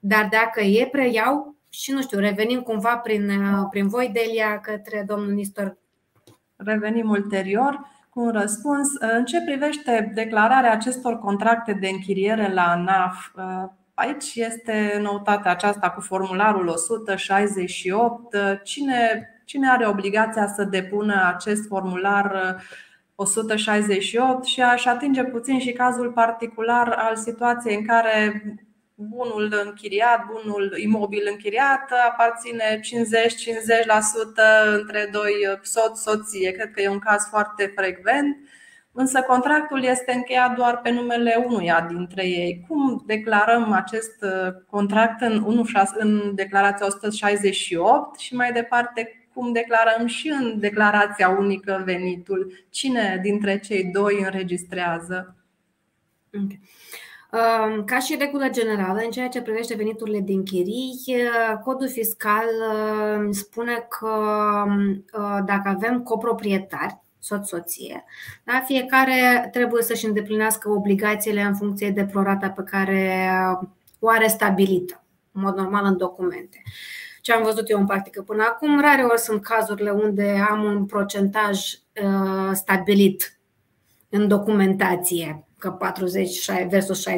Dar 0.00 0.28
dacă 0.30 0.60
e, 0.60 0.88
preiau 0.92 1.56
și 1.68 1.92
nu 1.92 2.02
știu, 2.02 2.18
revenim 2.18 2.60
cumva 2.60 2.96
prin, 2.96 3.30
prin 3.70 3.88
voi, 3.88 4.10
Delia, 4.12 4.60
către 4.60 5.04
domnul 5.06 5.32
Nistor. 5.32 5.78
Revenim 6.56 7.10
ulterior 7.10 7.80
cu 8.10 8.20
un 8.20 8.30
răspuns. 8.30 8.88
În 8.98 9.24
ce 9.24 9.42
privește 9.42 10.10
declararea 10.14 10.72
acestor 10.72 11.18
contracte 11.18 11.72
de 11.72 11.88
închiriere 11.88 12.52
la 12.52 12.74
NAF, 12.76 13.30
Aici 13.94 14.34
este 14.34 14.98
noutatea 15.02 15.50
aceasta 15.50 15.90
cu 15.90 16.00
formularul 16.00 16.66
168. 16.66 18.36
Cine, 18.62 19.28
cine 19.44 19.70
are 19.70 19.86
obligația 19.86 20.46
să 20.46 20.64
depună 20.64 21.32
acest 21.34 21.66
formular 21.66 22.56
168 23.14 24.44
și 24.44 24.62
aș 24.62 24.84
atinge 24.84 25.24
puțin 25.24 25.60
și 25.60 25.72
cazul 25.72 26.12
particular 26.12 26.88
al 26.88 27.16
situației 27.16 27.76
în 27.76 27.86
care 27.86 28.42
bunul 28.94 29.62
închiriat, 29.64 30.26
bunul 30.26 30.74
imobil 30.76 31.26
închiriat 31.30 31.90
aparține 32.08 32.80
50-50% 32.80 32.80
între 34.78 35.08
doi 35.12 35.34
soț, 35.62 35.98
soție. 35.98 36.50
Cred 36.50 36.70
că 36.70 36.80
e 36.80 36.88
un 36.88 36.98
caz 36.98 37.26
foarte 37.28 37.72
frecvent 37.76 38.36
însă 38.94 39.22
contractul 39.22 39.82
este 39.82 40.12
încheiat 40.12 40.54
doar 40.56 40.80
pe 40.82 40.90
numele 40.90 41.44
unuia 41.46 41.86
dintre 41.90 42.26
ei. 42.26 42.64
Cum 42.68 43.02
declarăm 43.06 43.72
acest 43.72 44.22
uh, 44.22 44.52
contract 44.70 45.20
în, 45.20 45.58
în 45.98 46.34
declarația 46.34 46.86
168 46.86 48.18
și 48.18 48.34
mai 48.34 48.52
departe 48.52 49.28
cum 49.34 49.52
declarăm 49.52 50.06
și 50.06 50.28
în 50.28 50.58
declarația 50.58 51.28
unică 51.28 51.82
venitul? 51.84 52.52
Cine 52.70 53.18
dintre 53.22 53.58
cei 53.58 53.84
doi 53.84 54.20
înregistrează? 54.24 55.36
Okay. 56.34 56.60
Um, 57.34 57.84
ca 57.84 57.98
și 57.98 58.16
regulă 58.18 58.48
generală, 58.48 59.00
în 59.04 59.10
ceea 59.10 59.28
ce 59.28 59.42
privește 59.42 59.74
veniturile 59.74 60.20
din 60.20 60.44
chirii, 60.44 60.94
uh, 61.06 61.58
codul 61.64 61.88
fiscal 61.88 62.44
uh, 62.70 63.28
spune 63.30 63.86
că 63.88 64.08
um, 64.66 65.04
dacă 65.44 65.68
avem 65.68 66.02
coproprietari, 66.02 67.03
soț-soție. 67.24 68.04
Da? 68.44 68.62
Fiecare 68.66 69.48
trebuie 69.52 69.82
să-și 69.82 70.04
îndeplinească 70.04 70.70
obligațiile 70.70 71.42
în 71.42 71.54
funcție 71.54 71.90
de 71.90 72.04
prorata 72.04 72.50
pe 72.50 72.62
care 72.62 73.30
o 73.98 74.08
are 74.08 74.26
stabilită, 74.26 75.04
în 75.32 75.42
mod 75.42 75.56
normal 75.56 75.84
în 75.84 75.96
documente. 75.96 76.62
Ce 77.20 77.32
am 77.32 77.42
văzut 77.42 77.70
eu 77.70 77.78
în 77.78 77.86
practică 77.86 78.22
până 78.22 78.42
acum, 78.42 78.80
rare 78.80 79.02
ori 79.02 79.20
sunt 79.20 79.42
cazurile 79.42 79.90
unde 79.90 80.44
am 80.50 80.62
un 80.62 80.86
procentaj 80.86 81.60
uh, 82.02 82.50
stabilit 82.52 83.38
în 84.08 84.28
documentație, 84.28 85.44
că 85.58 85.70
40 85.70 86.50
versus 86.68 87.08
60%. 87.08 87.12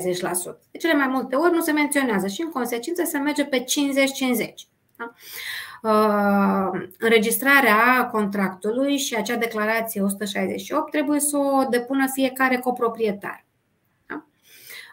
De 0.71 0.79
cele 0.79 0.95
mai 0.95 1.07
multe 1.07 1.37
ori 1.37 1.53
nu 1.53 1.61
se 1.61 1.73
menționează 1.73 2.27
și 2.27 2.43
în 2.43 2.51
consecință 2.51 3.05
se 3.05 3.19
merge 3.19 3.45
pe 3.45 3.65
50-50. 3.65 3.65
Da? 4.97 5.13
Uh, 5.87 6.87
înregistrarea 6.99 8.09
contractului 8.13 8.97
și 8.97 9.15
acea 9.15 9.37
declarație 9.37 10.03
168 10.03 10.91
trebuie 10.91 11.21
să 11.21 11.37
o 11.37 11.69
depună 11.71 12.07
fiecare 12.13 12.57
coproprietar. 12.57 13.45
Da? 14.07 14.27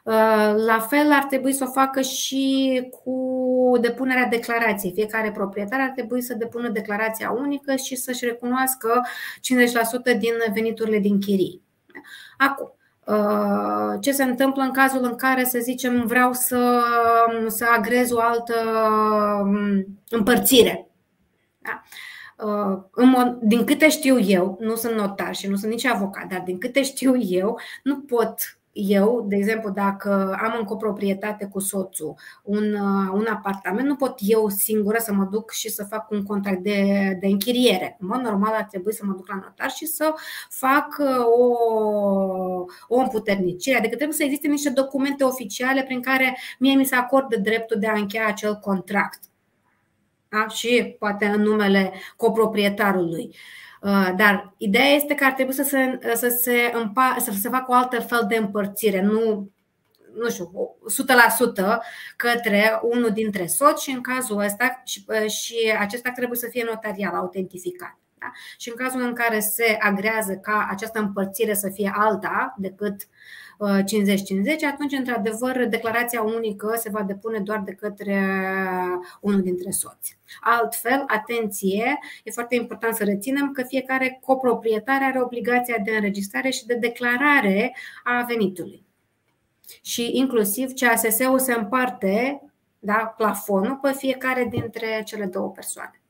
Uh, 0.03 0.63
la 0.65 0.79
fel 0.89 1.11
ar 1.11 1.23
trebui 1.23 1.53
să 1.53 1.65
o 1.67 1.71
facă 1.71 2.01
și 2.01 2.89
cu 3.03 3.77
depunerea 3.81 4.25
declarației. 4.25 4.93
Fiecare 4.93 5.31
proprietar 5.31 5.79
ar 5.79 5.89
trebui 5.89 6.21
să 6.21 6.33
depună 6.33 6.69
declarația 6.69 7.31
unică 7.31 7.75
și 7.75 7.95
să-și 7.95 8.25
recunoască 8.25 9.01
50% 10.15 10.17
din 10.17 10.33
veniturile 10.53 10.99
din 10.99 11.19
chirii. 11.19 11.61
Acum, 12.37 12.67
Uh, 12.67 12.82
ce 14.01 14.11
se 14.11 14.23
întâmplă 14.23 14.63
în 14.63 14.71
cazul 14.71 15.03
în 15.03 15.15
care, 15.15 15.43
să 15.43 15.59
zicem, 15.59 16.05
vreau 16.05 16.33
să, 16.33 16.83
să 17.47 17.65
agrez 17.77 18.11
o 18.11 18.19
altă 18.19 18.53
um, 19.43 19.85
împărțire. 20.09 20.87
Da? 21.59 21.81
Uh, 22.95 23.37
din 23.41 23.65
câte 23.65 23.89
știu 23.89 24.19
eu, 24.19 24.57
nu 24.59 24.75
sunt 24.75 24.93
notar 24.93 25.35
și 25.35 25.47
nu 25.47 25.55
sunt 25.55 25.71
nici 25.71 25.85
avocat, 25.85 26.27
dar 26.27 26.41
din 26.45 26.57
câte 26.57 26.83
știu 26.83 27.17
eu, 27.17 27.59
nu 27.83 27.99
pot 27.99 28.57
eu, 28.73 29.25
de 29.27 29.35
exemplu, 29.35 29.69
dacă 29.69 30.37
am 30.41 30.55
în 30.57 30.63
coproprietate 30.63 31.45
cu 31.45 31.59
soțul 31.59 32.15
un, 32.43 32.73
uh, 32.73 33.11
un 33.13 33.25
apartament, 33.29 33.87
nu 33.87 33.95
pot 33.95 34.13
eu 34.17 34.49
singură 34.49 34.97
să 34.99 35.13
mă 35.13 35.27
duc 35.31 35.51
și 35.51 35.69
să 35.69 35.83
fac 35.83 36.09
un 36.09 36.23
contract 36.23 36.63
de, 36.63 37.17
de 37.19 37.27
închiriere. 37.27 37.97
În 37.99 38.07
mod 38.07 38.19
normal 38.19 38.53
ar 38.53 38.63
trebui 38.63 38.93
să 38.93 39.05
mă 39.05 39.13
duc 39.13 39.27
la 39.27 39.35
notar 39.35 39.69
și 39.69 39.85
să 39.85 40.13
fac 40.49 40.95
uh, 40.99 41.25
o, 41.39 41.55
o 42.87 42.99
împuternicire. 42.99 43.77
Adică 43.77 43.95
trebuie 43.95 44.17
să 44.17 44.23
existe 44.23 44.47
niște 44.47 44.69
documente 44.69 45.23
oficiale 45.23 45.83
prin 45.83 46.01
care 46.01 46.37
mie 46.59 46.75
mi 46.75 46.85
se 46.85 46.95
acordă 46.95 47.37
dreptul 47.37 47.79
de 47.79 47.87
a 47.87 47.97
încheia 47.97 48.27
acel 48.27 48.55
contract. 48.55 49.19
Da? 50.29 50.47
Și 50.47 50.95
poate 50.99 51.25
în 51.25 51.41
numele 51.41 51.93
coproprietarului. 52.15 53.29
Uh, 53.29 53.35
Uh, 53.72 53.72
dar 54.15 54.53
ideea 54.57 54.85
este 54.85 55.15
că 55.15 55.25
ar 55.25 55.31
trebui 55.31 55.53
să 55.53 55.63
se, 55.63 55.99
să 56.13 56.27
se, 56.29 56.71
împa, 56.73 57.15
să 57.19 57.31
se 57.31 57.49
facă 57.49 57.65
o 57.71 57.73
altă 57.73 58.01
fel 58.01 58.25
de 58.27 58.35
împărțire, 58.35 59.01
nu 59.01 59.51
nu 60.15 60.29
știu, 60.29 60.75
100% 61.75 61.77
către 62.15 62.79
unul 62.81 63.09
dintre 63.09 63.45
soți 63.45 63.83
și 63.83 63.91
în 63.91 64.01
cazul 64.01 64.39
ăsta 64.39 64.81
și, 64.85 65.05
uh, 65.07 65.29
și 65.29 65.75
acesta 65.79 66.11
trebuie 66.11 66.37
să 66.37 66.47
fie 66.49 66.63
notarial 66.69 67.15
autentificat. 67.15 67.97
Da? 68.19 68.31
Și 68.57 68.69
în 68.69 68.75
cazul 68.75 69.01
în 69.01 69.13
care 69.13 69.39
se 69.39 69.77
agrează 69.79 70.33
ca 70.33 70.67
această 70.69 70.99
împărțire 70.99 71.53
să 71.53 71.69
fie 71.69 71.91
alta 71.95 72.55
decât 72.57 73.01
50-50, 73.01 73.07
atunci, 74.65 74.91
într-adevăr, 74.91 75.65
declarația 75.69 76.21
unică 76.21 76.75
se 76.77 76.89
va 76.89 77.03
depune 77.03 77.39
doar 77.39 77.61
de 77.65 77.71
către 77.71 78.21
unul 79.21 79.41
dintre 79.41 79.71
soți. 79.71 80.17
Altfel, 80.41 81.03
atenție, 81.07 81.99
e 82.23 82.31
foarte 82.31 82.55
important 82.55 82.95
să 82.95 83.03
reținem 83.03 83.51
că 83.51 83.63
fiecare 83.63 84.19
coproprietar 84.21 85.01
are 85.01 85.21
obligația 85.21 85.75
de 85.83 85.91
înregistrare 85.91 86.49
și 86.49 86.65
de 86.65 86.75
declarare 86.75 87.75
a 88.03 88.25
venitului. 88.27 88.85
Și 89.81 90.17
inclusiv 90.17 90.71
CASS-ul 90.73 91.39
se 91.39 91.53
împarte 91.53 92.41
da, 92.79 93.13
plafonul 93.17 93.79
pe 93.81 93.91
fiecare 93.91 94.47
dintre 94.49 95.01
cele 95.05 95.25
două 95.25 95.49
persoane. 95.49 96.02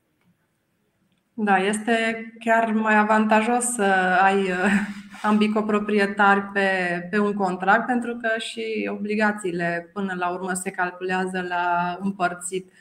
Da, 1.36 1.56
este 1.56 2.24
chiar 2.38 2.72
mai 2.72 2.96
avantajos 2.96 3.64
să 3.64 3.82
ai 4.22 4.42
uh, 4.42 4.70
ambii 5.22 5.52
coproprietari 5.52 6.40
pe, 6.40 6.68
pe 7.10 7.18
un 7.18 7.32
contract 7.32 7.86
pentru 7.86 8.16
că 8.16 8.38
și 8.38 8.90
obligațiile 8.92 9.90
până 9.92 10.14
la 10.18 10.28
urmă 10.28 10.52
se 10.52 10.70
calculează 10.70 11.44
la 11.48 11.96
împărțit. 12.00 12.72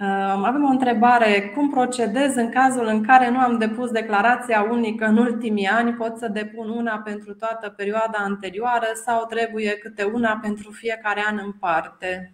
Uh, 0.00 0.42
avem 0.44 0.64
o 0.64 0.68
întrebare. 0.68 1.52
Cum 1.54 1.70
procedez 1.70 2.36
în 2.36 2.50
cazul 2.50 2.86
în 2.86 3.02
care 3.02 3.30
nu 3.30 3.38
am 3.38 3.58
depus 3.58 3.90
declarația 3.90 4.66
unică 4.70 5.04
în 5.04 5.16
ultimii 5.16 5.66
ani? 5.66 5.92
Pot 5.92 6.18
să 6.18 6.28
depun 6.28 6.68
una 6.68 6.98
pentru 6.98 7.34
toată 7.34 7.68
perioada 7.68 8.18
anterioară 8.18 8.86
sau 9.04 9.26
trebuie 9.26 9.78
câte 9.78 10.04
una 10.04 10.38
pentru 10.42 10.70
fiecare 10.70 11.24
an 11.26 11.40
în 11.44 11.52
parte? 11.52 12.32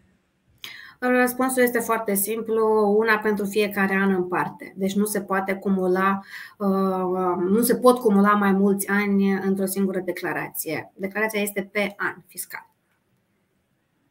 Răspunsul 1.03 1.63
este 1.63 1.79
foarte 1.79 2.15
simplu, 2.15 2.95
una 2.99 3.19
pentru 3.19 3.45
fiecare 3.45 3.95
an 3.95 4.15
în 4.15 4.25
parte. 4.25 4.73
Deci 4.77 4.95
nu 4.95 5.05
se 5.05 5.21
poate 5.21 5.55
cumula, 5.55 6.21
uh, 6.59 7.37
nu 7.49 7.61
se 7.63 7.77
pot 7.77 7.99
cumula 7.99 8.33
mai 8.33 8.53
mulți 8.53 8.89
ani 8.89 9.33
într-o 9.33 9.67
singură 9.67 10.01
declarație. 10.01 10.93
Declarația 10.95 11.41
este 11.41 11.69
pe 11.73 11.95
an 11.97 12.15
fiscal. 12.27 12.69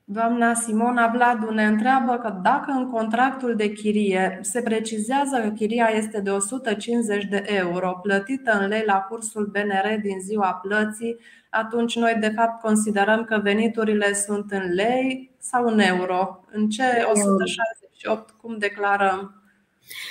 Doamna 0.04 0.54
Simona 0.54 1.08
Vladu 1.08 1.52
ne 1.52 1.66
întreabă 1.66 2.18
că 2.18 2.40
dacă 2.44 2.72
în 2.72 2.90
contractul 2.90 3.56
de 3.56 3.72
chirie 3.72 4.40
se 4.42 4.62
precizează 4.62 5.40
că 5.42 5.50
chiria 5.50 5.90
este 5.96 6.22
de 6.22 6.30
150 6.30 7.26
de 7.26 7.44
euro 7.46 8.00
plătită 8.02 8.60
în 8.62 8.68
lei 8.68 8.84
la 8.86 9.00
cursul 9.00 9.46
BNR 9.46 10.00
din 10.02 10.20
ziua 10.20 10.54
plății, 10.54 11.18
atunci 11.50 11.96
noi 11.96 12.18
de 12.20 12.30
fapt 12.36 12.62
considerăm 12.62 13.24
că 13.24 13.40
veniturile 13.44 14.14
sunt 14.14 14.52
în 14.52 14.74
lei 14.74 15.29
sau 15.40 15.66
în 15.66 15.80
euro. 15.80 16.44
În 16.52 16.70
ce 16.70 16.84
168 17.12 18.30
cum 18.30 18.58
declarăm? 18.58 19.44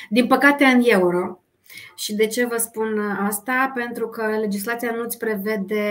Din 0.09 0.27
păcate 0.27 0.65
în 0.65 0.81
euro. 0.85 1.43
Și 1.97 2.15
de 2.15 2.27
ce 2.27 2.47
vă 2.47 2.57
spun 2.57 2.99
asta? 3.27 3.73
Pentru 3.75 4.09
că 4.09 4.27
legislația 4.27 4.91
nu 4.91 5.03
îți 5.03 5.19
prevede 5.19 5.85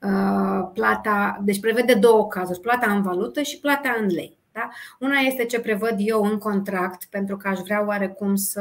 uh, 0.00 0.68
plata, 0.74 1.40
deci 1.44 1.60
prevede 1.60 1.94
două 1.94 2.26
cazuri, 2.26 2.60
plata 2.60 2.92
în 2.92 3.02
valută 3.02 3.42
și 3.42 3.58
plata 3.58 3.96
în 4.00 4.06
lei. 4.06 4.37
Da? 4.52 4.68
Una 4.98 5.18
este 5.18 5.44
ce 5.44 5.60
prevăd 5.60 5.94
eu 5.98 6.22
în 6.22 6.38
contract, 6.38 7.04
pentru 7.04 7.36
că 7.36 7.48
aș 7.48 7.58
vrea 7.58 7.84
oarecum 7.86 8.34
să 8.34 8.60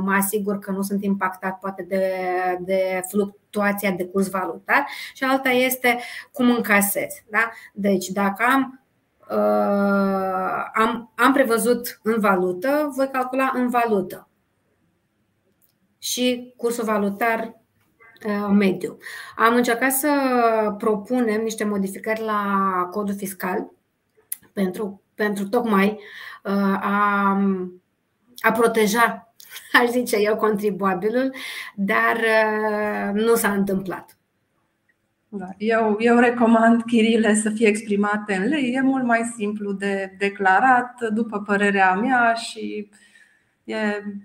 mă 0.00 0.12
asigur 0.12 0.58
că 0.58 0.70
nu 0.70 0.82
sunt 0.82 1.04
impactat 1.04 1.58
poate 1.58 1.82
de, 1.82 2.12
de 2.60 3.02
fluctuația 3.08 3.90
de 3.90 4.06
curs 4.06 4.28
valutar, 4.30 4.86
și 5.14 5.24
alta 5.24 5.48
este 5.48 5.98
cum 6.32 6.50
încasez. 6.50 7.14
Da? 7.30 7.50
Deci, 7.72 8.06
dacă 8.06 8.44
am 8.52 8.82
uh, 9.30 10.64
am, 10.74 11.12
am 11.14 11.32
prevăzut 11.32 12.00
în 12.02 12.20
valută, 12.20 12.92
voi 12.96 13.08
calcula 13.10 13.52
în 13.54 13.68
valută 13.68 14.28
și 15.98 16.54
cursul 16.56 16.84
valutar 16.84 17.60
uh, 18.26 18.48
mediu. 18.52 18.98
Am 19.36 19.54
încercat 19.54 19.92
să 19.92 20.10
propunem 20.78 21.42
niște 21.42 21.64
modificări 21.64 22.20
la 22.20 22.88
codul 22.90 23.14
fiscal 23.14 23.72
pentru, 24.58 25.02
pentru 25.14 25.48
tocmai 25.48 25.98
uh, 26.44 26.78
a, 26.80 27.32
a 28.38 28.52
proteja, 28.52 29.34
aș 29.80 29.88
zice 29.88 30.16
eu, 30.16 30.36
contribuabilul, 30.36 31.34
dar 31.74 32.16
uh, 32.16 33.20
nu 33.22 33.34
s-a 33.34 33.52
întâmplat. 33.52 34.16
Da. 35.28 35.48
Eu, 35.56 35.96
eu 35.98 36.18
recomand 36.18 36.82
chirile 36.82 37.34
să 37.34 37.50
fie 37.50 37.68
exprimate 37.68 38.34
în 38.34 38.48
lei. 38.48 38.72
E 38.74 38.80
mult 38.80 39.04
mai 39.04 39.32
simplu 39.36 39.72
de 39.72 40.14
declarat, 40.18 41.00
după 41.12 41.40
părerea 41.40 41.94
mea, 41.94 42.32
și 42.34 42.90
e, 43.64 43.76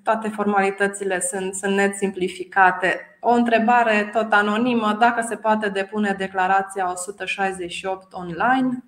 toate 0.04 0.30
formalitățile 0.30 1.20
sunt, 1.20 1.54
sunt 1.54 1.76
net 1.76 1.96
simplificate. 1.96 3.18
O 3.20 3.32
întrebare 3.32 4.10
tot 4.14 4.32
anonimă, 4.32 4.96
dacă 5.00 5.26
se 5.28 5.36
poate 5.36 5.70
depune 5.70 6.16
declarația 6.18 6.92
168 6.92 8.14
online? 8.14 8.84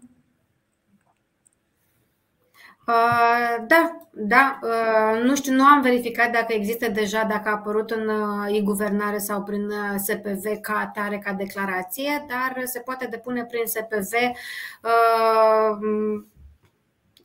Uh, 2.88 3.66
da, 3.68 4.08
da. 4.12 4.60
Uh, 4.62 5.22
nu 5.24 5.36
știu, 5.36 5.54
nu 5.54 5.66
am 5.66 5.82
verificat 5.82 6.32
dacă 6.32 6.54
există 6.54 6.90
deja, 6.90 7.24
dacă 7.24 7.50
a 7.50 7.52
apărut 7.52 7.92
în 7.92 8.08
uh, 8.08 8.58
e-guvernare 8.58 9.18
sau 9.18 9.44
prin 9.44 9.70
SPV 9.98 10.60
ca 10.62 10.74
atare, 10.74 11.18
ca 11.18 11.34
declarație, 11.34 12.26
dar 12.28 12.66
se 12.66 12.80
poate 12.80 13.08
depune 13.12 13.46
prin 13.46 13.66
SPV 13.66 14.14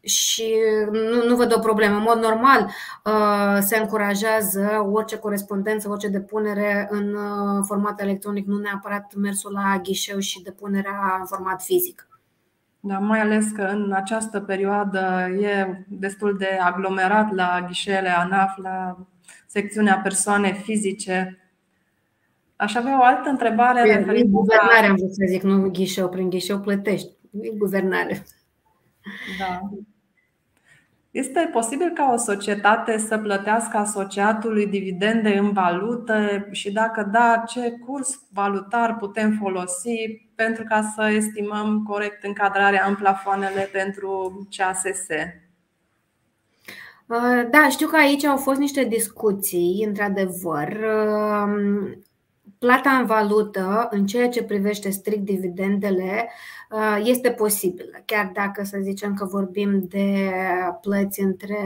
și 0.02 0.54
nu, 0.90 1.24
nu 1.24 1.36
văd 1.36 1.54
o 1.56 1.58
problemă. 1.58 1.96
În 1.96 2.02
mod 2.02 2.18
normal 2.18 2.70
se 3.60 3.78
încurajează 3.78 4.88
orice 4.92 5.18
corespondență, 5.18 5.88
orice 5.88 6.08
depunere 6.08 6.88
în 6.90 7.16
format 7.64 8.00
electronic, 8.00 8.46
nu 8.46 8.58
neapărat 8.58 9.14
mersul 9.14 9.52
la 9.52 9.80
ghișeu 9.82 10.18
și 10.18 10.42
depunerea 10.42 11.16
în 11.20 11.26
format 11.26 11.62
fizic. 11.62 12.09
Da, 12.82 12.98
mai 12.98 13.20
ales 13.20 13.50
că 13.50 13.62
în 13.62 13.92
această 13.92 14.40
perioadă 14.40 15.28
e 15.40 15.84
destul 15.88 16.36
de 16.36 16.58
aglomerat 16.60 17.34
la 17.34 17.64
ghișele 17.66 18.08
ANAF, 18.08 18.56
la 18.56 19.06
secțiunea 19.46 19.98
persoane 19.98 20.52
fizice. 20.52 21.38
Aș 22.56 22.74
avea 22.74 23.00
o 23.00 23.02
altă 23.02 23.28
întrebare 23.28 23.82
păi, 23.82 23.96
referită 23.96 24.28
Guvernare 24.28 24.86
am 24.86 24.94
vrut 24.96 25.14
să 25.14 25.24
zic, 25.28 25.42
nu 25.42 25.70
ghișeu, 25.70 26.08
prin 26.08 26.30
ghișeu 26.30 26.60
plătești. 26.60 27.10
E 27.40 27.48
guvernare. 27.56 28.22
Da. 29.38 29.60
Este 31.10 31.50
posibil 31.52 31.90
ca 31.90 32.12
o 32.12 32.16
societate 32.16 32.98
să 32.98 33.18
plătească 33.18 33.76
asociatului 33.76 34.66
dividende 34.66 35.38
în 35.38 35.52
valută 35.52 36.46
și 36.50 36.72
dacă 36.72 37.08
da, 37.12 37.42
ce 37.46 37.70
curs 37.86 38.20
valutar 38.32 38.96
putem 38.96 39.36
folosi 39.40 40.28
pentru 40.34 40.64
ca 40.64 40.92
să 40.94 41.10
estimăm 41.10 41.82
corect 41.82 42.24
încadrarea 42.24 42.86
în 42.88 42.94
plafoanele 42.94 43.68
pentru 43.72 44.46
CASS? 44.56 44.82
Uh, 47.06 47.48
da, 47.50 47.68
știu 47.68 47.86
că 47.86 47.96
aici 47.96 48.24
au 48.24 48.36
fost 48.36 48.58
niște 48.58 48.84
discuții, 48.84 49.84
într-adevăr. 49.86 50.76
Uh, 52.60 52.68
plata 52.68 52.90
în 52.90 53.06
valută, 53.06 53.88
în 53.90 54.06
ceea 54.06 54.28
ce 54.28 54.42
privește 54.42 54.90
strict 54.90 55.24
dividendele, 55.24 56.30
uh, 56.70 57.00
este 57.04 57.30
posibilă, 57.30 58.02
chiar 58.04 58.30
dacă 58.34 58.64
să 58.64 58.78
zicem 58.80 59.14
că 59.14 59.24
vorbim 59.24 59.86
de 59.88 60.30
plăți 60.80 61.20
între 61.20 61.58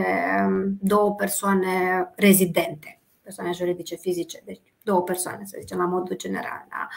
um, 0.46 0.78
două 0.80 1.14
persoane 1.14 2.08
rezidente, 2.16 3.00
persoane 3.22 3.52
juridice 3.52 3.96
fizice, 3.96 4.42
deci 4.44 4.60
două 4.82 5.02
persoane, 5.02 5.44
să 5.44 5.56
zicem, 5.60 5.78
la 5.78 5.84
modul 5.84 6.16
general. 6.16 6.66
Da? 6.68 6.88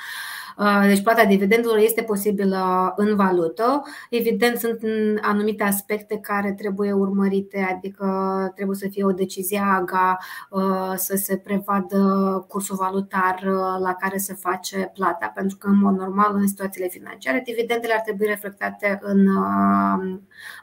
Uh, 0.58 0.84
deci 0.88 1.02
plata 1.04 1.26
dividendelor 1.26 1.78
este 1.78 2.02
posibilă 2.02 2.94
în 2.96 3.16
valută. 3.16 3.82
Evident, 4.10 4.58
sunt 4.58 4.80
anumite 5.22 5.64
aspecte 5.64 6.18
care 6.18 6.54
trebuie 6.54 6.92
urmărite, 6.92 7.68
adică 7.76 8.08
trebuie 8.56 8.78
să 8.78 8.88
fie 8.92 9.06
o 9.06 9.12
decizie 9.12 9.62
AGA, 9.78 10.18
uh, 10.50 10.94
să 10.96 11.16
se 11.16 11.38
prevadă 11.38 12.00
cursul 12.48 12.76
valutar 12.76 13.36
uh, 13.36 13.80
la 13.80 13.94
care 14.00 14.18
se 14.18 14.34
face 14.34 14.92
plata, 14.94 15.32
pentru 15.36 15.58
că, 15.58 15.68
în 15.68 15.80
mod 15.80 15.98
normal, 15.98 16.36
în 16.36 16.48
situațiile 16.48 16.88
financiare, 16.88 17.42
dividendele 17.46 17.94
ar 17.94 18.02
trebui 18.02 18.26
reflectate 18.26 19.00
în, 19.02 19.28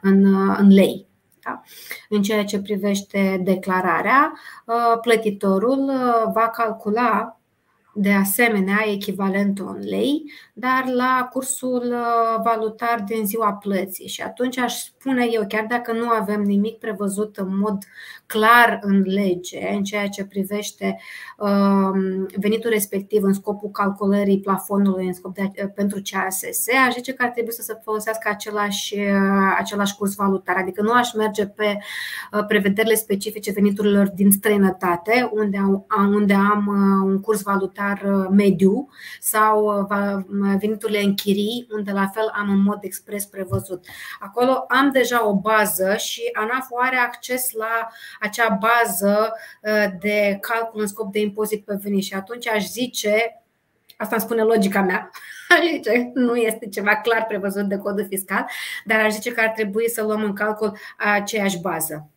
în, 0.01 0.35
în 0.57 0.67
lei. 0.67 1.07
Da? 1.43 1.61
În 2.09 2.21
ceea 2.21 2.45
ce 2.45 2.61
privește 2.61 3.41
declararea, 3.43 4.33
plătitorul 5.01 5.91
va 6.33 6.49
calcula 6.49 7.34
de 7.95 8.11
asemenea 8.11 8.83
echivalentul 8.87 9.67
în 9.67 9.87
lei, 9.87 10.31
dar 10.57 10.85
la 10.87 11.27
cursul 11.31 11.83
uh, 11.91 12.41
valutar 12.43 13.03
din 13.07 13.25
ziua 13.25 13.53
plății. 13.53 14.07
Și 14.07 14.21
atunci 14.21 14.57
aș 14.57 14.73
spune 14.73 15.27
eu, 15.31 15.45
chiar 15.47 15.65
dacă 15.69 15.91
nu 15.91 16.09
avem 16.09 16.41
nimic 16.41 16.77
prevăzut 16.77 17.37
în 17.37 17.57
mod 17.57 17.77
clar 18.25 18.79
în 18.81 19.01
lege, 19.01 19.69
în 19.73 19.83
ceea 19.83 20.07
ce 20.07 20.25
privește 20.25 20.97
um, 21.37 22.27
venitul 22.35 22.69
respectiv 22.69 23.23
în 23.23 23.33
scopul 23.33 23.69
calculării 23.69 24.39
plafonului 24.39 25.05
în 25.05 25.13
scop 25.13 25.33
de, 25.33 25.41
uh, 25.63 25.69
pentru 25.75 26.01
CASS, 26.03 26.43
aș 26.87 26.93
zice 26.93 27.13
că 27.13 27.23
ar 27.23 27.29
trebui 27.29 27.53
să 27.53 27.61
se 27.61 27.79
folosească 27.83 28.29
același, 28.31 28.99
uh, 28.99 29.55
același 29.57 29.95
curs 29.95 30.15
valutar. 30.15 30.55
Adică 30.55 30.81
nu 30.81 30.91
aș 30.91 31.13
merge 31.13 31.47
pe 31.47 31.77
prevederile 32.47 32.95
specifice 32.95 33.51
veniturilor 33.51 34.09
din 34.09 34.31
străinătate, 34.31 35.29
unde, 35.33 35.61
unde 35.97 36.33
am 36.33 36.67
un 37.05 37.19
curs 37.19 37.41
valutar 37.41 38.27
mediu 38.31 38.89
sau 39.19 39.87
veniturile 40.59 41.01
în 41.01 41.15
chirii, 41.15 41.67
unde 41.71 41.91
la 41.91 42.07
fel 42.07 42.31
am 42.33 42.49
în 42.49 42.61
mod 42.61 42.77
expres 42.81 43.25
prevăzut. 43.25 43.85
Acolo 44.19 44.65
am 44.67 44.91
deja 44.91 45.27
o 45.27 45.35
bază 45.35 45.95
și 45.95 46.21
ANAF 46.33 46.67
are 46.81 46.97
acces 46.97 47.51
la 47.51 47.87
acea 48.19 48.59
bază 48.59 49.33
uh, 49.61 49.85
de 49.99 50.37
calcul 50.41 50.81
în 50.81 50.87
scop 50.87 51.11
de 51.11 51.19
impozit 51.19 51.65
pe 51.65 51.79
venit 51.81 52.03
și 52.03 52.13
atunci 52.13 52.47
aș 52.47 52.65
zice 52.65 53.39
Asta 53.97 54.15
îmi 54.15 54.23
spune 54.23 54.41
logica 54.41 54.81
mea. 54.81 55.11
Aș 55.59 55.69
zice, 55.71 56.11
nu 56.13 56.35
este 56.35 56.67
ceva 56.67 56.95
clar 56.95 57.25
prevăzut 57.25 57.63
de 57.67 57.77
codul 57.77 58.05
fiscal, 58.07 58.45
dar 58.85 58.99
aș 58.99 59.11
zice 59.11 59.31
că 59.31 59.41
ar 59.41 59.49
trebui 59.49 59.89
să 59.89 60.03
luăm 60.03 60.23
în 60.23 60.33
calcul 60.33 60.77
aceeași 60.97 61.59
bază. 61.59 62.09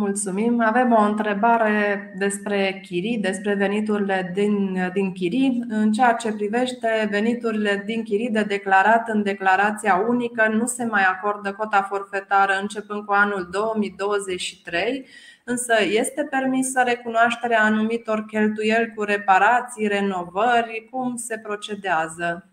Mulțumim. 0.00 0.60
Avem 0.60 0.92
o 0.92 1.00
întrebare 1.00 2.12
despre 2.18 2.80
chirii, 2.82 3.18
despre 3.18 3.54
veniturile 3.54 4.30
din, 4.34 4.90
din 4.92 5.12
chirii. 5.12 5.64
În 5.68 5.92
ceea 5.92 6.12
ce 6.12 6.32
privește 6.32 7.08
veniturile 7.10 7.82
din 7.86 8.02
chirii 8.02 8.30
de 8.30 8.42
declarat 8.42 9.08
în 9.08 9.22
declarația 9.22 10.04
unică, 10.08 10.48
nu 10.48 10.66
se 10.66 10.84
mai 10.84 11.02
acordă 11.02 11.52
cota 11.52 11.82
forfetară 11.82 12.52
începând 12.60 13.04
cu 13.04 13.12
anul 13.12 13.48
2023, 13.50 15.06
însă 15.44 15.74
este 15.90 16.26
permisă 16.30 16.82
recunoașterea 16.84 17.62
anumitor 17.62 18.24
cheltuieli 18.24 18.92
cu 18.94 19.02
reparații, 19.02 19.86
renovări, 19.86 20.88
cum 20.90 21.16
se 21.16 21.38
procedează? 21.38 22.49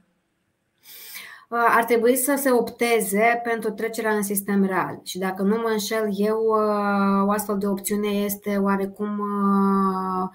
Uh, 1.50 1.58
ar 1.70 1.84
trebui 1.84 2.16
să 2.16 2.36
se 2.38 2.52
opteze 2.52 3.42
pentru 3.44 3.72
trecerea 3.72 4.16
în 4.16 4.24
sistem 4.24 4.66
real. 4.66 5.00
Și 5.04 5.18
dacă 5.18 5.42
nu 5.42 5.56
mă 5.56 5.70
înșel 5.70 6.10
eu, 6.16 6.38
uh, 6.38 7.28
o 7.28 7.32
astfel 7.32 7.58
de 7.58 7.68
opțiune 7.68 8.08
este 8.08 8.58
oarecum 8.58 9.20
uh, 9.20 10.30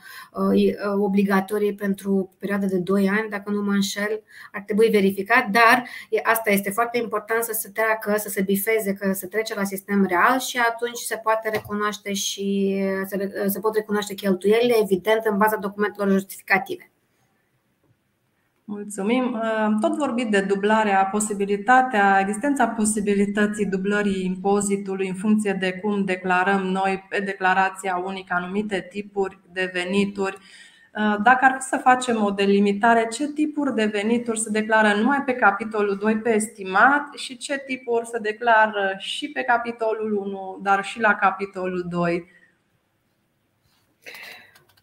obligatorie 0.98 1.74
pentru 1.74 2.30
perioada 2.38 2.66
de 2.66 2.78
2 2.78 3.08
ani, 3.08 3.28
dacă 3.30 3.50
nu 3.50 3.62
mă 3.62 3.72
înșel, 3.72 4.22
ar 4.52 4.62
trebui 4.62 4.88
verificat, 4.90 5.48
dar 5.48 5.84
asta 6.22 6.50
este 6.50 6.70
foarte 6.70 6.98
important 6.98 7.42
să 7.42 7.52
se 7.52 7.68
treacă, 7.68 8.14
să 8.18 8.28
se 8.28 8.42
bifeze, 8.42 8.92
că 8.92 9.12
se 9.12 9.26
trece 9.26 9.54
la 9.54 9.64
sistem 9.64 10.06
real 10.06 10.38
și 10.38 10.58
atunci 10.58 10.98
se 10.98 11.16
poate 11.16 11.48
recunoaște 11.48 12.12
și 12.12 12.78
se 13.46 13.60
pot 13.60 13.74
recunoaște 13.74 14.14
cheltuielile, 14.14 14.74
evident, 14.82 15.24
în 15.24 15.36
baza 15.36 15.56
documentelor 15.56 16.10
justificative. 16.10 16.91
Mulțumim. 18.64 19.42
Tot 19.80 19.96
vorbit 19.96 20.30
de 20.30 20.40
dublarea, 20.40 21.04
posibilitatea, 21.04 22.18
existența 22.20 22.68
posibilității 22.68 23.66
dublării 23.66 24.24
impozitului 24.24 25.08
în 25.08 25.14
funcție 25.14 25.52
de 25.52 25.72
cum 25.72 26.04
declarăm 26.04 26.62
noi 26.62 27.06
pe 27.08 27.20
declarația 27.20 28.02
unică 28.04 28.34
anumite 28.36 28.86
tipuri 28.90 29.40
de 29.52 29.70
venituri. 29.72 30.38
Dacă 31.22 31.44
ar 31.44 31.56
fi 31.60 31.66
să 31.66 31.76
facem 31.76 32.22
o 32.22 32.30
delimitare, 32.30 33.06
ce 33.10 33.32
tipuri 33.32 33.74
de 33.74 33.84
venituri 33.84 34.38
se 34.38 34.50
declară 34.50 34.98
numai 34.98 35.22
pe 35.22 35.32
capitolul 35.32 35.96
2 35.96 36.18
pe 36.18 36.34
estimat 36.34 37.14
și 37.14 37.36
ce 37.36 37.62
tipuri 37.66 38.06
se 38.06 38.18
declară 38.18 38.94
și 38.98 39.30
pe 39.30 39.42
capitolul 39.42 40.16
1, 40.16 40.58
dar 40.62 40.84
și 40.84 41.00
la 41.00 41.14
capitolul 41.14 41.86
2? 41.88 42.26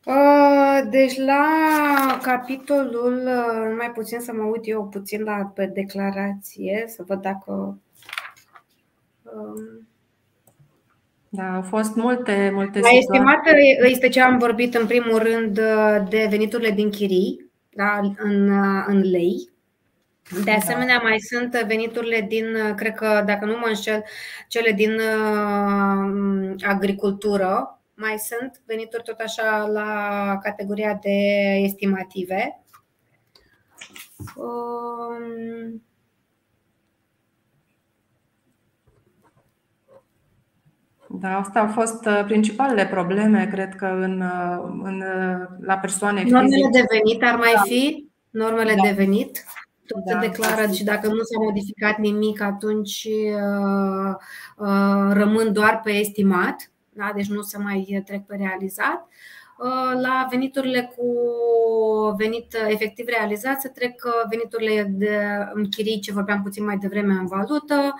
Uh, 0.09 0.81
deci 0.89 1.17
la 1.17 2.19
capitolul, 2.21 3.23
uh, 3.25 3.75
mai 3.77 3.91
puțin 3.91 4.19
să 4.19 4.31
mă 4.33 4.43
uit 4.43 4.61
eu 4.67 4.87
puțin 4.87 5.23
la 5.23 5.51
pe 5.55 5.65
declarație, 5.65 6.85
să 6.87 7.03
văd 7.07 7.21
dacă. 7.21 7.77
Um, 9.23 9.87
da, 11.29 11.55
au 11.55 11.61
fost 11.61 11.95
multe, 11.95 12.51
multe 12.53 12.79
La 12.79 12.89
estimată 12.89 13.49
este 13.87 14.09
ce 14.09 14.21
am 14.21 14.37
vorbit 14.37 14.75
în 14.75 14.87
primul 14.87 15.17
rând 15.17 15.57
uh, 15.57 16.09
de 16.09 16.27
veniturile 16.29 16.71
din 16.71 16.89
chirii, 16.89 17.51
da, 17.69 17.99
în, 18.17 18.51
în 18.87 18.99
lei. 18.99 19.49
De 20.31 20.41
da. 20.43 20.51
asemenea, 20.51 20.97
da. 20.97 21.03
mai 21.03 21.19
sunt 21.19 21.63
veniturile 21.67 22.25
din, 22.29 22.45
cred 22.75 22.93
că, 22.93 23.23
dacă 23.25 23.45
nu 23.45 23.57
mă 23.57 23.65
înșel, 23.67 24.03
cele 24.47 24.71
din 24.71 24.91
uh, 24.91 26.55
agricultură, 26.61 27.78
mai 27.99 28.17
sunt 28.17 28.61
venituri 28.65 29.03
tot 29.03 29.19
așa 29.19 29.67
la 29.67 30.37
categoria 30.43 30.99
de 31.01 31.17
estimative. 31.63 32.61
Um... 34.35 35.83
Da, 41.11 41.37
astea 41.37 41.61
au 41.61 41.67
fost 41.67 42.05
uh, 42.05 42.23
principalele 42.25 42.87
probleme, 42.87 43.47
cred 43.47 43.75
că, 43.75 43.85
în, 43.85 44.21
uh, 44.21 44.79
în, 44.83 45.01
uh, 45.01 45.47
la 45.59 45.77
persoane 45.77 46.19
fizice. 46.19 46.35
Normele 46.35 46.69
de 46.71 46.85
venit 46.89 47.23
ar 47.23 47.35
mai 47.35 47.53
da. 47.55 47.61
fi? 47.61 48.09
Normele 48.29 48.75
da. 48.75 48.81
de 48.81 48.91
venit? 48.91 49.43
Tot 49.87 50.03
da, 50.03 50.11
se 50.11 50.27
declară 50.27 50.65
da. 50.65 50.71
și 50.71 50.83
dacă 50.83 51.07
nu 51.07 51.21
s-a 51.21 51.39
modificat 51.43 51.97
nimic, 51.97 52.41
atunci 52.41 53.07
uh, 53.35 54.15
uh, 54.57 55.11
rămân 55.11 55.53
doar 55.53 55.81
pe 55.83 55.91
estimat 55.91 56.71
da? 56.93 57.11
deci 57.15 57.27
nu 57.27 57.41
se 57.41 57.57
mai 57.57 58.03
trec 58.05 58.25
pe 58.25 58.35
realizat. 58.35 59.07
Uh, 59.59 60.01
la 60.01 60.27
veniturile 60.29 60.93
cu 60.95 61.05
venit 62.17 62.55
efectiv 62.67 63.05
realizat 63.07 63.61
se 63.61 63.69
trec 63.69 64.03
uh, 64.05 64.11
veniturile 64.29 64.83
de 64.89 65.19
închirii, 65.53 65.99
ce 65.99 66.11
vorbeam 66.11 66.43
puțin 66.43 66.65
mai 66.65 66.77
devreme 66.77 67.13
în 67.13 67.27
valută, 67.27 67.93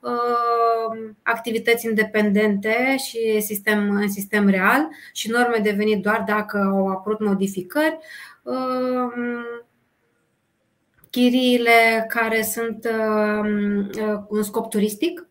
uh, 0.00 1.12
activități 1.22 1.86
independente 1.86 2.96
și 2.96 3.40
sistem, 3.40 3.90
în 3.90 4.10
sistem 4.10 4.48
real 4.48 4.88
și 5.12 5.30
norme 5.30 5.58
de 5.62 5.70
venit 5.70 6.02
doar 6.02 6.24
dacă 6.26 6.58
au 6.58 6.86
apărut 6.86 7.20
modificări. 7.20 7.98
Chiriile 11.10 12.06
care 12.08 12.42
sunt 12.42 12.88
în 14.28 14.42
scop 14.42 14.70
turistic, 14.70 15.28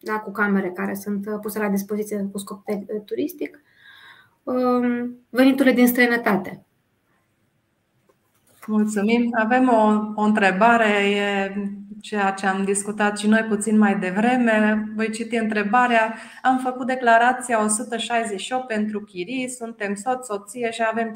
da, 0.00 0.18
cu 0.18 0.30
camere 0.30 0.70
care 0.70 0.94
sunt 0.94 1.26
uh, 1.26 1.38
puse 1.40 1.58
la 1.58 1.68
dispoziție 1.68 2.28
cu 2.32 2.38
scop 2.38 2.62
turistic. 3.04 3.60
um, 4.42 5.16
veniturile 5.30 5.74
din 5.74 5.86
străinătate. 5.86 6.62
Mulțumim. 8.66 9.34
Avem 9.38 9.68
o, 9.68 10.12
o 10.14 10.24
întrebare, 10.24 10.88
e 10.88 11.54
ceea 12.00 12.30
ce 12.30 12.46
am 12.46 12.64
discutat 12.64 13.18
și 13.18 13.28
noi 13.28 13.42
puțin 13.42 13.78
mai 13.78 13.98
devreme. 13.98 14.88
Voi 14.96 15.10
citi 15.10 15.36
întrebarea. 15.36 16.14
Am 16.42 16.58
făcut 16.58 16.86
declarația 16.86 17.64
168 17.64 18.66
pentru 18.66 19.00
chirii, 19.00 19.48
suntem 19.48 19.94
soț, 19.94 20.26
soție 20.26 20.70
și 20.70 20.82
avem 20.90 21.12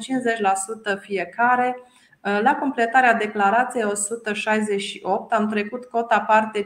50% 0.97 0.99
fiecare. 0.99 1.75
La 2.21 2.55
completarea 2.55 3.13
declarației 3.13 3.83
168 3.83 5.33
am 5.33 5.47
trecut 5.47 5.85
cota 5.85 6.19
parte 6.19 6.65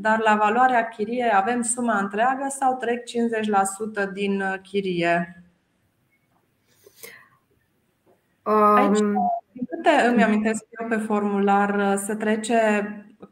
dar 0.00 0.20
la 0.20 0.36
valoarea 0.36 0.88
chiriei 0.88 1.30
avem 1.32 1.62
suma 1.62 1.98
întreagă 1.98 2.46
sau 2.48 2.76
trec 2.76 3.02
50% 4.08 4.12
din 4.12 4.42
chirie? 4.62 5.42
Aici, 8.42 8.98
din 9.52 9.64
câte 9.68 10.06
îmi 10.06 10.22
amintesc 10.22 10.64
eu 10.80 10.88
pe 10.88 10.96
formular, 10.96 11.96
se 11.96 12.14
trece 12.14 12.58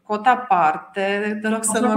cota 0.02 0.36
parte. 0.36 1.38
Te 1.42 1.48
rog 1.48 1.64
să 1.64 1.80
mă 1.86 1.94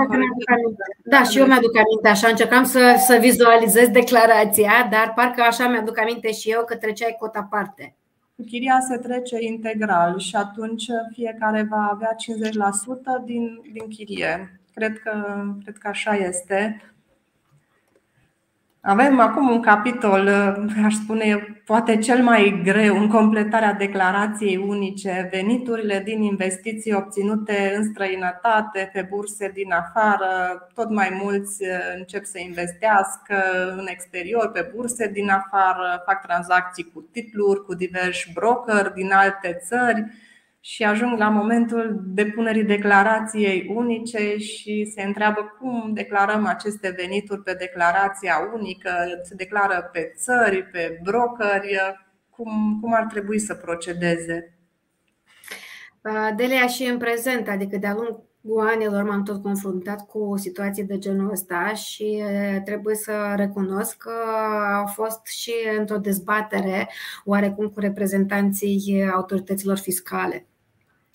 Da, 1.04 1.24
și 1.24 1.40
eu 1.40 1.46
mi-aduc 1.46 1.78
aminte 1.78 2.08
așa. 2.08 2.28
Încercam 2.28 2.64
să, 2.64 2.96
să 3.08 3.18
vizualizez 3.20 3.88
declarația, 3.88 4.88
dar 4.92 5.14
parcă 5.16 5.42
așa 5.42 5.68
mi-aduc 5.68 6.00
aminte 6.00 6.32
și 6.32 6.50
eu 6.50 6.64
că 6.64 6.76
treceai 6.76 7.16
cota 7.20 7.48
parte. 7.50 7.96
Chiria 8.46 8.80
se 8.80 8.98
trece 8.98 9.44
integral 9.44 10.20
și 10.20 10.36
atunci 10.36 10.86
fiecare 11.14 11.68
va 11.70 11.90
avea 11.92 12.16
50% 13.22 13.26
din, 13.26 13.62
din 13.72 13.88
chirie. 13.88 14.60
Cred 14.74 14.98
că, 15.00 15.44
cred 15.64 15.78
că 15.78 15.88
așa 15.88 16.16
este. 16.16 16.82
Avem 18.90 19.20
acum 19.20 19.50
un 19.50 19.62
capitol, 19.62 20.28
aș 20.86 20.94
spune, 20.94 21.62
poate 21.66 21.98
cel 21.98 22.24
mai 22.24 22.62
greu 22.64 22.98
în 22.98 23.08
completarea 23.08 23.74
declarației 23.74 24.58
unice, 24.58 25.30
veniturile 25.32 26.02
din 26.06 26.22
investiții 26.22 26.94
obținute 26.94 27.74
în 27.78 27.84
străinătate, 27.84 28.90
pe 28.94 29.08
burse 29.10 29.52
din 29.54 29.72
afară. 29.72 30.28
Tot 30.74 30.90
mai 30.90 31.20
mulți 31.24 31.64
încep 31.98 32.26
să 32.26 32.40
investească 32.40 33.36
în 33.78 33.86
exterior, 33.88 34.52
pe 34.52 34.72
burse 34.76 35.08
din 35.08 35.30
afară, 35.30 36.04
fac 36.06 36.22
tranzacții 36.22 36.92
cu 36.94 37.02
titluri, 37.12 37.66
cu 37.66 37.74
diversi 37.74 38.32
broker 38.34 38.92
din 38.96 39.12
alte 39.12 39.60
țări 39.66 40.06
și 40.60 40.84
ajung 40.84 41.18
la 41.18 41.30
momentul 41.30 42.02
depunerii 42.06 42.64
declarației 42.64 43.66
unice 43.76 44.38
și 44.38 44.92
se 44.96 45.02
întreabă 45.02 45.56
cum 45.60 45.94
declarăm 45.94 46.46
aceste 46.46 46.94
venituri 46.98 47.44
pe 47.44 47.54
declarația 47.54 48.50
unică, 48.54 48.92
se 49.24 49.36
declară 49.36 49.90
pe 49.92 50.14
țări, 50.18 50.64
pe 50.64 51.00
brokeri, 51.04 51.78
cum, 52.30 52.80
cum 52.82 52.94
ar 52.94 53.06
trebui 53.06 53.40
să 53.40 53.56
procedeze? 53.56 54.54
Delia 56.36 56.68
și 56.68 56.84
în 56.84 56.98
prezent, 56.98 57.48
adică 57.48 57.78
de-a 57.78 57.96
lungul 58.42 58.68
anilor 58.68 59.04
m-am 59.04 59.24
tot 59.24 59.42
confruntat 59.42 60.08
cu 60.08 60.34
situații 60.38 60.84
de 60.84 60.98
genul 60.98 61.32
ăsta 61.32 61.74
și 61.74 62.24
trebuie 62.66 62.96
să 62.96 63.34
recunosc 63.36 63.98
că 63.98 64.14
a 64.82 64.86
fost 64.86 65.26
și 65.26 65.54
într-o 65.80 65.98
dezbatere 65.98 66.90
oarecum 67.26 67.68
cu 67.68 67.80
reprezentanții 67.80 69.10
autorităților 69.14 69.78
fiscale 69.78 70.48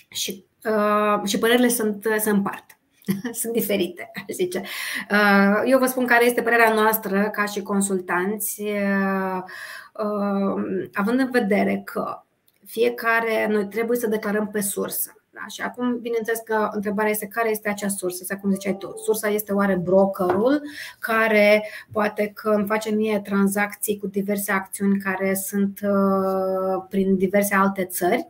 și, 0.09 0.45
uh, 0.65 1.29
și 1.29 1.39
părerile 1.39 1.69
sunt, 1.69 2.07
se 2.19 2.31
împart. 2.31 2.65
sunt 3.41 3.53
diferite, 3.53 4.11
aș 4.15 4.35
zice. 4.35 4.63
Uh, 5.11 5.63
eu 5.65 5.79
vă 5.79 5.87
spun 5.87 6.07
care 6.07 6.25
este 6.25 6.43
părerea 6.43 6.73
noastră 6.73 7.31
ca 7.31 7.45
și 7.45 7.63
consultanți, 7.63 8.63
uh, 8.63 9.43
uh, 9.93 10.89
având 10.93 11.19
în 11.19 11.31
vedere 11.31 11.83
că 11.85 12.23
fiecare 12.67 13.47
noi 13.51 13.67
trebuie 13.67 13.99
să 13.99 14.07
declarăm 14.07 14.49
pe 14.49 14.61
sursă. 14.61 15.24
Da? 15.45 15.51
Și 15.51 15.63
acum, 15.63 15.99
bineînțeles 16.01 16.41
că 16.45 16.69
întrebarea 16.73 17.11
este 17.11 17.27
care 17.27 17.51
este 17.51 17.69
acea 17.69 17.89
sursă, 17.89 18.19
exact 18.21 18.41
cum 18.41 18.53
ziceai 18.53 18.77
tu. 18.77 18.95
Sursa 19.05 19.29
este 19.29 19.53
oare 19.53 19.75
brokerul 19.75 20.63
care 20.99 21.69
poate 21.93 22.33
că 22.35 22.51
îmi 22.51 22.67
face 22.67 22.91
mie 22.91 23.21
tranzacții 23.25 23.99
cu 23.99 24.07
diverse 24.07 24.53
acțiuni 24.53 24.99
care 24.99 25.35
sunt 25.35 25.81
uh, 25.83 26.85
prin 26.89 27.17
diverse 27.17 27.55
alte 27.55 27.85
țări 27.85 28.29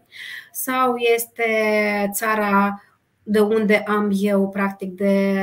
sau 0.52 0.96
este 0.96 1.44
țara 2.12 2.82
de 3.22 3.40
unde 3.40 3.76
am 3.86 4.10
eu, 4.14 4.48
practic, 4.48 4.92
de 4.92 5.34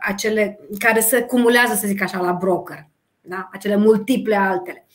acele 0.00 0.60
care 0.78 1.00
se 1.00 1.22
cumulează, 1.22 1.74
să 1.74 1.86
zic 1.86 2.02
așa, 2.02 2.20
la 2.20 2.32
broker, 2.32 2.88
da? 3.20 3.48
acele 3.52 3.76
multiple 3.76 4.36
altele. 4.36 4.86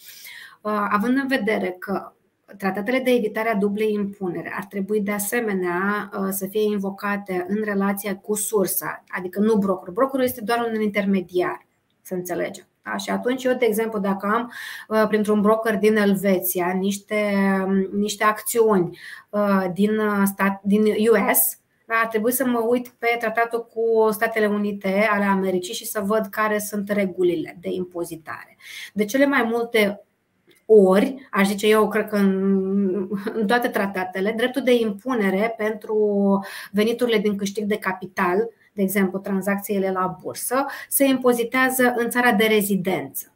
Uh, 0.61 0.87
având 0.89 1.17
în 1.17 1.27
vedere 1.27 1.75
că 1.79 2.13
Tratatele 2.57 2.99
de 2.99 3.11
evitare 3.11 3.49
a 3.49 3.55
dublei 3.55 3.93
impunere 3.93 4.53
ar 4.55 4.65
trebui 4.65 5.01
de 5.01 5.11
asemenea 5.11 6.09
uh, 6.13 6.27
să 6.29 6.47
fie 6.47 6.63
invocate 6.63 7.45
în 7.47 7.61
relația 7.63 8.17
cu 8.17 8.35
sursa, 8.35 9.03
adică 9.07 9.39
nu 9.39 9.55
broker. 9.55 9.93
Brokerul 9.93 10.25
este 10.25 10.41
doar 10.41 10.71
un 10.73 10.81
intermediar, 10.81 11.65
să 12.01 12.13
înțelegem. 12.13 12.65
Da? 12.83 12.97
Și 12.97 13.09
atunci 13.09 13.43
eu, 13.43 13.53
de 13.53 13.65
exemplu, 13.65 13.99
dacă 13.99 14.27
am 14.27 14.51
uh, 14.87 15.07
printr-un 15.07 15.41
broker 15.41 15.77
din 15.77 15.95
Elveția 15.95 16.73
niște, 16.79 17.33
um, 17.65 17.99
niște 17.99 18.23
acțiuni 18.23 18.99
uh, 19.29 19.65
din, 19.73 19.99
stat, 20.25 20.61
din 20.63 20.83
US, 20.83 21.59
da, 21.91 21.97
ar 21.97 22.07
trebui 22.07 22.31
să 22.31 22.45
mă 22.45 22.59
uit 22.59 22.87
pe 22.87 23.15
tratatul 23.19 23.65
cu 23.65 24.11
Statele 24.11 24.45
Unite 24.45 25.07
ale 25.11 25.23
Americii 25.23 25.73
și 25.73 25.85
să 25.85 26.01
văd 26.05 26.25
care 26.25 26.59
sunt 26.59 26.89
regulile 26.89 27.57
de 27.61 27.69
impozitare. 27.69 28.57
De 28.93 29.05
cele 29.05 29.25
mai 29.25 29.43
multe 29.43 30.03
ori, 30.73 31.27
aș 31.31 31.47
zice 31.47 31.67
eu, 31.67 31.87
cred 31.87 32.07
că 32.07 32.15
în, 32.15 33.07
în 33.33 33.47
toate 33.47 33.67
tratatele, 33.67 34.33
dreptul 34.37 34.61
de 34.61 34.73
impunere 34.73 35.53
pentru 35.57 36.39
veniturile 36.71 37.17
din 37.17 37.37
câștig 37.37 37.63
de 37.63 37.77
capital, 37.77 38.49
de 38.73 38.81
exemplu 38.81 39.19
tranzacțiile 39.19 39.91
la 39.91 40.17
bursă, 40.21 40.65
se 40.89 41.05
impozitează 41.05 41.93
în 41.97 42.09
țara 42.09 42.31
de 42.31 42.45
rezidență. 42.45 43.33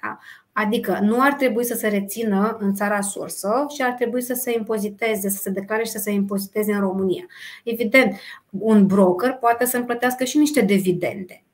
Da? 0.00 0.18
Adică 0.52 0.98
nu 1.02 1.20
ar 1.20 1.32
trebui 1.32 1.64
să 1.64 1.74
se 1.74 1.88
rețină 1.88 2.56
în 2.60 2.74
țara 2.74 3.00
sursă 3.00 3.66
și 3.74 3.82
ar 3.82 3.92
trebui 3.92 4.22
să 4.22 4.34
se 4.34 4.52
impoziteze, 4.52 5.28
să 5.28 5.38
se 5.42 5.50
declare 5.50 5.84
și 5.84 5.90
să 5.90 5.98
se 5.98 6.10
impoziteze 6.10 6.72
în 6.72 6.80
România. 6.80 7.26
Evident, 7.64 8.16
un 8.50 8.86
broker 8.86 9.32
poate 9.32 9.64
să 9.64 9.76
îmi 9.76 10.26
și 10.26 10.38
niște 10.38 10.60
dividende. 10.60 11.44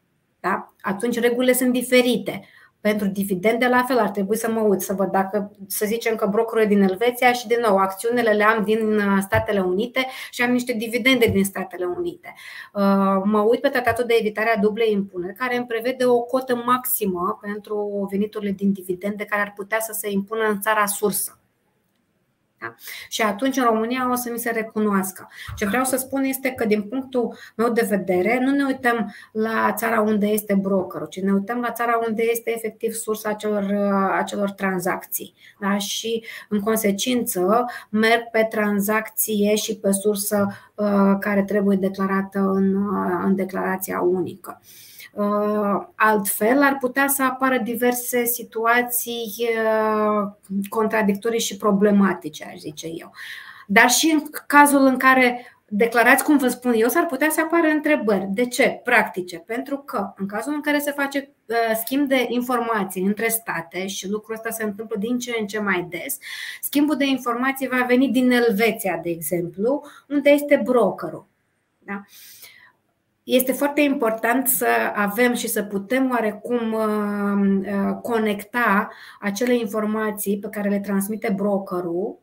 Da? 0.41 0.73
Atunci 0.81 1.21
regulile 1.21 1.53
sunt 1.53 1.73
diferite. 1.73 2.45
Pentru 2.81 3.07
dividende, 3.07 3.67
la 3.67 3.83
fel, 3.83 3.99
ar 3.99 4.09
trebui 4.09 4.37
să 4.37 4.51
mă 4.51 4.61
uit 4.61 4.81
să 4.81 4.93
văd 4.93 5.11
dacă, 5.11 5.53
să 5.67 5.87
zicem 5.87 6.15
că 6.15 6.27
brokerul 6.27 6.67
din 6.67 6.83
Elveția 6.83 7.33
și 7.33 7.47
din 7.47 7.59
nou 7.67 7.77
acțiunile 7.77 8.31
le 8.31 8.45
am 8.45 8.65
din 8.65 8.99
uh, 8.99 9.19
Statele 9.21 9.61
Unite 9.61 10.07
și 10.31 10.43
am 10.43 10.51
niște 10.51 10.73
dividende 10.73 11.27
din 11.27 11.45
Statele 11.45 11.85
Unite. 11.85 12.35
Uh, 12.75 13.23
mă 13.25 13.41
uit 13.41 13.61
pe 13.61 13.69
tratatul 13.69 14.05
de 14.05 14.17
evitare 14.19 14.55
a 14.57 14.61
dublei 14.61 14.93
impuneri, 14.93 15.35
care 15.35 15.57
îmi 15.57 15.67
prevede 15.67 16.05
o 16.05 16.21
cotă 16.21 16.63
maximă 16.65 17.39
pentru 17.41 18.07
veniturile 18.11 18.51
din 18.51 18.73
dividende 18.73 19.25
care 19.25 19.43
ar 19.43 19.53
putea 19.57 19.81
să 19.81 19.93
se 19.93 20.11
impună 20.11 20.45
în 20.49 20.61
țara 20.61 20.87
sursă. 20.87 21.40
Da? 22.61 22.75
Și 23.09 23.23
atunci 23.23 23.57
în 23.57 23.65
România 23.65 24.11
o 24.11 24.15
să 24.15 24.31
mi 24.33 24.39
se 24.39 24.51
recunoască. 24.51 25.29
Ce 25.57 25.67
vreau 25.67 25.85
să 25.85 25.97
spun 25.97 26.25
este 26.25 26.51
că 26.51 26.65
din 26.65 26.83
punctul 26.83 27.37
meu 27.57 27.71
de 27.73 27.87
vedere 27.89 28.39
nu 28.41 28.51
ne 28.51 28.65
uităm 28.65 29.15
la 29.33 29.73
țara 29.77 30.01
unde 30.01 30.27
este 30.27 30.55
brokerul, 30.55 31.07
ci 31.07 31.21
ne 31.21 31.33
uităm 31.33 31.61
la 31.61 31.73
țara 31.73 32.01
unde 32.09 32.23
este 32.31 32.53
efectiv 32.57 32.93
sursa 32.93 33.29
acelor, 33.29 33.73
acelor 34.13 34.51
tranzacții. 34.51 35.35
Da? 35.61 35.79
Și 35.79 36.25
în 36.49 36.61
consecință 36.61 37.65
merg 37.91 38.23
pe 38.31 38.47
tranzacție 38.51 39.55
și 39.55 39.77
pe 39.77 39.93
sursă 39.93 40.47
uh, 40.75 41.17
care 41.21 41.43
trebuie 41.43 41.77
declarată 41.77 42.39
în, 42.39 42.75
uh, 42.75 43.21
în 43.25 43.35
declarația 43.35 44.01
unică. 44.01 44.61
Uh, 44.63 44.91
altfel, 45.95 46.63
ar 46.63 46.77
putea 46.81 47.09
să 47.09 47.23
apară 47.23 47.59
diverse 47.59 48.25
situații 48.25 49.35
uh, 49.39 50.33
contradictorii 50.69 51.41
și 51.41 51.57
problematice, 51.57 52.45
aș 52.45 52.59
zice 52.59 52.87
eu. 52.87 53.13
Dar 53.67 53.91
și 53.91 54.11
în 54.11 54.23
cazul 54.47 54.85
în 54.85 54.97
care 54.97 55.55
declarați, 55.73 56.25
cum 56.25 56.37
vă 56.37 56.49
spun 56.49 56.73
eu, 56.77 56.89
s-ar 56.89 57.07
putea 57.07 57.29
să 57.31 57.41
apară 57.41 57.67
întrebări. 57.67 58.27
De 58.31 58.47
ce? 58.47 58.81
Practice. 58.85 59.39
Pentru 59.39 59.77
că 59.77 60.13
în 60.17 60.27
cazul 60.27 60.53
în 60.53 60.61
care 60.61 60.79
se 60.79 60.91
face 60.91 61.31
uh, 61.47 61.57
schimb 61.85 62.09
de 62.09 62.27
informații 62.29 63.03
între 63.03 63.29
state 63.29 63.87
și 63.87 64.09
lucrul 64.09 64.35
ăsta 64.35 64.51
se 64.51 64.63
întâmplă 64.63 64.97
din 64.99 65.19
ce 65.19 65.37
în 65.41 65.47
ce 65.47 65.59
mai 65.59 65.87
des, 65.91 66.19
schimbul 66.61 66.97
de 66.97 67.07
informații 67.07 67.69
va 67.69 67.85
veni 67.89 68.09
din 68.09 68.31
Elveția, 68.31 69.01
de 69.03 69.11
exemplu, 69.11 69.83
unde 70.09 70.31
este 70.31 70.61
brokerul. 70.65 71.27
Da? 71.79 72.03
Este 73.25 73.53
foarte 73.53 73.81
important 73.81 74.49
să 74.49 74.67
avem 74.95 75.35
și 75.35 75.49
să 75.49 75.63
putem 75.63 76.11
oarecum 76.11 76.73
uh, 76.73 77.61
uh, 77.61 77.97
conecta 78.03 78.89
acele 79.21 79.55
informații 79.55 80.39
pe 80.39 80.49
care 80.49 80.69
le 80.69 80.81
transmite 80.81 81.33
brokerul 81.37 82.19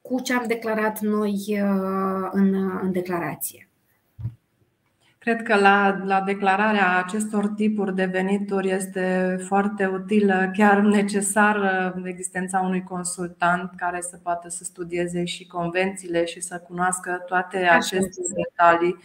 cu 0.00 0.20
ce 0.20 0.34
am 0.34 0.44
declarat 0.46 1.00
noi 1.00 1.34
uh, 1.48 2.28
în, 2.30 2.54
în 2.82 2.92
declarație. 2.92 3.70
Cred 5.18 5.42
că 5.42 5.56
la, 5.56 6.02
la 6.04 6.20
declararea 6.20 6.98
acestor 7.04 7.48
tipuri 7.48 7.94
de 7.94 8.04
venituri 8.04 8.70
este 8.70 9.36
foarte 9.46 9.86
utilă, 9.86 10.50
chiar 10.56 10.78
necesară 10.78 12.00
existența 12.04 12.60
unui 12.60 12.82
consultant 12.82 13.70
care 13.76 14.00
să 14.00 14.18
poată 14.22 14.48
să 14.48 14.64
studieze 14.64 15.24
și 15.24 15.46
convențiile 15.46 16.24
și 16.24 16.40
să 16.40 16.58
cunoască 16.58 17.22
toate 17.26 17.56
aceste 17.56 18.20
detalii. 18.34 18.96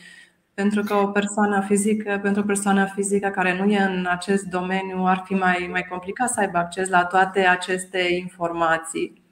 Pentru 0.55 0.83
că 0.83 0.93
o 0.93 1.07
persoană 1.07 1.61
fizică, 1.67 2.19
pentru 2.21 2.41
o 2.41 2.45
persoană 2.45 2.85
fizică 2.85 3.29
care 3.29 3.57
nu 3.57 3.71
e 3.71 3.79
în 3.79 4.07
acest 4.09 4.43
domeniu, 4.43 5.03
ar 5.05 5.23
fi 5.25 5.33
mai, 5.33 5.67
mai 5.71 5.85
complicat 5.89 6.29
să 6.29 6.39
aibă 6.39 6.57
acces 6.57 6.89
la 6.89 7.05
toate 7.05 7.39
aceste 7.39 7.99
informații. 7.99 9.23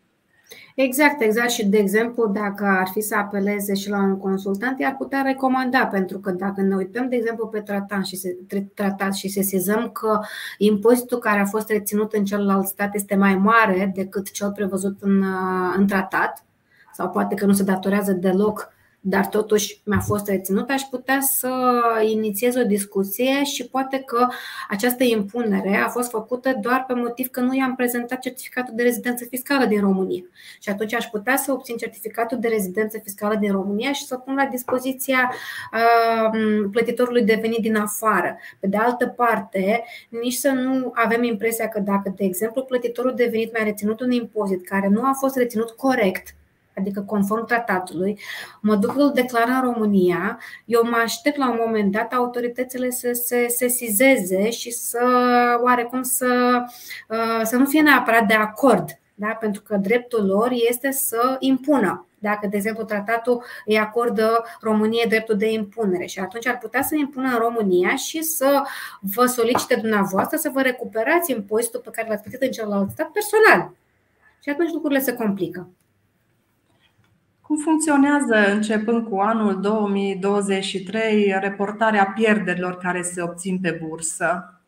Exact, 0.75 1.21
exact. 1.21 1.49
Și, 1.49 1.65
de 1.65 1.77
exemplu, 1.77 2.27
dacă 2.27 2.65
ar 2.65 2.87
fi 2.91 3.01
să 3.01 3.15
apeleze 3.15 3.73
și 3.73 3.89
la 3.89 3.97
un 3.97 4.17
consultant, 4.17 4.79
i-ar 4.79 4.95
putea 4.95 5.21
recomanda, 5.21 5.87
pentru 5.87 6.19
că 6.19 6.31
dacă 6.31 6.61
ne 6.61 6.75
uităm, 6.75 7.09
de 7.09 7.15
exemplu, 7.15 7.47
pe 7.47 7.59
tratat 7.59 8.05
și, 8.05 8.15
se, 8.15 8.37
tratat 8.73 9.13
și 9.13 9.27
sesizăm 9.27 9.89
că 9.89 10.19
impozitul 10.57 11.17
care 11.17 11.39
a 11.39 11.45
fost 11.45 11.69
reținut 11.69 12.13
în 12.13 12.25
celălalt 12.25 12.67
stat 12.67 12.95
este 12.95 13.15
mai 13.15 13.35
mare 13.35 13.91
decât 13.95 14.31
cel 14.31 14.51
prevăzut 14.51 15.01
în, 15.01 15.23
în 15.75 15.87
tratat, 15.87 16.45
sau 16.93 17.09
poate 17.09 17.35
că 17.35 17.45
nu 17.45 17.53
se 17.53 17.63
datorează 17.63 18.11
deloc 18.11 18.72
dar 19.05 19.27
totuși 19.27 19.81
mi-a 19.85 19.99
fost 19.99 20.27
reținut, 20.27 20.69
aș 20.69 20.81
putea 20.81 21.19
să 21.21 21.73
inițiez 22.05 22.55
o 22.55 22.63
discuție 22.63 23.43
și 23.43 23.67
poate 23.67 23.99
că 23.99 24.27
această 24.69 25.03
impunere 25.03 25.75
a 25.75 25.87
fost 25.87 26.09
făcută 26.09 26.57
doar 26.61 26.83
pe 26.87 26.93
motiv 26.93 27.27
că 27.27 27.39
nu 27.39 27.55
i-am 27.55 27.75
prezentat 27.75 28.19
certificatul 28.19 28.73
de 28.75 28.83
rezidență 28.83 29.25
fiscală 29.25 29.65
din 29.65 29.79
România. 29.79 30.23
Și 30.59 30.69
atunci 30.69 30.93
aș 30.93 31.05
putea 31.05 31.35
să 31.35 31.51
obțin 31.51 31.77
certificatul 31.77 32.39
de 32.39 32.47
rezidență 32.47 32.99
fiscală 33.03 33.35
din 33.35 33.51
România 33.51 33.91
și 33.91 34.05
să 34.05 34.15
pun 34.15 34.35
la 34.35 34.45
dispoziția 34.45 35.33
plătitorului 36.71 37.23
de 37.23 37.39
venit 37.41 37.61
din 37.61 37.75
afară. 37.75 38.37
Pe 38.59 38.67
de 38.67 38.77
altă 38.77 39.07
parte, 39.07 39.83
nici 40.09 40.33
să 40.33 40.49
nu 40.49 40.91
avem 40.93 41.23
impresia 41.23 41.67
că 41.67 41.79
dacă, 41.79 42.13
de 42.15 42.23
exemplu, 42.23 42.63
plătitorul 42.63 43.13
de 43.15 43.27
venit 43.31 43.53
mi-a 43.53 43.63
reținut 43.63 43.99
un 43.99 44.11
impozit 44.11 44.67
care 44.67 44.87
nu 44.87 45.01
a 45.03 45.13
fost 45.19 45.35
reținut 45.35 45.69
corect, 45.69 46.35
adică 46.75 47.01
conform 47.01 47.45
tratatului, 47.45 48.19
mă 48.61 48.75
duc 48.75 48.97
îl 48.97 49.11
declar 49.13 49.47
în 49.47 49.73
România, 49.73 50.39
eu 50.65 50.81
mă 50.83 50.97
aștept 51.03 51.37
la 51.37 51.49
un 51.49 51.59
moment 51.65 51.91
dat 51.91 52.13
autoritățile 52.13 52.89
să 52.89 53.11
se 53.23 53.47
sesizeze 53.47 54.49
și 54.49 54.71
să 54.71 55.05
oarecum 55.61 56.01
să, 56.03 56.63
uh, 57.09 57.41
să 57.43 57.55
nu 57.55 57.65
fie 57.65 57.81
neapărat 57.81 58.27
de 58.27 58.33
acord, 58.33 58.89
da? 59.13 59.27
pentru 59.27 59.61
că 59.61 59.75
dreptul 59.77 60.25
lor 60.25 60.49
este 60.51 60.91
să 60.91 61.35
impună. 61.39 62.07
Dacă, 62.19 62.47
de 62.47 62.55
exemplu, 62.55 62.83
tratatul 62.83 63.43
îi 63.65 63.79
acordă 63.79 64.43
României 64.61 65.07
dreptul 65.07 65.37
de 65.37 65.51
impunere 65.51 66.05
și 66.05 66.19
atunci 66.19 66.47
ar 66.47 66.57
putea 66.57 66.81
să 66.81 66.95
impună 66.95 67.27
în 67.27 67.37
România 67.37 67.95
și 67.95 68.21
să 68.21 68.61
vă 68.99 69.25
solicite 69.25 69.75
dumneavoastră 69.75 70.37
să 70.37 70.49
vă 70.53 70.61
recuperați 70.61 71.31
impozitul 71.31 71.79
pe 71.79 71.89
care 71.89 72.07
l-ați 72.09 72.21
plătit 72.21 72.41
în 72.41 72.51
celălalt 72.51 72.89
stat 72.89 73.09
personal. 73.11 73.71
Și 74.43 74.49
atunci 74.49 74.71
lucrurile 74.71 74.99
se 74.99 75.13
complică. 75.13 75.67
Cum 77.53 77.61
funcționează, 77.61 78.51
începând 78.51 79.07
cu 79.07 79.17
anul 79.17 79.61
2023, 79.61 81.35
reportarea 81.39 82.13
pierderilor 82.15 82.77
care 82.77 83.01
se 83.01 83.21
obțin 83.21 83.59
pe 83.59 83.79
bursă? 83.87 84.59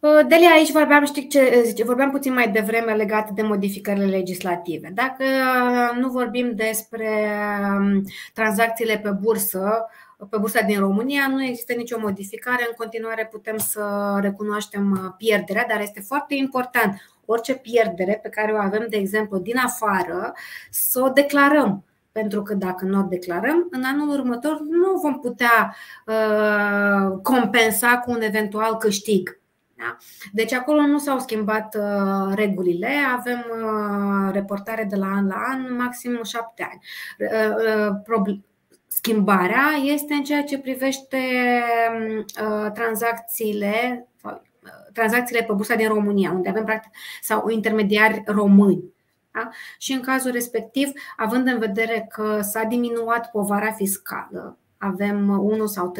Uh, 0.00 0.26
Delia, 0.28 0.50
aici 0.50 0.72
vorbeam, 0.72 1.04
știi 1.04 1.26
ce, 1.26 1.82
vorbeam 1.84 2.10
puțin 2.10 2.32
mai 2.32 2.50
devreme 2.50 2.92
legat 2.92 3.30
de 3.30 3.42
modificările 3.42 4.06
legislative. 4.06 4.90
Dacă 4.94 5.24
nu 5.98 6.08
vorbim 6.08 6.52
despre 6.54 7.28
um, 7.78 8.02
tranzacțiile 8.34 8.98
pe 8.98 9.10
bursă, 9.10 9.86
pe 10.30 10.36
bursa 10.38 10.60
din 10.60 10.78
România 10.78 11.26
nu 11.28 11.44
există 11.44 11.72
nicio 11.72 11.98
modificare, 12.00 12.64
în 12.68 12.74
continuare 12.76 13.28
putem 13.30 13.56
să 13.56 14.16
recunoaștem 14.20 15.14
pierderea, 15.18 15.66
dar 15.68 15.80
este 15.80 16.00
foarte 16.00 16.34
important 16.34 17.15
orice 17.26 17.54
pierdere 17.54 18.18
pe 18.22 18.28
care 18.28 18.52
o 18.52 18.56
avem, 18.56 18.86
de 18.88 18.96
exemplu, 18.96 19.38
din 19.38 19.56
afară, 19.56 20.32
să 20.70 21.00
o 21.00 21.08
declarăm. 21.08 21.84
Pentru 22.12 22.42
că 22.42 22.54
dacă 22.54 22.84
nu 22.84 22.98
o 22.98 23.02
declarăm, 23.02 23.68
în 23.70 23.84
anul 23.84 24.08
următor 24.08 24.60
nu 24.60 25.00
vom 25.02 25.20
putea 25.20 25.76
uh, 26.06 27.18
compensa 27.22 27.98
cu 27.98 28.10
un 28.10 28.22
eventual 28.22 28.76
câștig. 28.76 29.40
Da? 29.74 29.96
Deci 30.32 30.52
acolo 30.52 30.80
nu 30.80 30.98
s-au 30.98 31.18
schimbat 31.18 31.74
uh, 31.74 32.34
regulile, 32.34 32.90
avem 33.16 33.44
uh, 33.50 34.32
reportare 34.32 34.84
de 34.84 34.96
la 34.96 35.06
an 35.06 35.26
la 35.26 35.42
an, 35.52 35.76
maxim 35.76 36.20
șapte 36.22 36.68
ani. 36.70 36.80
Uh, 37.18 38.26
uh, 38.26 38.38
schimbarea 38.86 39.70
este 39.82 40.14
în 40.14 40.22
ceea 40.22 40.42
ce 40.42 40.58
privește 40.58 41.18
uh, 42.42 42.70
tranzacțiile 42.72 44.08
tranzacțiile 44.96 45.42
pe 45.42 45.52
bursa 45.52 45.74
din 45.74 45.88
România, 45.88 46.32
unde 46.32 46.48
avem 46.48 46.64
practic 46.64 46.90
sau 47.22 47.48
intermediari 47.48 48.22
români. 48.26 48.94
Da? 49.30 49.48
Și 49.78 49.92
în 49.92 50.00
cazul 50.00 50.30
respectiv, 50.30 50.88
având 51.16 51.46
în 51.46 51.58
vedere 51.58 52.06
că 52.08 52.40
s-a 52.42 52.62
diminuat 52.62 53.30
povara 53.30 53.72
fiscală, 53.72 54.58
avem 54.78 55.28
1 55.28 55.66
sau 55.66 55.92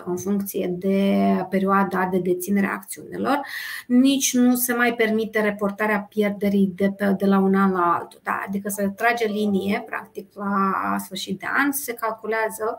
3% 0.00 0.04
în 0.04 0.16
funcție 0.16 0.74
de 0.78 1.46
perioada 1.50 2.08
de 2.10 2.18
deținere 2.18 2.66
a 2.66 2.72
acțiunilor, 2.72 3.40
nici 3.86 4.34
nu 4.34 4.54
se 4.54 4.74
mai 4.74 4.94
permite 4.94 5.40
reportarea 5.40 6.06
pierderii 6.08 6.72
de, 6.74 6.90
pe, 6.90 7.14
de 7.18 7.26
la 7.26 7.38
un 7.38 7.54
an 7.54 7.72
la 7.72 7.96
altul. 7.98 8.20
Da? 8.22 8.42
Adică 8.46 8.68
se 8.68 8.88
trage 8.88 9.26
linie, 9.26 9.82
practic, 9.86 10.34
la 10.34 10.96
sfârșit 10.98 11.38
de 11.38 11.46
an, 11.56 11.72
se 11.72 11.94
calculează 11.94 12.78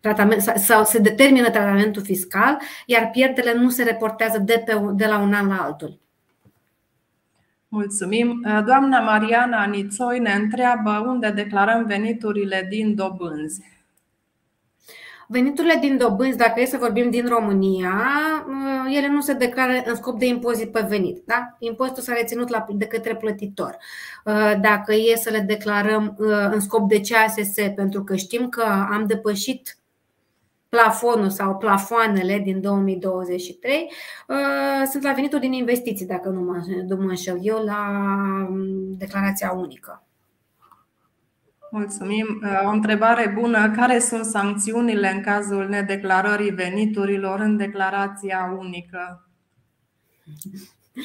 tratament, 0.00 0.40
sau 0.40 0.84
se 0.84 0.98
determină 0.98 1.50
tratamentul 1.50 2.02
fiscal, 2.02 2.58
iar 2.86 3.10
pierderile 3.10 3.54
nu 3.54 3.70
se 3.70 3.82
reportează 3.82 4.38
de, 4.38 4.62
pe, 4.64 4.80
de 4.92 5.06
la 5.06 5.18
un 5.18 5.32
an 5.32 5.48
la 5.48 5.56
altul. 5.56 5.98
Mulțumim. 7.68 8.46
Doamna 8.66 9.00
Mariana 9.00 9.64
Nițoi 9.64 10.18
ne 10.18 10.32
întreabă 10.32 11.04
unde 11.06 11.30
declarăm 11.30 11.84
veniturile 11.84 12.66
din 12.70 12.94
dobânzi. 12.94 13.76
Veniturile 15.30 15.78
din 15.80 15.96
dobânzi, 15.96 16.36
dacă 16.36 16.60
e 16.60 16.64
să 16.64 16.76
vorbim 16.76 17.10
din 17.10 17.26
România, 17.26 17.92
ele 18.90 19.08
nu 19.08 19.20
se 19.20 19.32
declară 19.32 19.82
în 19.84 19.94
scop 19.94 20.18
de 20.18 20.26
impozit 20.26 20.72
pe 20.72 20.84
venit. 20.88 21.22
Da? 21.26 21.56
Impozitul 21.58 22.02
s-a 22.02 22.12
reținut 22.12 22.48
la, 22.48 22.66
de 22.70 22.86
către 22.86 23.16
plătitor. 23.16 23.76
Dacă 24.60 24.94
e 24.94 25.16
să 25.16 25.30
le 25.30 25.40
declarăm 25.40 26.14
în 26.50 26.60
scop 26.60 26.88
de 26.88 27.00
CASS, 27.00 27.54
pentru 27.74 28.04
că 28.04 28.16
știm 28.16 28.48
că 28.48 28.62
am 28.90 29.06
depășit 29.06 29.76
plafonul 30.68 31.30
sau 31.30 31.56
plafoanele 31.56 32.38
din 32.38 32.60
2023 32.60 33.90
uh, 34.28 34.36
sunt 34.90 35.02
la 35.02 35.12
venitul 35.12 35.38
din 35.38 35.52
investiții, 35.52 36.06
dacă 36.06 36.28
nu 36.28 36.40
mă, 36.40 36.62
mă 36.96 37.08
înșel 37.08 37.38
eu, 37.42 37.64
la 37.64 37.86
um, 38.48 38.96
declarația 38.96 39.52
unică. 39.52 40.02
Mulțumim. 41.70 42.40
Uh, 42.42 42.62
o 42.64 42.68
întrebare 42.68 43.32
bună. 43.40 43.70
Care 43.70 43.98
sunt 43.98 44.24
sancțiunile 44.24 45.10
în 45.10 45.20
cazul 45.22 45.68
nedeclarării 45.68 46.50
veniturilor 46.50 47.40
în 47.40 47.56
declarația 47.56 48.56
unică? 48.58 49.28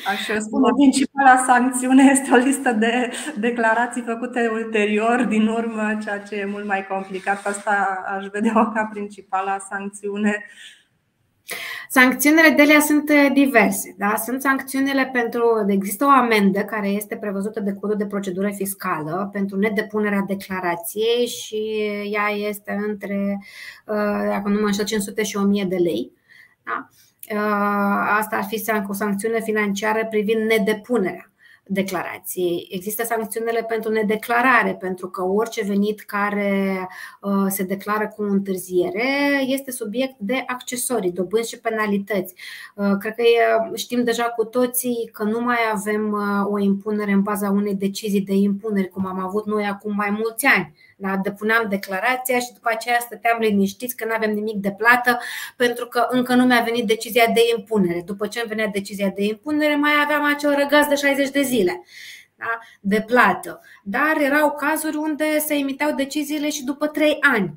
Aș 0.08 0.22
spune, 0.40 0.70
principala 0.76 1.44
sancțiune 1.46 2.04
este 2.12 2.32
o 2.34 2.36
listă 2.36 2.72
de 2.72 3.12
declarații 3.38 4.02
făcute 4.02 4.50
ulterior, 4.54 5.24
din 5.24 5.48
urmă, 5.48 5.98
ceea 6.04 6.20
ce 6.20 6.36
e 6.36 6.46
mult 6.46 6.66
mai 6.66 6.88
complicat. 6.88 7.46
Asta 7.46 8.04
aș 8.18 8.26
vedea 8.26 8.72
ca 8.74 8.90
principala 8.94 9.58
sancțiune. 9.70 10.46
Sancțiunile 11.90 12.50
de 12.50 12.62
ele 12.62 12.80
sunt 12.80 13.12
diverse. 13.34 13.96
Da? 13.98 14.16
Sunt 14.16 14.42
sancțiunile 14.42 15.10
pentru. 15.14 15.66
Există 15.68 16.06
o 16.06 16.10
amendă 16.10 16.60
care 16.60 16.88
este 16.88 17.16
prevăzută 17.16 17.60
de 17.60 17.74
codul 17.74 17.98
de 17.98 18.06
procedură 18.06 18.50
fiscală 18.56 19.30
pentru 19.32 19.58
nedepunerea 19.58 20.24
declarației 20.28 21.28
și 21.28 21.62
ea 22.12 22.30
este 22.48 22.80
între, 22.88 23.40
dacă 24.30 24.50
nu 24.50 24.60
mă 24.60 24.66
înșel, 24.66 24.86
500 24.86 25.24
și 25.24 25.38
1000 25.38 25.64
de 25.64 25.76
lei. 25.76 26.12
Da? 26.64 26.90
Uh, 27.32 27.38
asta 28.18 28.36
ar 28.36 28.44
fi 28.44 28.58
o 28.90 28.94
sancțiune 28.94 29.42
financiară 29.42 30.06
privind 30.06 30.42
nedepunerea 30.42 31.33
declarației. 31.66 32.68
Există 32.72 33.04
sancțiunile 33.04 33.64
pentru 33.64 33.92
nedeclarare, 33.92 34.78
pentru 34.80 35.10
că 35.10 35.24
orice 35.24 35.64
venit 35.64 36.02
care 36.02 36.88
uh, 37.22 37.46
se 37.48 37.64
declară 37.64 38.14
cu 38.16 38.24
întârziere 38.24 39.42
este 39.46 39.72
subiect 39.72 40.16
de 40.18 40.44
accesorii, 40.48 41.12
dobânzi 41.12 41.50
și 41.50 41.60
penalități. 41.60 42.34
Uh, 42.76 42.98
cred 43.00 43.16
că 43.16 43.24
știm 43.76 44.04
deja 44.04 44.24
cu 44.24 44.46
toții 44.46 45.10
că 45.14 45.24
nu 45.24 45.40
mai 45.40 45.58
avem 45.74 46.18
o 46.50 46.60
impunere 46.60 47.12
în 47.12 47.22
baza 47.22 47.50
unei 47.50 47.76
decizii 47.76 48.22
de 48.22 48.34
impunere, 48.34 48.88
cum 48.88 49.06
am 49.06 49.20
avut 49.20 49.46
noi 49.46 49.66
acum 49.66 49.96
mai 49.96 50.10
mulți 50.10 50.46
ani 50.46 50.74
da? 51.04 51.18
Depuneam 51.24 51.66
declarația 51.70 52.40
și 52.40 52.54
după 52.54 52.70
aceea 52.72 53.00
stăteam 53.00 53.40
liniștiți 53.40 53.96
că 53.96 54.06
nu 54.06 54.14
avem 54.16 54.32
nimic 54.32 54.56
de 54.56 54.72
plată 54.72 55.20
pentru 55.58 55.86
că 55.88 56.08
încă 56.10 56.34
nu 56.36 56.46
mi-a 56.46 56.62
venit 56.66 56.86
decizia 56.88 57.26
de 57.34 57.42
impunere. 57.58 58.02
După 58.06 58.28
ce 58.28 58.40
îmi 58.40 58.48
venea 58.48 58.68
decizia 58.68 59.12
de 59.16 59.24
impunere, 59.24 59.76
mai 59.76 59.92
aveam 60.04 60.24
acel 60.24 60.56
răgaz 60.56 60.88
de 60.88 60.96
60 60.96 61.30
de 61.30 61.42
zile. 61.42 61.53
Da? 62.36 62.60
de 62.82 63.02
plată. 63.02 63.62
Dar 63.84 64.18
erau 64.18 64.52
cazuri 64.52 64.98
unde 64.98 65.40
se 65.40 65.56
emiteau 65.56 65.96
deciziile 65.96 66.50
și 66.50 66.64
după 66.64 66.88
trei 66.88 67.18
ani. 67.20 67.54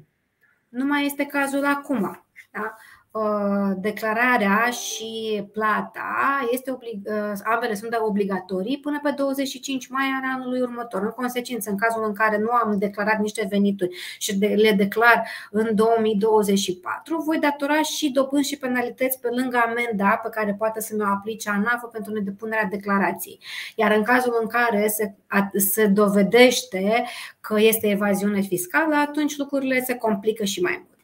Nu 0.69 0.85
mai 0.85 1.05
este 1.05 1.27
cazul 1.27 1.65
acum. 1.65 2.25
Da? 2.51 2.77
Uh, 3.17 3.73
declararea 3.77 4.71
și 4.71 5.43
plata 5.53 6.49
este 6.51 6.71
oblig- 6.71 7.07
uh, 7.07 7.33
ambele 7.45 7.75
sunt 7.75 7.97
obligatorii 8.01 8.79
până 8.79 9.01
pe 9.03 9.11
25 9.17 9.89
mai 9.89 10.05
al 10.05 10.31
anului 10.35 10.61
următor. 10.61 11.03
În 11.03 11.11
consecință, 11.11 11.71
în 11.71 11.77
cazul 11.77 12.05
în 12.07 12.13
care 12.13 12.39
nu 12.39 12.51
am 12.51 12.79
declarat 12.79 13.19
niște 13.19 13.47
venituri 13.51 13.97
și 14.19 14.39
le 14.39 14.73
declar 14.73 15.29
în 15.51 15.75
2024, 15.75 17.17
voi 17.17 17.39
datora 17.39 17.83
și 17.83 18.11
dobânzi 18.11 18.49
și 18.49 18.59
penalități 18.59 19.21
pe 19.21 19.29
lângă 19.31 19.63
amenda 19.67 20.21
pe 20.23 20.29
care 20.29 20.55
poate 20.59 20.81
să 20.81 20.95
mi-o 20.95 21.07
aplice 21.07 21.51
ANAF 21.51 21.83
pentru 21.93 22.13
nedepunerea 22.13 22.69
declarației. 22.71 23.39
Iar 23.75 23.93
în 23.97 24.03
cazul 24.03 24.39
în 24.41 24.47
care 24.47 24.89
se, 24.89 25.15
se 25.59 25.87
dovedește 25.87 27.05
că 27.41 27.61
este 27.61 27.87
evaziune 27.87 28.41
fiscală, 28.41 28.95
atunci 28.95 29.37
lucrurile 29.37 29.81
se 29.81 29.95
complică 29.95 30.45
și 30.45 30.61
mai 30.61 30.75
mult. 30.85 30.96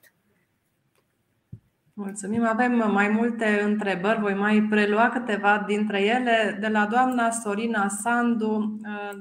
Mulțumim. 2.03 2.47
Avem 2.47 2.91
mai 2.93 3.09
multe 3.09 3.61
întrebări. 3.65 4.21
Voi 4.21 4.35
mai 4.35 4.67
prelua 4.71 5.09
câteva 5.09 5.65
dintre 5.67 6.03
ele. 6.03 6.57
De 6.61 6.69
la 6.69 6.87
doamna 6.87 7.31
Sorina 7.31 7.89
Sandu, 7.89 8.77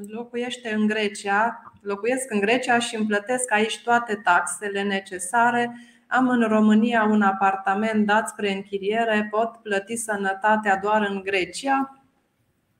locuiește 0.08 0.74
în 0.74 0.88
Grecia, 0.88 1.74
locuiesc 1.82 2.32
în 2.32 2.40
Grecia 2.40 2.80
și 2.80 2.96
îmi 2.96 3.06
plătesc 3.06 3.52
aici 3.52 3.82
toate 3.84 4.16
taxele 4.24 4.82
necesare. 4.84 5.78
Am 6.08 6.30
în 6.30 6.48
România 6.48 7.04
un 7.04 7.22
apartament 7.22 8.06
dat 8.06 8.28
spre 8.28 8.54
închiriere, 8.54 9.28
pot 9.32 9.50
plăti 9.64 9.96
sănătatea 9.96 10.78
doar 10.78 11.08
în 11.10 11.22
Grecia? 11.24 12.04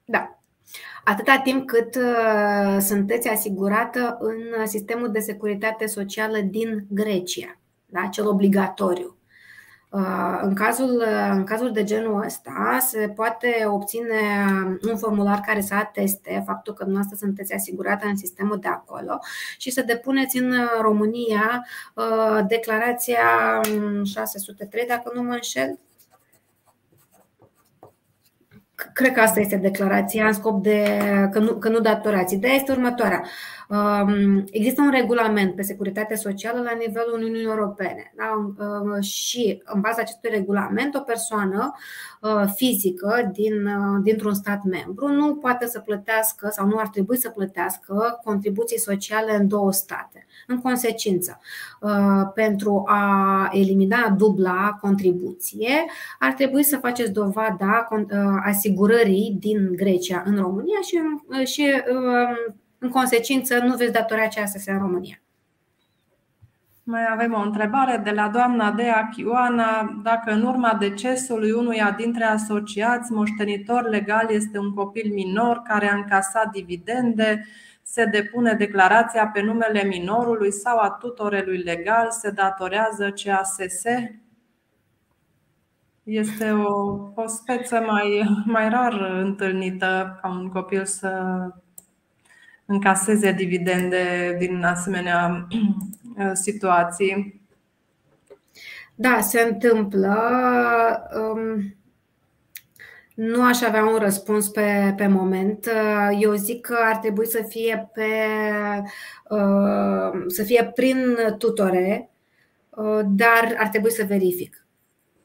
Da. 0.04 0.38
Atâta 1.04 1.40
timp 1.44 1.66
cât 1.66 1.94
uh, 1.94 2.76
sunteți 2.80 3.28
asigurată 3.28 4.16
în 4.20 4.66
sistemul 4.66 5.10
de 5.10 5.18
securitate 5.18 5.86
socială 5.86 6.38
din 6.38 6.86
Grecia, 6.88 7.58
da? 7.86 8.06
cel 8.06 8.28
obligatoriu. 8.28 9.16
Uh, 9.92 10.38
în 10.42 10.54
cazul, 10.54 10.96
uh, 10.96 11.30
în 11.30 11.44
cazul 11.44 11.72
de 11.72 11.84
genul 11.84 12.24
ăsta 12.24 12.78
se 12.80 13.12
poate 13.16 13.64
obține 13.66 14.20
un 14.88 14.96
formular 14.96 15.40
care 15.40 15.60
să 15.60 15.74
ateste 15.74 16.42
faptul 16.46 16.74
că 16.74 16.84
dumneavoastră 16.84 17.26
sunteți 17.26 17.54
asigurată 17.54 18.06
în 18.06 18.16
sistemul 18.16 18.58
de 18.58 18.68
acolo 18.68 19.18
și 19.58 19.70
să 19.70 19.82
depuneți 19.82 20.38
în 20.38 20.54
România 20.80 21.66
uh, 21.94 22.38
declarația 22.46 23.60
603, 24.04 24.86
dacă 24.88 25.12
nu 25.14 25.22
mă 25.22 25.32
înșel, 25.32 25.78
Cred 28.92 29.12
că 29.12 29.20
asta 29.20 29.40
este 29.40 29.56
declarația 29.56 30.26
în 30.26 30.32
scop 30.32 30.62
de 30.62 31.00
că 31.32 31.38
nu, 31.38 31.54
că 31.54 31.68
nu 31.68 31.80
datorați. 31.80 32.34
Ideea 32.34 32.54
este 32.54 32.72
următoarea. 32.72 33.24
Um, 33.72 34.44
există 34.50 34.82
un 34.82 34.90
regulament 34.90 35.54
pe 35.54 35.62
securitate 35.62 36.14
socială 36.14 36.60
la 36.60 36.76
nivelul 36.78 37.14
Uniunii 37.14 37.44
Europene 37.44 38.12
da? 38.16 38.52
Um, 38.64 39.00
și 39.00 39.62
în 39.64 39.80
baza 39.80 40.00
acestui 40.00 40.30
regulament 40.32 40.94
o 40.94 41.00
persoană 41.00 41.72
uh, 42.20 42.44
fizică 42.54 43.30
din, 43.32 43.66
uh, 43.66 44.00
dintr-un 44.02 44.34
stat 44.34 44.62
membru 44.62 45.08
nu 45.08 45.34
poate 45.34 45.66
să 45.66 45.80
plătească 45.80 46.48
sau 46.50 46.66
nu 46.66 46.78
ar 46.78 46.88
trebui 46.88 47.16
să 47.16 47.28
plătească 47.28 48.20
contribuții 48.24 48.78
sociale 48.78 49.34
în 49.34 49.48
două 49.48 49.72
state. 49.72 50.26
În 50.46 50.60
consecință, 50.60 51.40
uh, 51.80 52.30
pentru 52.34 52.82
a 52.86 53.48
elimina 53.52 54.14
dubla 54.18 54.78
contribuție, 54.80 55.84
ar 56.18 56.32
trebui 56.32 56.62
să 56.62 56.76
faceți 56.76 57.12
dovada 57.12 57.88
asigurării 58.44 59.36
din 59.38 59.72
Grecia 59.76 60.22
în 60.26 60.36
România 60.36 60.80
și, 60.80 61.00
și 61.52 61.82
um, 61.92 62.61
în 62.82 62.90
consecință, 62.90 63.58
nu 63.58 63.76
veți 63.76 63.92
datora 63.92 64.22
aceasta 64.22 64.72
în 64.72 64.78
România. 64.78 65.22
Mai 66.82 67.02
avem 67.10 67.32
o 67.32 67.40
întrebare 67.40 67.96
de 67.96 68.10
la 68.10 68.28
doamna 68.28 68.70
Dea 68.70 69.08
Chioana. 69.12 70.00
Dacă 70.02 70.32
în 70.32 70.42
urma 70.42 70.74
decesului 70.74 71.50
unuia 71.50 71.90
dintre 71.90 72.24
asociați, 72.24 73.12
moștenitor 73.12 73.88
legal 73.88 74.30
este 74.30 74.58
un 74.58 74.74
copil 74.74 75.12
minor 75.12 75.62
care 75.64 75.90
a 75.90 75.96
încasat 75.96 76.50
dividende, 76.50 77.46
se 77.82 78.04
depune 78.04 78.52
declarația 78.52 79.26
pe 79.26 79.42
numele 79.42 79.82
minorului 79.84 80.52
sau 80.52 80.78
a 80.78 80.90
tutorelui 80.90 81.58
legal, 81.58 82.10
se 82.10 82.30
datorează 82.30 83.10
CASS? 83.24 83.82
Este 86.02 86.50
o, 86.50 86.72
o 87.14 87.26
speță 87.26 87.80
mai, 87.80 88.22
mai 88.44 88.68
rar 88.68 88.92
întâlnită 89.00 90.18
ca 90.22 90.28
un 90.28 90.48
copil 90.48 90.84
să 90.84 91.20
încaseze 92.72 93.32
dividende 93.32 94.36
din 94.38 94.64
asemenea 94.64 95.46
situații? 96.44 97.40
Da, 98.94 99.20
se 99.20 99.40
întâmplă. 99.40 100.18
Um, 101.16 101.74
nu 103.14 103.44
aș 103.44 103.62
avea 103.62 103.84
un 103.84 103.98
răspuns 103.98 104.48
pe, 104.48 104.94
pe 104.96 105.06
moment. 105.06 105.68
Eu 106.20 106.34
zic 106.34 106.60
că 106.60 106.76
ar 106.82 106.96
trebui 106.96 107.26
să 107.26 107.44
fie 107.48 107.90
pe 107.92 108.08
uh, 109.28 110.24
să 110.26 110.42
fie 110.42 110.70
prin 110.74 111.16
tutore, 111.38 112.10
uh, 112.70 113.00
dar 113.06 113.54
ar 113.58 113.68
trebui 113.68 113.90
să 113.90 114.04
verific. 114.08 114.66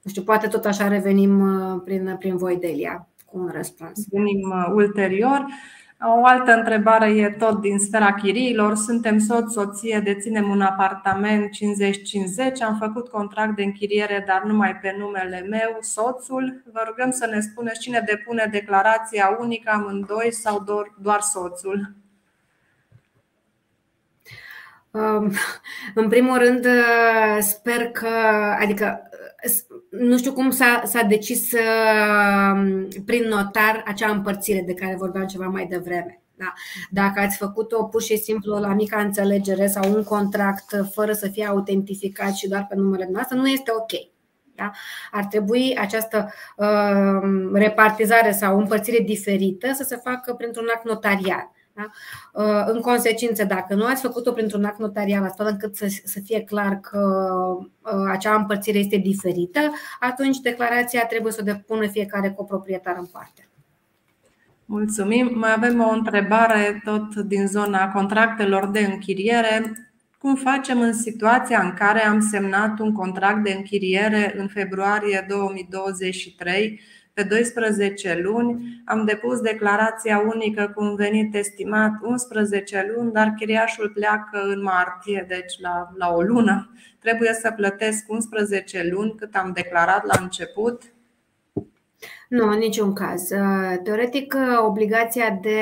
Nu 0.01 0.09
știu, 0.09 0.23
poate 0.23 0.47
tot 0.47 0.65
așa 0.65 0.87
revenim 0.87 1.39
uh, 1.39 1.81
prin, 1.83 2.15
prin 2.19 2.37
voi, 2.37 2.57
Delia, 2.57 3.07
cu 3.25 3.37
un 3.37 3.49
răspuns. 3.53 4.05
Venim 4.09 4.71
ulterior. 4.73 5.45
O 6.01 6.25
altă 6.25 6.51
întrebare 6.51 7.09
e 7.09 7.29
tot 7.29 7.61
din 7.61 7.79
sfera 7.79 8.13
chiriilor. 8.13 8.75
Suntem 8.75 9.19
soț, 9.19 9.51
soție, 9.51 9.99
deținem 9.99 10.49
un 10.49 10.61
apartament 10.61 11.49
50-50, 11.49 11.49
am 12.65 12.77
făcut 12.79 13.07
contract 13.07 13.55
de 13.55 13.63
închiriere, 13.63 14.23
dar 14.27 14.43
numai 14.43 14.75
pe 14.75 14.95
numele 14.97 15.45
meu, 15.49 15.77
soțul. 15.81 16.63
Vă 16.73 16.83
rugăm 16.87 17.11
să 17.11 17.25
ne 17.25 17.39
spuneți 17.39 17.79
cine 17.79 18.03
depune 18.05 18.47
declarația 18.51 19.37
unică 19.39 19.71
amândoi 19.73 20.33
sau 20.33 20.59
doar, 20.59 20.93
doar 21.01 21.19
soțul. 21.21 21.95
Um, 24.91 25.31
în 25.95 26.09
primul 26.09 26.37
rând, 26.37 26.67
sper 27.39 27.91
că, 27.91 28.07
adică 28.59 29.07
nu 29.89 30.17
știu 30.17 30.33
cum 30.33 30.49
s-a, 30.49 30.81
s-a 30.85 31.01
decis 31.01 31.51
uh, 31.51 32.88
prin 33.05 33.27
notar 33.27 33.83
acea 33.85 34.11
împărțire 34.11 34.63
de 34.65 34.73
care 34.73 34.95
vorbeam 34.95 35.25
ceva 35.25 35.45
mai 35.45 35.65
devreme. 35.65 36.21
Da. 36.35 36.53
Dacă 36.89 37.19
ați 37.19 37.38
făcut-o 37.38 37.83
pur 37.83 38.01
și 38.01 38.17
simplu 38.17 38.59
la 38.59 38.73
mica 38.73 38.99
înțelegere 38.99 39.67
sau 39.67 39.93
un 39.93 40.03
contract 40.03 40.89
fără 40.93 41.11
să 41.11 41.27
fie 41.27 41.45
autentificat 41.45 42.35
și 42.35 42.47
doar 42.47 42.65
pe 42.69 42.75
numele 42.75 43.09
noastră, 43.11 43.38
nu 43.38 43.47
este 43.47 43.71
ok. 43.71 43.91
Da? 44.55 44.71
Ar 45.11 45.25
trebui 45.25 45.77
această 45.79 46.33
uh, 46.55 47.49
repartizare 47.53 48.31
sau 48.31 48.57
împărțire 48.59 49.03
diferită 49.03 49.71
să 49.73 49.83
se 49.83 49.95
facă 49.95 50.33
printr-un 50.33 50.67
act 50.75 50.85
notarial. 50.85 51.51
Da? 51.78 51.91
Uh, 52.43 52.73
în 52.73 52.82
consecință, 52.82 53.43
dacă 53.43 53.75
nu 53.75 53.86
ați 53.86 54.01
făcut-o 54.01 54.32
printr-un 54.32 54.63
act 54.63 54.80
notarial, 54.80 55.23
astfel 55.23 55.45
încât 55.45 55.75
să, 55.75 55.86
să 56.03 56.19
fie 56.23 56.41
clar 56.41 56.80
că 56.80 56.99
uh, 57.82 58.09
acea 58.11 58.36
împărțire 58.36 58.78
este 58.78 58.97
diferită, 58.97 59.59
atunci 59.99 60.38
declarația 60.38 61.05
trebuie 61.05 61.32
să 61.32 61.38
o 61.41 61.45
depună 61.45 61.88
fiecare 61.88 62.32
coproprietar 62.32 62.95
în 62.99 63.05
parte. 63.05 63.49
Mulțumim. 64.65 65.32
Mai 65.34 65.53
avem 65.53 65.80
o 65.82 65.89
întrebare 65.89 66.82
tot 66.84 67.15
din 67.15 67.47
zona 67.47 67.91
contractelor 67.91 68.67
de 68.67 68.80
închiriere. 68.80 69.71
Cum 70.17 70.36
facem 70.36 70.82
în 70.82 70.93
situația 70.93 71.61
în 71.61 71.73
care 71.73 72.05
am 72.05 72.19
semnat 72.19 72.80
un 72.80 72.93
contract 72.93 73.43
de 73.43 73.51
închiriere 73.51 74.34
în 74.38 74.47
februarie 74.47 75.25
2023 75.30 76.82
pe 77.18 77.24
12 77.24 78.20
luni 78.24 78.82
am 78.86 79.05
depus 79.05 79.39
declarația 79.39 80.20
unică 80.34 80.72
cu 80.76 80.84
un 80.84 80.95
venit 80.95 81.36
estimat 81.36 81.91
11 82.01 82.93
luni, 82.95 83.11
dar 83.11 83.34
chiriașul 83.38 83.89
pleacă 83.89 84.41
în 84.41 84.61
martie, 84.61 85.26
deci 85.28 85.59
la, 85.59 85.89
la 85.97 86.13
o 86.13 86.22
lună. 86.22 86.72
Trebuie 86.99 87.34
să 87.34 87.53
plătesc 87.55 88.09
11 88.09 88.89
luni 88.91 89.15
cât 89.15 89.36
am 89.36 89.51
declarat 89.53 90.05
la 90.05 90.22
început. 90.22 90.84
Nu, 92.30 92.47
în 92.47 92.57
niciun 92.57 92.93
caz. 92.93 93.28
Teoretic, 93.84 94.36
obligația 94.65 95.39
de, 95.41 95.59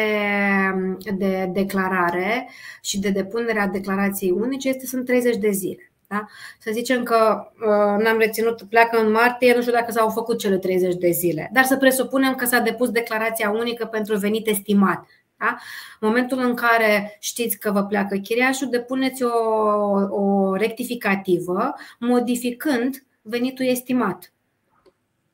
de 1.18 1.50
declarare 1.54 2.50
și 2.82 3.00
de 3.00 3.10
depunere 3.10 3.60
a 3.60 3.68
declarației 3.68 4.32
unice 4.32 4.70
este 4.70 4.86
sunt 4.86 5.06
30 5.06 5.38
de 5.38 5.50
zile. 5.50 5.92
Da? 6.08 6.26
Să 6.60 6.72
zicem 6.74 7.04
că 7.04 7.48
uh, 7.54 8.04
n-am 8.04 8.18
reținut, 8.18 8.62
pleacă 8.62 9.00
în 9.00 9.12
martie, 9.12 9.56
nu 9.56 9.62
știu 9.62 9.74
dacă 9.74 9.92
s-au 9.92 10.10
făcut 10.10 10.40
cele 10.40 10.58
30 10.58 10.96
de 10.96 11.10
zile, 11.10 11.50
dar 11.54 11.64
să 11.64 11.78
presupunem 11.78 12.36
că 12.36 12.46
s-a 12.46 12.60
depus 12.60 12.90
declarația 12.90 13.50
unică 13.50 13.86
pentru 13.86 14.18
venit 14.18 14.48
estimat. 14.48 15.06
Da? 15.38 15.58
În 16.00 16.08
momentul 16.08 16.40
în 16.40 16.54
care 16.54 17.18
știți 17.20 17.60
că 17.60 17.72
vă 17.72 17.84
pleacă 17.86 18.18
chiriașul, 18.18 18.70
depuneți 18.70 19.24
o, 19.24 19.30
o 20.10 20.56
rectificativă 20.56 21.74
modificând 22.00 23.06
venitul 23.22 23.66
estimat. 23.66 24.34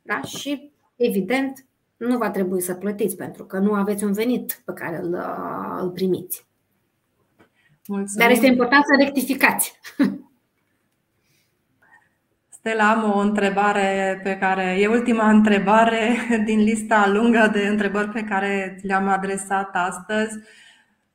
Da? 0.01 0.21
Și, 0.21 0.71
evident, 0.95 1.65
nu 1.97 2.17
va 2.17 2.29
trebui 2.29 2.61
să 2.61 2.73
plătiți 2.73 3.15
pentru 3.15 3.45
că 3.45 3.57
nu 3.57 3.73
aveți 3.73 4.03
un 4.03 4.13
venit 4.13 4.61
pe 4.65 4.73
care 4.73 4.97
îl, 4.97 5.17
îl 5.81 5.89
primiți. 5.89 6.45
Mulțumim. 7.87 8.27
Dar 8.27 8.29
este 8.29 8.45
important 8.45 8.83
să 8.85 9.03
rectificați. 9.03 9.79
Stella, 12.63 12.89
am 12.89 13.11
o 13.11 13.17
întrebare 13.17 14.19
pe 14.23 14.37
care 14.37 14.77
e 14.79 14.87
ultima 14.87 15.29
întrebare 15.29 16.15
din 16.45 16.59
lista 16.59 17.07
lungă 17.07 17.49
de 17.53 17.67
întrebări 17.67 18.09
pe 18.09 18.23
care 18.23 18.79
le-am 18.81 19.07
adresat 19.07 19.69
astăzi. 19.73 20.37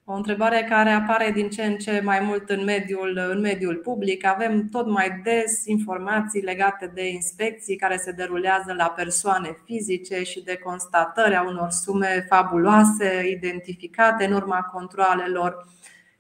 O 0.05 0.13
întrebare 0.13 0.67
care 0.69 0.91
apare 0.91 1.31
din 1.31 1.49
ce 1.49 1.65
în 1.65 1.77
ce 1.77 2.01
mai 2.05 2.21
mult 2.21 2.51
în 2.51 2.65
mediul, 2.65 3.29
în 3.31 3.41
mediul 3.41 3.75
public. 3.75 4.25
Avem 4.25 4.69
tot 4.71 4.87
mai 4.87 5.21
des 5.25 5.67
informații 5.67 6.43
legate 6.43 6.91
de 6.95 7.09
inspecții 7.09 7.77
care 7.77 7.97
se 7.97 8.13
derulează 8.13 8.75
la 8.77 8.93
persoane 8.97 9.57
fizice 9.65 10.23
și 10.23 10.43
de 10.43 10.57
constatări 10.65 11.35
a 11.35 11.43
unor 11.43 11.71
sume 11.71 12.27
fabuloase 12.29 13.29
identificate 13.29 14.25
în 14.25 14.33
urma 14.33 14.61
controalelor. 14.73 15.67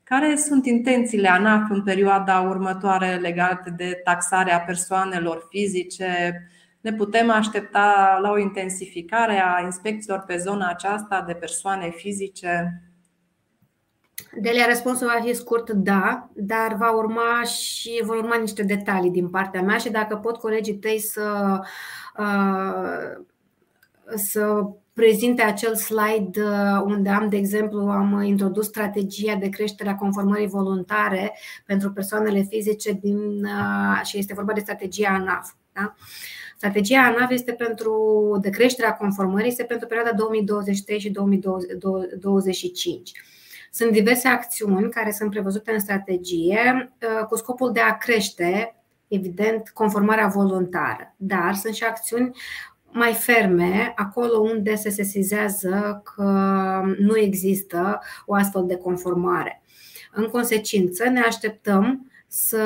Care 0.08 0.36
sunt 0.36 0.66
intențiile 0.66 1.28
ANAF 1.28 1.70
în 1.70 1.82
perioada 1.82 2.40
următoare 2.40 3.16
legate 3.16 3.70
de 3.70 4.00
taxarea 4.04 4.60
persoanelor 4.60 5.46
fizice? 5.48 6.42
Ne 6.80 6.92
putem 6.92 7.30
aștepta 7.30 8.18
la 8.22 8.30
o 8.30 8.38
intensificare 8.38 9.42
a 9.44 9.60
inspecțiilor 9.60 10.24
pe 10.26 10.36
zona 10.36 10.68
aceasta 10.68 11.24
de 11.26 11.32
persoane 11.32 11.90
fizice? 11.90 12.82
Delia, 14.40 14.66
răspunsul 14.66 15.06
va 15.06 15.20
fi 15.24 15.34
scurt, 15.34 15.70
da, 15.70 16.30
dar 16.34 16.74
va 16.74 16.90
urma 16.90 17.42
și 17.42 18.02
vor 18.04 18.16
urma 18.16 18.36
niște 18.36 18.62
detalii 18.62 19.10
din 19.10 19.28
partea 19.28 19.62
mea 19.62 19.76
și 19.76 19.90
dacă 19.90 20.16
pot 20.16 20.36
colegii 20.36 20.78
tăi 20.78 20.98
să, 20.98 21.58
uh, 22.18 23.24
să 24.14 24.66
prezinte 24.96 25.42
acel 25.42 25.74
slide 25.74 26.42
uh, 26.42 26.82
unde 26.84 27.08
am, 27.08 27.28
de 27.28 27.36
exemplu, 27.36 27.80
am 27.80 28.22
introdus 28.22 28.66
strategia 28.66 29.34
de 29.34 29.48
creștere 29.48 29.88
a 29.88 29.94
conformării 29.94 30.46
voluntare 30.46 31.36
pentru 31.66 31.92
persoanele 31.92 32.42
fizice 32.42 32.92
din, 32.92 33.44
uh, 33.44 34.00
și 34.04 34.18
este 34.18 34.34
vorba 34.34 34.52
de 34.52 34.60
strategia 34.60 35.08
ANAF. 35.08 35.52
Da? 35.72 35.94
Strategia 36.56 37.00
ANAF 37.00 37.30
este 37.30 37.52
pentru 37.52 37.92
de 38.42 38.50
creșterea 38.50 38.94
conformării 38.94 39.48
este 39.48 39.64
pentru 39.64 39.86
perioada 39.86 40.12
2023 40.12 41.00
și 41.00 41.10
2025. 41.10 43.12
Sunt 43.70 43.90
diverse 43.90 44.28
acțiuni 44.28 44.90
care 44.90 45.10
sunt 45.10 45.30
prevăzute 45.30 45.72
în 45.72 45.80
strategie 45.80 46.92
uh, 47.02 47.26
cu 47.26 47.36
scopul 47.36 47.72
de 47.72 47.80
a 47.80 47.96
crește, 47.96 48.76
evident, 49.08 49.68
conformarea 49.68 50.26
voluntară. 50.26 51.14
Dar 51.16 51.54
sunt 51.54 51.74
și 51.74 51.84
acțiuni 51.84 52.30
mai 52.96 53.12
ferme 53.12 53.92
acolo 53.96 54.38
unde 54.38 54.74
se 54.74 54.90
sesizează 54.90 56.02
că 56.04 56.22
nu 56.98 57.18
există 57.18 57.98
o 58.26 58.34
astfel 58.34 58.64
de 58.66 58.76
conformare. 58.76 59.62
În 60.12 60.24
consecință, 60.24 61.08
ne 61.08 61.20
așteptăm 61.20 62.10
să, 62.28 62.58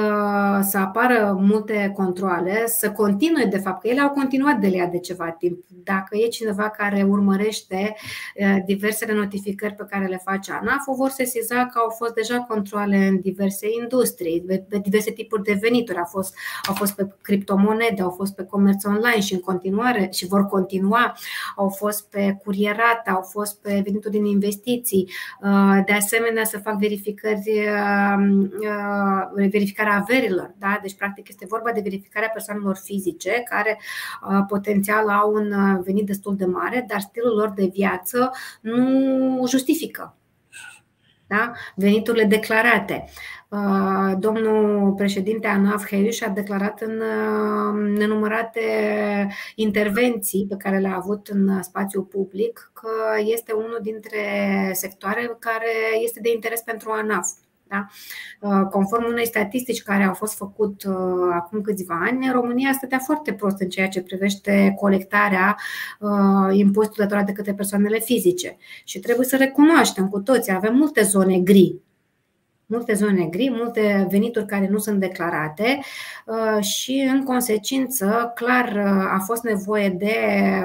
să 0.63 0.79
apară 0.79 1.39
multe 1.41 1.93
controle, 1.97 2.65
să 2.67 2.91
continue, 2.91 3.45
de 3.45 3.59
fapt, 3.59 3.81
că 3.81 3.89
ele 3.89 4.01
au 4.01 4.11
continuat 4.11 4.59
de 4.59 4.67
lea 4.67 4.87
de 4.87 4.99
ceva 4.99 5.31
timp. 5.39 5.65
Dacă 5.69 6.17
e 6.17 6.27
cineva 6.27 6.69
care 6.69 7.03
urmărește 7.03 7.97
diversele 8.67 9.13
notificări 9.13 9.75
pe 9.75 9.87
care 9.91 10.07
le 10.07 10.21
face 10.25 10.53
ANAF, 10.53 10.87
o 10.87 10.95
vor 10.95 11.09
sesiza 11.09 11.67
că 11.67 11.79
au 11.79 11.89
fost 11.89 12.15
deja 12.15 12.39
controle 12.49 12.97
în 12.97 13.21
diverse 13.21 13.67
industrii, 13.83 14.45
pe 14.69 14.79
diverse 14.79 15.11
tipuri 15.11 15.43
de 15.43 15.59
venituri. 15.61 15.99
Au 15.99 16.05
fost, 16.05 16.35
au 16.69 16.75
fost 16.75 16.95
pe 16.95 17.09
criptomonede, 17.23 18.03
au 18.03 18.11
fost 18.11 18.35
pe 18.35 18.45
comerț 18.45 18.85
online 18.85 19.21
și 19.21 19.35
în 19.35 19.41
continuare 19.41 20.09
și 20.13 20.27
vor 20.27 20.47
continua, 20.47 21.17
au 21.57 21.69
fost 21.69 22.09
pe 22.09 22.39
curierată, 22.45 23.11
au 23.11 23.23
fost 23.23 23.61
pe 23.61 23.81
venituri 23.85 24.15
din 24.15 24.25
investiții. 24.25 25.11
De 25.87 25.93
asemenea, 25.93 26.45
să 26.45 26.59
fac 26.59 26.79
verificări 26.79 27.69
verificarea 29.51 29.97
averilor. 29.97 30.55
Da? 30.59 30.79
Deci, 30.83 30.95
practic, 30.95 31.29
este 31.29 31.47
vorba 31.47 31.73
de 31.73 31.81
verificarea 31.81 32.29
persoanelor 32.29 32.77
fizice 32.77 33.43
care 33.51 33.81
uh, 34.31 34.45
potențial 34.49 35.09
au 35.09 35.33
un 35.33 35.53
uh, 35.53 35.81
venit 35.85 36.07
destul 36.07 36.37
de 36.37 36.45
mare, 36.45 36.85
dar 36.89 37.01
stilul 37.01 37.37
lor 37.37 37.51
de 37.51 37.71
viață 37.73 38.31
nu 38.61 39.47
justifică 39.47 40.15
da? 41.31 41.53
veniturile 41.75 42.25
declarate. 42.25 43.05
Uh, 43.49 44.13
domnul 44.19 44.93
președinte 44.93 45.47
Anaf 45.47 45.87
Heiuș 45.89 46.21
a 46.21 46.29
declarat 46.29 46.81
în 46.81 47.03
nenumărate 47.93 48.61
intervenții 49.55 50.47
pe 50.49 50.57
care 50.57 50.79
le-a 50.79 50.97
avut 50.97 51.29
în 51.29 51.63
spațiu 51.63 52.03
public 52.03 52.71
că 52.73 52.89
este 53.25 53.53
unul 53.53 53.79
dintre 53.83 54.21
sectoare 54.73 55.37
care 55.39 55.73
este 56.03 56.21
de 56.21 56.33
interes 56.33 56.61
pentru 56.61 56.91
ANAF. 56.91 57.29
Da? 57.71 57.87
Uh, 58.41 58.67
conform 58.71 59.05
unei 59.05 59.27
statistici 59.27 59.83
care 59.83 60.05
au 60.05 60.15
fost 60.15 60.37
făcut 60.37 60.85
uh, 60.85 60.95
acum 61.33 61.61
câțiva 61.61 62.01
ani, 62.11 62.31
România 62.33 62.73
stătea 62.73 62.99
foarte 62.99 63.33
prost 63.33 63.61
în 63.61 63.69
ceea 63.69 63.89
ce 63.89 64.03
privește 64.03 64.75
colectarea 64.79 65.57
uh, 65.99 66.57
impozitului 66.57 67.05
datorat 67.07 67.27
de 67.27 67.33
către 67.33 67.55
persoanele 67.55 67.99
fizice. 67.99 68.57
Și 68.85 68.99
trebuie 68.99 69.27
să 69.27 69.37
recunoaștem 69.37 70.09
cu 70.09 70.21
toții, 70.21 70.53
avem 70.53 70.75
multe 70.75 71.03
zone 71.03 71.39
gri 71.39 71.81
multe 72.71 72.95
zone 72.95 73.25
gri, 73.25 73.51
multe 73.53 74.07
venituri 74.11 74.47
care 74.47 74.69
nu 74.71 74.79
sunt 74.79 75.01
declarate 75.01 75.81
uh, 76.27 76.65
și, 76.65 77.09
în 77.13 77.25
consecință, 77.25 78.33
clar 78.35 78.69
uh, 78.69 79.13
a 79.15 79.23
fost 79.27 79.43
nevoie 79.43 79.89
de 79.89 80.15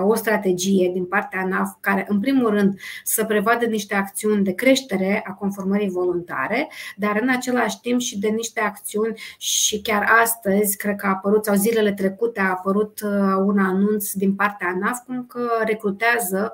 o 0.01 0.16
strategie 0.16 0.89
din 0.93 1.06
partea 1.06 1.39
ANAF 1.39 1.74
care, 1.80 2.06
în 2.08 2.20
primul 2.20 2.49
rând, 2.49 2.80
să 3.03 3.26
prevadă 3.26 3.66
niște 3.66 3.95
acțiuni 3.95 4.43
de 4.43 4.51
creștere 4.51 5.24
a 5.28 5.32
conformării 5.32 5.89
voluntare, 5.89 6.68
dar 6.95 7.20
în 7.22 7.30
același 7.30 7.80
timp 7.80 7.99
și 7.99 8.20
de 8.20 8.28
niște 8.28 8.60
acțiuni 8.60 9.20
și 9.38 9.82
chiar 9.82 10.06
astăzi, 10.22 10.78
cred 10.78 10.95
că 10.95 11.06
a 11.06 11.10
apărut, 11.10 11.45
sau 11.45 11.56
zilele 11.56 11.93
trecute 11.93 12.39
a 12.39 12.49
apărut 12.49 12.99
uh, 13.03 13.12
un 13.45 13.60
anunț 13.60 14.12
din 14.12 14.36
partea 14.36 14.68
ANAF 14.68 14.99
cum 15.06 15.26
că 15.28 15.49
recrutează 15.66 16.53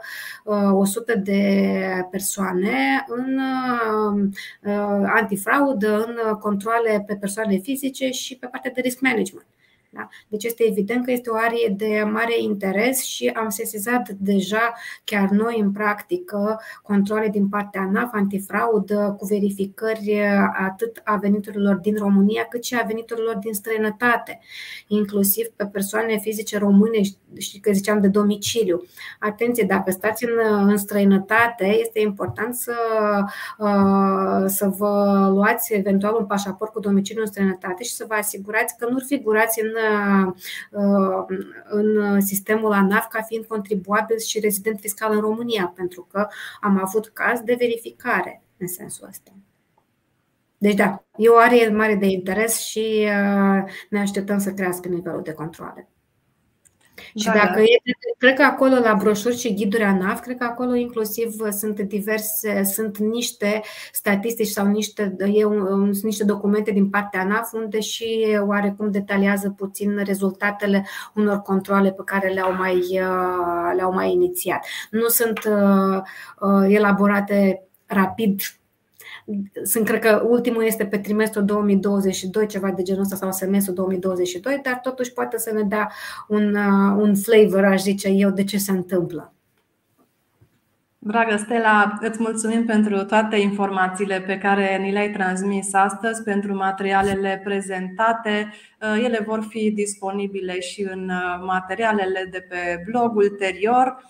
100 0.72 1.16
de 1.16 1.74
persoane 2.12 3.06
în 3.08 3.40
anti 5.06 5.36
fraudă 5.44 6.04
în 6.04 6.38
controle 6.38 7.04
pe 7.08 7.16
persoane 7.16 7.58
fizice 7.58 8.10
și 8.10 8.38
pe 8.38 8.48
partea 8.48 8.72
de 8.72 8.82
risk 8.82 9.00
management. 9.00 9.48
Da? 9.94 10.08
Deci 10.28 10.44
este 10.44 10.64
evident 10.68 11.06
că 11.06 11.12
este 11.12 11.30
o 11.30 11.36
arie 11.36 11.74
de 11.78 12.04
mare 12.12 12.42
interes 12.42 13.04
și 13.04 13.28
am 13.28 13.50
sesizat 13.50 14.10
deja 14.10 14.74
chiar 15.04 15.30
noi 15.30 15.60
în 15.60 15.72
practică 15.72 16.60
controle 16.82 17.28
din 17.28 17.50
partea 17.50 17.82
ANAF 17.82 18.10
antifraudă 18.14 19.16
cu 19.20 19.26
verificări 19.26 20.22
atât 20.68 21.02
a 21.04 21.16
veniturilor 21.16 21.76
din 21.76 21.96
România 21.96 22.46
cât 22.50 22.64
și 22.64 22.76
a 22.76 22.86
veniturilor 22.88 23.36
din 23.36 23.54
străinătate, 23.54 24.40
inclusiv 24.88 25.46
pe 25.56 25.66
persoane 25.66 26.18
fizice 26.18 26.58
române 26.58 27.02
și 27.38 27.60
că 27.60 27.72
ziceam 27.72 28.02
de 28.02 28.08
domiciliu. 28.08 28.82
Atenție, 29.20 29.66
dacă 29.68 29.92
stați 29.92 30.26
în, 30.26 30.68
în 30.68 30.78
străinătate, 30.78 31.66
este 31.66 32.00
important 32.00 32.56
să, 32.56 32.76
uh, 33.58 34.44
să 34.46 34.68
vă 34.68 35.28
luați 35.34 35.74
eventual 35.74 36.16
un 36.20 36.26
pașaport 36.26 36.72
cu 36.72 36.80
domiciliu 36.80 37.22
în 37.22 37.28
străinătate 37.28 37.84
și 37.84 37.94
să 37.94 38.06
vă 38.08 38.14
asigurați 38.14 38.78
că 38.78 38.88
nu 38.90 39.00
figurați 39.00 39.62
în 39.62 39.80
Uh, 39.81 39.81
în 41.70 42.22
sistemul 42.22 42.72
ANAF 42.72 43.08
ca 43.08 43.22
fiind 43.22 43.46
contribuabil 43.46 44.18
și 44.18 44.40
rezident 44.40 44.80
fiscal 44.80 45.14
în 45.14 45.20
România, 45.20 45.74
pentru 45.76 46.08
că 46.12 46.28
am 46.62 46.80
avut 46.84 47.08
caz 47.08 47.40
de 47.40 47.56
verificare 47.60 48.44
în 48.58 48.68
sensul 48.68 49.08
ăsta. 49.10 49.32
Deci 50.58 50.76
da, 50.76 51.04
e 51.18 51.30
o 51.30 51.38
arie 51.38 51.70
mare 51.70 51.96
de 51.96 52.06
interes 52.06 52.60
și 52.60 53.04
uh, 53.04 53.72
ne 53.90 54.00
așteptăm 54.00 54.40
să 54.40 54.54
crească 54.54 54.88
nivelul 54.88 55.22
de 55.24 55.34
controle. 55.34 55.91
Și 57.16 57.26
da, 57.26 57.32
dacă 57.34 57.54
da. 57.54 57.62
e, 57.62 57.82
cred 58.18 58.36
că 58.36 58.44
acolo 58.44 58.76
la 58.76 58.94
broșuri 58.94 59.38
și 59.38 59.54
ghiduri 59.54 59.84
ANAF, 59.84 60.20
cred 60.20 60.38
că 60.38 60.44
acolo 60.44 60.76
inclusiv 60.76 61.34
sunt 61.50 61.80
diverse, 61.80 62.64
sunt 62.64 62.98
niște 62.98 63.62
statistici 63.92 64.48
sau 64.48 64.66
niște, 64.66 65.16
e 65.34 65.46
un, 65.46 65.92
niște 66.02 66.24
documente 66.24 66.72
din 66.72 66.90
partea 66.90 67.20
ANAF 67.20 67.54
unde 67.54 67.80
și 67.80 68.38
oarecum 68.48 68.92
detaliază 68.92 69.50
puțin 69.50 70.04
rezultatele 70.04 70.86
unor 71.16 71.38
controle 71.38 71.92
pe 71.92 72.02
care 72.06 72.30
le-au 72.30 72.54
mai, 72.54 73.02
le-au 73.76 73.94
mai 73.94 74.12
inițiat. 74.12 74.66
Nu 74.90 75.08
sunt 75.08 75.40
uh, 75.46 76.02
uh 76.40 76.66
elaborate 76.68 77.64
rapid 77.86 78.42
sunt, 79.64 79.86
cred 79.86 80.00
că 80.00 80.26
ultimul 80.28 80.64
este 80.64 80.86
pe 80.86 80.98
trimestrul 80.98 81.46
2022, 81.46 82.46
ceva 82.46 82.72
de 82.72 82.82
genul 82.82 83.02
ăsta, 83.02 83.16
sau 83.16 83.32
semestrul 83.32 83.76
2022, 83.76 84.60
dar 84.64 84.80
totuși 84.84 85.14
poate 85.14 85.38
să 85.38 85.52
ne 85.54 85.62
dea 85.62 85.92
un, 86.28 86.56
uh, 86.56 86.96
un 86.98 87.16
flavor, 87.16 87.66
aș 87.66 87.82
zice 87.82 88.08
eu, 88.08 88.30
de 88.30 88.44
ce 88.44 88.58
se 88.58 88.72
întâmplă. 88.72 89.34
Dragă 91.04 91.36
Stella, 91.36 91.98
îți 92.02 92.22
mulțumim 92.22 92.66
pentru 92.66 93.06
toate 93.06 93.36
informațiile 93.36 94.22
pe 94.22 94.38
care 94.38 94.78
ni 94.78 94.92
le-ai 94.92 95.12
transmis 95.12 95.74
astăzi, 95.74 96.24
pentru 96.24 96.56
materialele 96.56 97.42
prezentate. 97.44 98.54
Uh, 98.82 99.04
ele 99.04 99.24
vor 99.26 99.46
fi 99.50 99.72
disponibile 99.72 100.60
și 100.60 100.88
în 100.92 101.10
uh, 101.10 101.44
materialele 101.46 102.28
de 102.32 102.46
pe 102.50 102.84
blog 102.86 103.16
ulterior. 103.16 104.04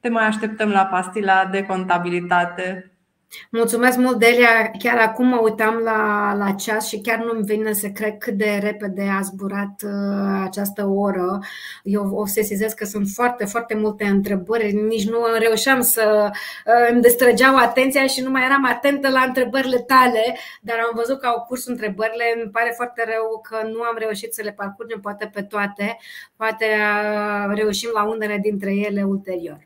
Te 0.00 0.08
mai 0.08 0.26
așteptăm 0.26 0.68
la 0.68 0.84
pastila 0.84 1.48
de 1.50 1.62
contabilitate. 1.62 2.95
Mulțumesc 3.50 3.98
mult, 3.98 4.18
Delia. 4.18 4.70
Chiar 4.78 4.98
acum 4.98 5.26
mă 5.26 5.40
uitam 5.42 5.74
la, 5.74 6.32
la 6.36 6.52
ceas 6.52 6.88
și 6.88 7.00
chiar 7.00 7.18
nu-mi 7.18 7.44
vine 7.44 7.72
să 7.72 7.88
cred 7.88 8.18
cât 8.18 8.34
de 8.34 8.58
repede 8.62 9.02
a 9.18 9.20
zburat 9.20 9.82
uh, 9.84 10.40
această 10.44 10.86
oră. 10.86 11.38
Eu 11.82 12.10
o 12.14 12.26
sesizez 12.26 12.72
că 12.72 12.84
sunt 12.84 13.08
foarte, 13.08 13.44
foarte 13.44 13.74
multe 13.74 14.04
întrebări. 14.04 14.72
Nici 14.72 15.08
nu 15.08 15.18
reușeam 15.38 15.80
să 15.80 16.30
uh, 16.30 16.88
îmi 16.90 17.00
destrăgeau 17.00 17.56
atenția 17.56 18.06
și 18.06 18.20
nu 18.20 18.30
mai 18.30 18.44
eram 18.44 18.64
atentă 18.64 19.08
la 19.08 19.20
întrebările 19.20 19.78
tale, 19.78 20.36
dar 20.60 20.76
am 20.78 20.92
văzut 20.94 21.20
că 21.20 21.26
au 21.26 21.44
curs 21.48 21.66
întrebările. 21.66 22.24
Îmi 22.42 22.50
pare 22.50 22.72
foarte 22.76 23.04
rău 23.06 23.40
că 23.48 23.68
nu 23.68 23.82
am 23.82 23.96
reușit 23.98 24.34
să 24.34 24.42
le 24.42 24.52
parcurgem 24.52 25.00
poate 25.00 25.30
pe 25.34 25.42
toate. 25.42 25.98
Poate 26.36 26.64
uh, 26.64 27.54
reușim 27.54 27.90
la 27.94 28.04
unele 28.04 28.38
dintre 28.42 28.74
ele 28.74 29.02
ulterior. 29.02 29.65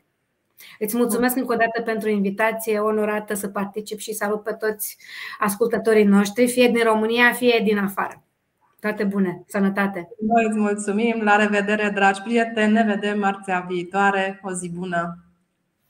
Îți 0.79 0.97
mulțumesc 0.97 1.37
încă 1.37 1.53
o 1.53 1.57
dată 1.57 1.83
pentru 1.83 2.09
invitație, 2.09 2.79
onorată 2.79 3.35
să 3.35 3.49
particip 3.49 3.99
și 3.99 4.13
salut 4.13 4.43
pe 4.43 4.53
toți 4.53 4.97
ascultătorii 5.39 6.05
noștri, 6.05 6.49
fie 6.49 6.69
din 6.69 6.85
România, 6.85 7.33
fie 7.33 7.61
din 7.65 7.79
afară. 7.79 8.25
Toate 8.81 9.05
bune, 9.05 9.45
sănătate! 9.47 10.09
Noi 10.21 10.45
îți 10.49 10.59
mulțumim, 10.59 11.21
la 11.23 11.37
revedere, 11.37 11.91
dragi 11.95 12.23
prieteni, 12.23 12.73
ne 12.73 12.83
vedem 12.83 13.19
marțea 13.19 13.65
viitoare, 13.69 14.41
o 14.43 14.53
zi 14.53 14.71
bună! 14.71 15.25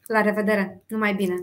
La 0.06 0.20
revedere, 0.20 0.82
numai 0.88 1.14
bine! 1.14 1.34